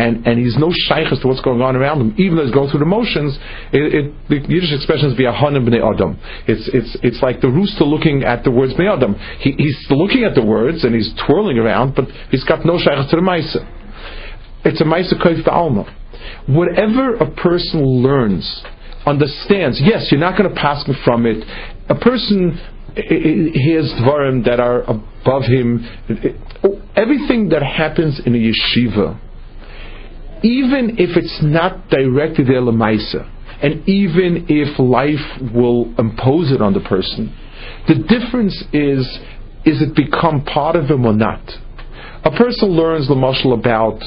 and, 0.00 0.26
and 0.26 0.38
he's 0.38 0.56
no 0.56 0.72
shaykh 0.72 1.12
as 1.12 1.20
to 1.20 1.28
what's 1.28 1.42
going 1.42 1.60
on 1.60 1.76
around 1.76 2.00
him, 2.00 2.14
even 2.16 2.36
though 2.36 2.44
he's 2.44 2.54
going 2.54 2.70
through 2.70 2.80
the 2.80 2.88
motions. 2.88 3.38
It, 3.70 3.94
it, 3.94 4.28
the 4.28 4.36
Yiddish 4.48 4.72
expression 4.72 5.12
is 5.12 5.18
hanim 5.18 5.68
b'nei 5.68 5.84
adam. 5.84 6.18
It's, 6.48 6.64
it's, 6.72 6.96
it's 7.02 7.22
like 7.22 7.42
the 7.42 7.48
rooster 7.48 7.84
looking 7.84 8.24
at 8.24 8.42
the 8.42 8.50
words 8.50 8.72
b'nei 8.72 8.96
adam. 8.96 9.14
He, 9.40 9.52
he's 9.52 9.76
looking 9.90 10.24
at 10.24 10.34
the 10.34 10.44
words 10.44 10.84
and 10.84 10.94
he's 10.94 11.12
twirling 11.26 11.58
around, 11.58 11.94
but 11.94 12.06
he's 12.30 12.44
got 12.44 12.64
no 12.64 12.78
shaykh 12.78 13.10
to 13.10 13.16
the 13.16 13.22
maisa. 13.22 13.60
It's 14.64 14.80
a 14.80 14.84
maisa 14.84 15.20
koif 15.20 15.46
alma. 15.46 15.84
Whatever 16.46 17.16
a 17.16 17.30
person 17.30 17.84
learns, 17.84 18.64
understands, 19.04 19.80
yes, 19.84 20.08
you're 20.10 20.20
not 20.20 20.38
going 20.38 20.48
to 20.48 20.56
pass 20.58 20.88
from 21.04 21.26
it. 21.26 21.44
A 21.88 21.94
person 21.94 22.58
hears 22.94 23.92
dvarim 24.00 24.44
that 24.44 24.60
are 24.60 24.82
above 24.82 25.44
him. 25.44 25.84
Everything 26.96 27.50
that 27.50 27.62
happens 27.62 28.20
in 28.24 28.34
a 28.34 28.38
yeshiva, 28.38 29.20
even 30.42 30.96
if 30.98 31.16
it's 31.16 31.40
not 31.42 31.88
directly 31.88 32.44
there 32.44 32.60
lemaisa, 32.60 33.28
and 33.62 33.86
even 33.88 34.46
if 34.48 34.78
life 34.78 35.52
will 35.54 35.92
impose 35.98 36.50
it 36.50 36.62
on 36.62 36.72
the 36.72 36.80
person, 36.80 37.34
the 37.88 37.94
difference 37.94 38.64
is 38.72 39.06
is 39.64 39.82
it 39.82 39.94
become 39.94 40.42
part 40.44 40.74
of 40.76 40.90
him 40.90 41.04
or 41.04 41.12
not? 41.12 41.42
A 42.24 42.30
person 42.30 42.70
learns 42.70 43.08
the 43.08 43.14
marshal 43.14 43.52
about 43.52 44.00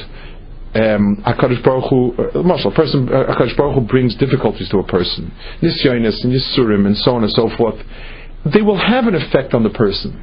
um, 0.73 1.21
Hakadosh 1.25 1.63
Baruch 1.63 1.89
Hu, 1.89 2.13
uh, 2.17 2.69
a 2.69 2.71
person, 2.71 3.07
uh, 3.07 3.35
Baruch 3.55 3.75
Hu 3.75 3.81
brings 3.81 4.15
difficulties 4.15 4.69
to 4.69 4.79
a 4.79 4.83
person, 4.83 5.31
nisyonis 5.61 6.23
and 6.23 6.33
yisurim 6.33 6.87
and 6.87 6.97
so 6.97 7.11
on 7.11 7.23
and 7.23 7.31
so 7.31 7.49
forth. 7.55 7.75
They 8.51 8.61
will 8.61 8.79
have 8.79 9.05
an 9.05 9.15
effect 9.15 9.53
on 9.53 9.63
the 9.63 9.69
person. 9.69 10.19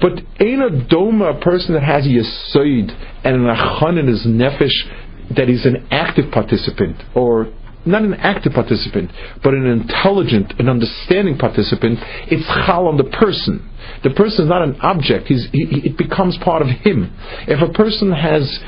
But 0.00 0.20
ain't 0.40 0.62
a 0.62 0.70
doma, 0.90 1.36
a 1.36 1.40
person 1.40 1.74
that 1.74 1.82
has 1.82 2.06
a 2.06 2.08
yisoid 2.08 2.90
and 3.24 3.36
an 3.36 3.46
achan 3.46 3.98
in 3.98 4.06
his 4.06 4.26
nefesh 4.26 5.01
that 5.36 5.48
he's 5.48 5.64
an 5.66 5.86
active 5.90 6.30
participant, 6.30 6.96
or 7.14 7.52
not 7.84 8.02
an 8.02 8.14
active 8.14 8.52
participant, 8.52 9.10
but 9.42 9.54
an 9.54 9.66
intelligent 9.66 10.54
and 10.58 10.68
understanding 10.68 11.36
participant, 11.36 11.98
it's 12.30 12.46
chal 12.66 12.86
on 12.86 12.96
the 12.96 13.04
person. 13.04 13.68
The 14.04 14.10
person 14.10 14.44
is 14.44 14.48
not 14.48 14.62
an 14.62 14.76
object, 14.80 15.26
he, 15.26 15.34
it 15.52 15.96
becomes 15.96 16.38
part 16.38 16.62
of 16.62 16.68
him. 16.68 17.12
If 17.48 17.60
a 17.60 17.72
person 17.72 18.12
has 18.12 18.60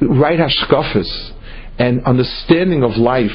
right 0.00 0.38
hashkafis 0.38 1.32
and 1.78 2.04
understanding 2.04 2.82
of 2.82 2.96
life, 2.96 3.32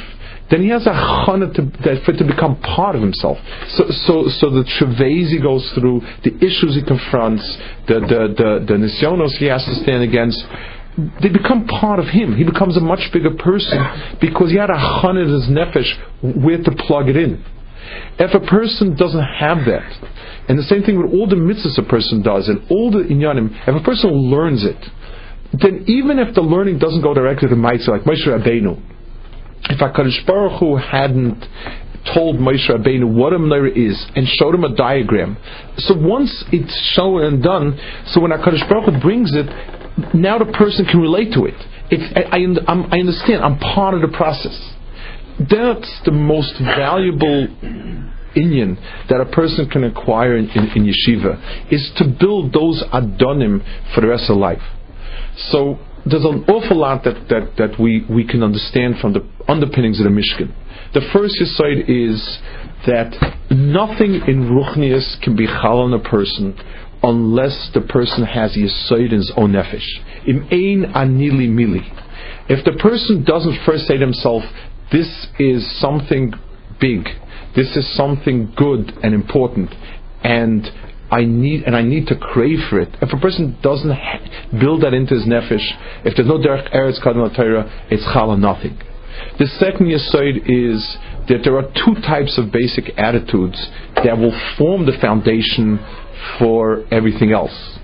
then 0.52 0.62
he 0.62 0.70
has 0.70 0.86
a 0.86 0.92
chana 0.92 1.52
to, 1.56 2.02
for 2.06 2.12
it 2.12 2.18
to 2.18 2.24
become 2.24 2.62
part 2.62 2.96
of 2.96 3.02
himself. 3.02 3.38
So, 3.70 3.86
so, 4.06 4.28
so 4.30 4.50
the 4.52 4.64
travays 4.78 5.30
he 5.30 5.40
goes 5.42 5.68
through, 5.74 6.02
the 6.24 6.38
issues 6.38 6.76
he 6.76 6.84
confronts, 6.84 7.42
the 7.88 8.00
the 8.00 8.22
the, 8.38 8.66
the 8.68 8.74
nisyonos 8.78 9.34
he 9.38 9.46
has 9.46 9.66
to 9.66 9.74
stand 9.82 10.04
against, 10.04 10.38
they 11.22 11.30
become 11.30 11.68
part 11.68 12.00
of 12.00 12.08
him. 12.08 12.36
He 12.38 12.44
becomes 12.44 12.78
a 12.78 12.80
much 12.80 13.12
bigger 13.12 13.36
person 13.36 13.78
because 14.22 14.52
he 14.52 14.58
had 14.58 14.70
a 14.70 14.78
chana 14.78 15.24
in 15.24 15.34
his 15.34 15.48
nefesh 15.50 16.44
where 16.44 16.62
to 16.64 16.72
plug 16.88 17.10
it 17.10 17.18
in. 17.18 17.44
If 18.18 18.34
a 18.34 18.46
person 18.48 18.96
doesn't 18.96 19.24
have 19.40 19.66
that, 19.66 19.92
and 20.48 20.58
the 20.58 20.64
same 20.64 20.84
thing 20.84 20.98
with 20.98 21.12
all 21.12 21.28
the 21.28 21.36
mitzvahs 21.36 21.78
a 21.78 21.84
person 21.84 22.22
does, 22.22 22.48
and 22.48 22.66
all 22.70 22.92
the 22.92 23.00
inyanim, 23.00 23.52
if 23.68 23.76
a 23.76 23.84
person 23.84 24.10
learns 24.10 24.64
it, 24.64 24.78
then 25.54 25.86
even 25.88 26.18
if 26.20 26.34
the 26.34 26.42
learning 26.42 26.80
doesn't 26.80 27.02
go 27.02 27.14
directly 27.14 27.50
to 27.50 27.56
Maitza, 27.56 27.90
like 27.90 28.04
Moshe 28.04 28.26
Rabbeinu, 28.26 28.82
if 29.70 29.80
HaKadosh 29.80 30.26
Baruch 30.26 30.60
Hu 30.60 30.76
hadn't 30.78 31.46
told 32.14 32.38
Moshe 32.38 32.70
Rabbeinu 32.70 33.14
what 33.14 33.34
a 33.34 33.38
menorah 33.38 33.76
is 33.76 34.06
and 34.16 34.28
showed 34.28 34.56
him 34.56 34.64
a 34.64 34.76
diagram, 34.76 35.38
so 35.78 35.96
once 35.98 36.44
it's 36.52 36.94
shown 36.96 37.24
and 37.24 37.44
done, 37.44 37.78
so 38.08 38.22
when 38.22 38.32
HaKadosh 38.32 38.68
Baruch 38.70 38.94
Hu 38.94 39.02
brings 39.02 39.32
it, 39.34 39.48
now 40.14 40.38
the 40.38 40.46
person 40.46 40.86
can 40.86 41.00
relate 41.00 41.32
to 41.34 41.46
it. 41.46 41.56
I, 41.92 42.38
I, 42.38 42.96
I 42.96 43.00
understand, 43.00 43.44
I'm 43.44 43.60
part 43.60 43.94
of 43.94 44.02
the 44.02 44.16
process. 44.16 44.74
That's 45.40 46.02
the 46.06 46.12
most 46.12 46.54
valuable 46.60 47.48
inyan 48.36 48.78
that 49.10 49.22
a 49.22 49.26
person 49.26 49.70
can 49.70 49.84
acquire 49.84 50.38
in, 50.38 50.50
in, 50.50 50.68
in, 50.76 50.84
yeshiva 50.86 51.72
is 51.72 51.92
to 51.98 52.06
build 52.20 52.54
those 52.54 52.84
adonim 52.94 53.64
for 53.94 54.02
the 54.02 54.08
rest 54.08 54.30
of 54.30 54.38
life. 54.38 54.62
So 55.50 55.80
there's 56.06 56.26
an 56.26 56.46
awful 56.48 56.78
lot 56.78 57.04
that, 57.04 57.28
that, 57.30 57.56
that 57.58 57.80
we, 57.80 58.06
we 58.10 58.28
can 58.28 58.44
understand 58.44 58.96
from 59.00 59.14
the 59.14 59.28
underpinnings 59.48 60.00
of 60.00 60.06
the 60.06 60.12
Mishkan. 60.12 60.54
The 60.94 61.02
first 61.12 61.36
side 61.58 61.90
is 61.90 62.40
that 62.86 63.12
nothing 63.50 64.22
in 64.28 64.50
Ruchnius 64.52 65.22
can 65.22 65.36
be 65.36 65.48
chal 65.48 65.80
on 65.80 65.94
a 65.94 66.00
person 66.00 66.56
unless 67.06 67.70
the 67.74 67.82
person 67.82 68.26
has 68.26 68.56
Yisoid 68.56 69.12
in 69.12 69.18
his 69.18 69.32
own 69.38 69.52
nefesh. 69.52 69.88
Im 70.28 70.48
ein 70.52 70.92
anili 70.94 71.48
mili. 71.48 71.84
If 72.50 72.66
the 72.66 72.74
person 72.74 73.24
doesn't 73.24 73.64
first 73.64 73.86
say 73.86 73.98
to 73.98 74.06
himself, 74.06 74.44
this 74.92 75.28
is 75.40 75.80
something 75.80 76.34
big, 76.80 77.08
this 77.56 77.76
is 77.76 77.96
something 77.96 78.52
good 78.56 78.92
and 79.04 79.14
important, 79.14 79.74
and 80.24 80.66
I 81.12 81.26
need 81.26 81.64
and 81.64 81.76
I 81.76 81.84
need 81.84 82.08
to 82.08 82.16
crave 82.16 82.60
for 82.70 82.80
it. 82.80 82.90
If 83.02 83.14
a 83.14 83.18
person 83.18 83.58
doesn't 83.62 83.92
ha- 83.92 84.50
build 84.60 84.82
that 84.82 84.94
into 84.94 85.14
his 85.14 85.26
nefesh, 85.26 85.66
if 86.06 86.16
there's 86.16 86.28
no 86.28 86.40
derech 86.40 86.74
eretz 86.74 87.00
kadmon 87.04 87.36
Torah, 87.36 87.72
it's 87.92 88.04
chala 88.06 88.38
nothing. 88.40 88.78
The 89.40 89.48
second 89.48 89.88
yesod 89.88 90.44
is 90.50 90.98
that 91.30 91.44
there 91.44 91.58
are 91.58 91.70
two 91.74 92.02
types 92.02 92.38
of 92.38 92.52
basic 92.52 92.98
attitudes 92.98 93.70
that 94.04 94.18
will 94.18 94.34
form 94.58 94.86
the 94.86 94.98
foundation 95.00 95.80
for 96.40 96.86
everything 96.92 97.32
else. 97.32 97.80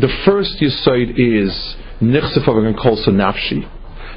The 0.00 0.08
first 0.24 0.60
yesod 0.60 1.12
is 1.16 1.76
nichsef 2.00 2.44
kol 2.82 2.96
nafshi 2.96 3.68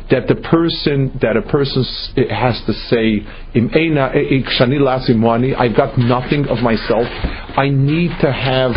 that 0.10 0.28
the 0.28 0.36
person 0.36 1.18
that 1.22 1.36
a 1.36 1.42
person 1.42 1.84
has 2.30 2.62
to 2.66 2.74
say 2.74 3.26
I've 5.58 5.76
got 5.76 5.98
nothing 5.98 6.46
of 6.48 6.60
myself. 6.60 7.08
I 7.58 7.70
need 7.70 8.12
to 8.22 8.32
have 8.32 8.74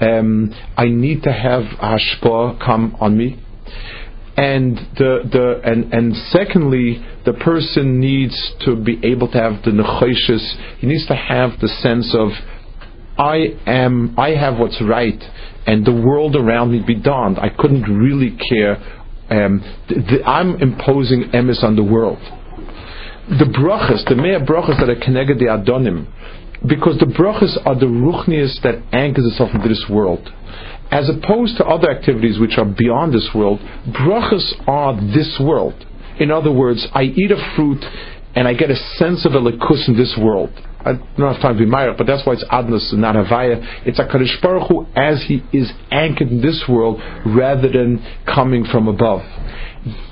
um, 0.00 0.54
I 0.76 0.86
need 0.86 1.24
to 1.24 1.32
have 1.32 1.64
hashpa 1.80 2.64
come 2.64 2.96
on 3.00 3.16
me. 3.16 3.42
And 4.36 4.76
the, 4.96 5.28
the 5.32 5.60
and 5.64 5.92
and 5.92 6.16
secondly, 6.28 7.04
the 7.24 7.32
person 7.32 7.98
needs 7.98 8.54
to 8.64 8.76
be 8.76 9.00
able 9.02 9.26
to 9.32 9.38
have 9.38 9.64
the 9.64 9.72
nechoshes. 9.72 10.78
He 10.78 10.86
needs 10.86 11.06
to 11.08 11.16
have 11.16 11.58
the 11.60 11.66
sense 11.66 12.14
of 12.16 12.28
I 13.18 13.56
am 13.66 14.14
I 14.16 14.30
have 14.30 14.58
what's 14.58 14.80
right, 14.80 15.20
and 15.66 15.84
the 15.84 15.92
world 15.92 16.36
around 16.36 16.72
me 16.72 16.82
be 16.86 16.94
donned. 16.94 17.38
I 17.38 17.48
couldn't 17.48 17.82
really 17.82 18.36
care 18.48 18.76
um, 19.30 19.62
I'm 20.24 20.56
imposing 20.56 21.30
emes 21.34 21.62
on 21.62 21.76
the 21.76 21.84
world. 21.84 22.18
The 23.28 23.44
brachas, 23.44 24.08
the 24.08 24.14
mere 24.14 24.40
brachas 24.40 24.80
that 24.80 24.88
are 24.88 25.00
connected 25.04 25.38
the 25.38 25.46
adonim, 25.46 26.06
because 26.66 26.98
the 26.98 27.06
brachas 27.06 27.58
are 27.66 27.78
the 27.78 27.86
ruchnias 27.86 28.60
that 28.62 28.82
anchors 28.92 29.26
itself 29.26 29.50
into 29.54 29.68
this 29.68 29.84
world. 29.90 30.26
As 30.90 31.10
opposed 31.10 31.58
to 31.58 31.66
other 31.66 31.90
activities 31.90 32.38
which 32.38 32.56
are 32.56 32.64
beyond 32.64 33.12
this 33.12 33.28
world, 33.34 33.60
brachas 33.88 34.54
are 34.66 34.96
this 35.14 35.38
world. 35.38 35.74
In 36.18 36.30
other 36.30 36.50
words, 36.50 36.88
I 36.94 37.02
eat 37.02 37.30
a 37.30 37.54
fruit 37.54 37.84
and 38.34 38.48
I 38.48 38.54
get 38.54 38.70
a 38.70 38.76
sense 38.96 39.26
of 39.26 39.32
a 39.32 39.40
likus 39.40 39.88
in 39.88 39.96
this 39.96 40.16
world. 40.18 40.50
I 40.80 40.92
don't 40.92 41.32
have 41.32 41.42
time 41.42 41.54
to 41.54 41.64
be 41.64 41.70
married, 41.70 41.96
but 41.98 42.06
that's 42.06 42.24
why 42.24 42.34
it's 42.34 42.44
adnus 42.44 42.92
and 42.92 43.00
not 43.00 43.16
havaya. 43.16 43.84
It's 43.84 43.98
a 43.98 44.04
Kadosh 44.04 44.40
Baruch 44.40 44.68
Hu 44.68 44.86
as 44.94 45.24
he 45.24 45.42
is 45.52 45.72
anchored 45.90 46.28
in 46.28 46.40
this 46.40 46.64
world 46.68 47.00
rather 47.26 47.68
than 47.68 48.04
coming 48.26 48.64
from 48.64 48.86
above. 48.86 49.22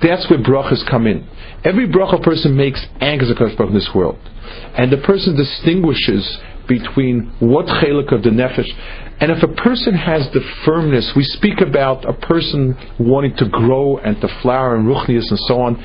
That's 0.02 0.28
where 0.28 0.40
brachas 0.40 0.88
come 0.88 1.06
in. 1.06 1.28
Every 1.64 1.88
bracha 1.88 2.22
person 2.22 2.56
makes 2.56 2.84
anchors 3.00 3.30
a 3.30 3.34
Kadosh 3.34 3.56
Baruch 3.56 3.70
in 3.70 3.74
this 3.74 3.90
world, 3.94 4.18
and 4.76 4.92
the 4.92 4.98
person 4.98 5.36
distinguishes 5.36 6.38
between 6.66 7.32
what 7.38 7.66
chelik 7.66 8.12
of 8.12 8.24
the 8.24 8.30
nefesh. 8.30 8.68
And 9.18 9.30
if 9.30 9.42
a 9.42 9.48
person 9.48 9.94
has 9.94 10.28
the 10.34 10.40
firmness, 10.64 11.12
we 11.16 11.24
speak 11.24 11.60
about 11.60 12.04
a 12.04 12.12
person 12.12 12.76
wanting 12.98 13.34
to 13.36 13.48
grow 13.48 13.96
and 13.98 14.20
to 14.20 14.28
flower 14.42 14.74
and 14.74 14.86
ruchnias 14.86 15.30
and 15.30 15.38
so 15.46 15.60
on 15.60 15.82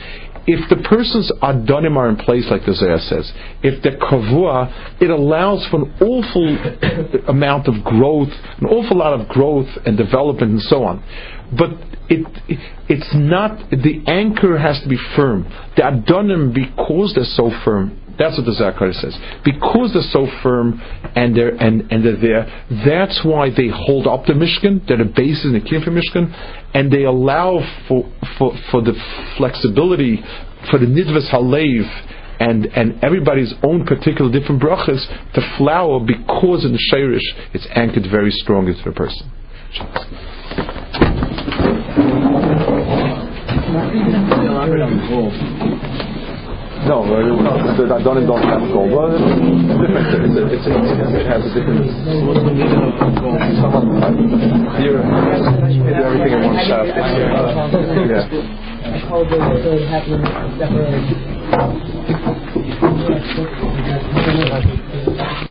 if 0.47 0.69
the 0.69 0.77
person's 0.87 1.31
adonim 1.41 1.97
are 1.97 2.09
in 2.09 2.15
place, 2.15 2.47
like 2.49 2.65
the 2.65 2.73
Zohar 2.73 2.99
says, 2.99 3.31
if 3.61 3.81
the 3.83 3.91
kavua, 3.91 5.01
it 5.01 5.09
allows 5.09 5.67
for 5.67 5.83
an 5.83 5.93
awful 6.01 7.27
amount 7.27 7.67
of 7.67 7.83
growth, 7.83 8.29
an 8.59 8.65
awful 8.65 8.97
lot 8.97 9.19
of 9.19 9.27
growth 9.27 9.67
and 9.85 9.97
development 9.97 10.51
and 10.51 10.61
so 10.61 10.83
on. 10.83 11.03
But 11.57 11.71
it, 12.09 12.25
it, 12.47 12.59
it's 12.89 13.09
not, 13.13 13.69
the 13.69 14.03
anchor 14.07 14.57
has 14.57 14.81
to 14.81 14.89
be 14.89 14.97
firm. 15.15 15.43
The 15.75 15.83
adonim, 15.83 16.53
because 16.53 17.13
they're 17.13 17.23
so 17.23 17.51
firm, 17.63 18.00
that's 18.21 18.37
what 18.37 18.45
the 18.45 18.53
Zohar 18.53 18.93
says. 18.93 19.17
Because 19.43 19.93
they're 19.93 20.13
so 20.13 20.29
firm 20.43 20.79
and 21.15 21.35
they're 21.35 21.55
and, 21.57 21.91
and 21.91 22.05
they're 22.05 22.21
there, 22.21 22.45
that's 22.85 23.25
why 23.25 23.49
they 23.49 23.67
hold 23.73 24.05
up 24.05 24.25
the 24.25 24.33
Mishkan. 24.33 24.85
They're 24.87 25.01
the 25.01 25.09
basis 25.09 25.45
in 25.45 25.53
the 25.53 25.59
Kiyam 25.59 25.83
for 25.83 25.89
Mishkan, 25.89 26.29
and 26.73 26.93
they 26.93 27.03
allow 27.03 27.59
for 27.87 28.05
for 28.37 28.53
for 28.69 28.81
the 28.81 28.93
flexibility 29.37 30.21
for 30.69 30.77
the 30.77 30.85
Nidvas 30.85 31.33
Halev 31.33 31.89
and 32.39 32.65
and 32.77 33.03
everybody's 33.03 33.53
own 33.63 33.85
particular 33.85 34.31
different 34.31 34.61
brachas 34.61 35.01
to 35.33 35.41
flower 35.57 35.99
because 35.99 36.65
in 36.65 36.73
the 36.73 36.83
Shirish 36.93 37.25
it's 37.53 37.67
anchored 37.75 38.05
very 38.09 38.31
strongly 38.31 38.73
to 38.73 38.83
the 38.85 38.91
person. 38.91 39.31
No, 46.87 47.05
the 47.05 47.83
Adonim 47.85 48.25
don't 48.25 48.41
have 48.41 48.61
gold. 48.73 48.91
Well, 48.91 49.13
it's 49.13 49.21
different. 50.65 51.15
It 51.15 51.25
has 51.27 51.45
a 51.45 51.49
different. 51.53 51.85
Here 54.81 54.97
everything 56.01 56.33
in 56.33 56.41
one 56.43 56.57
shot. 56.65 56.85
Yeah. 65.29 65.47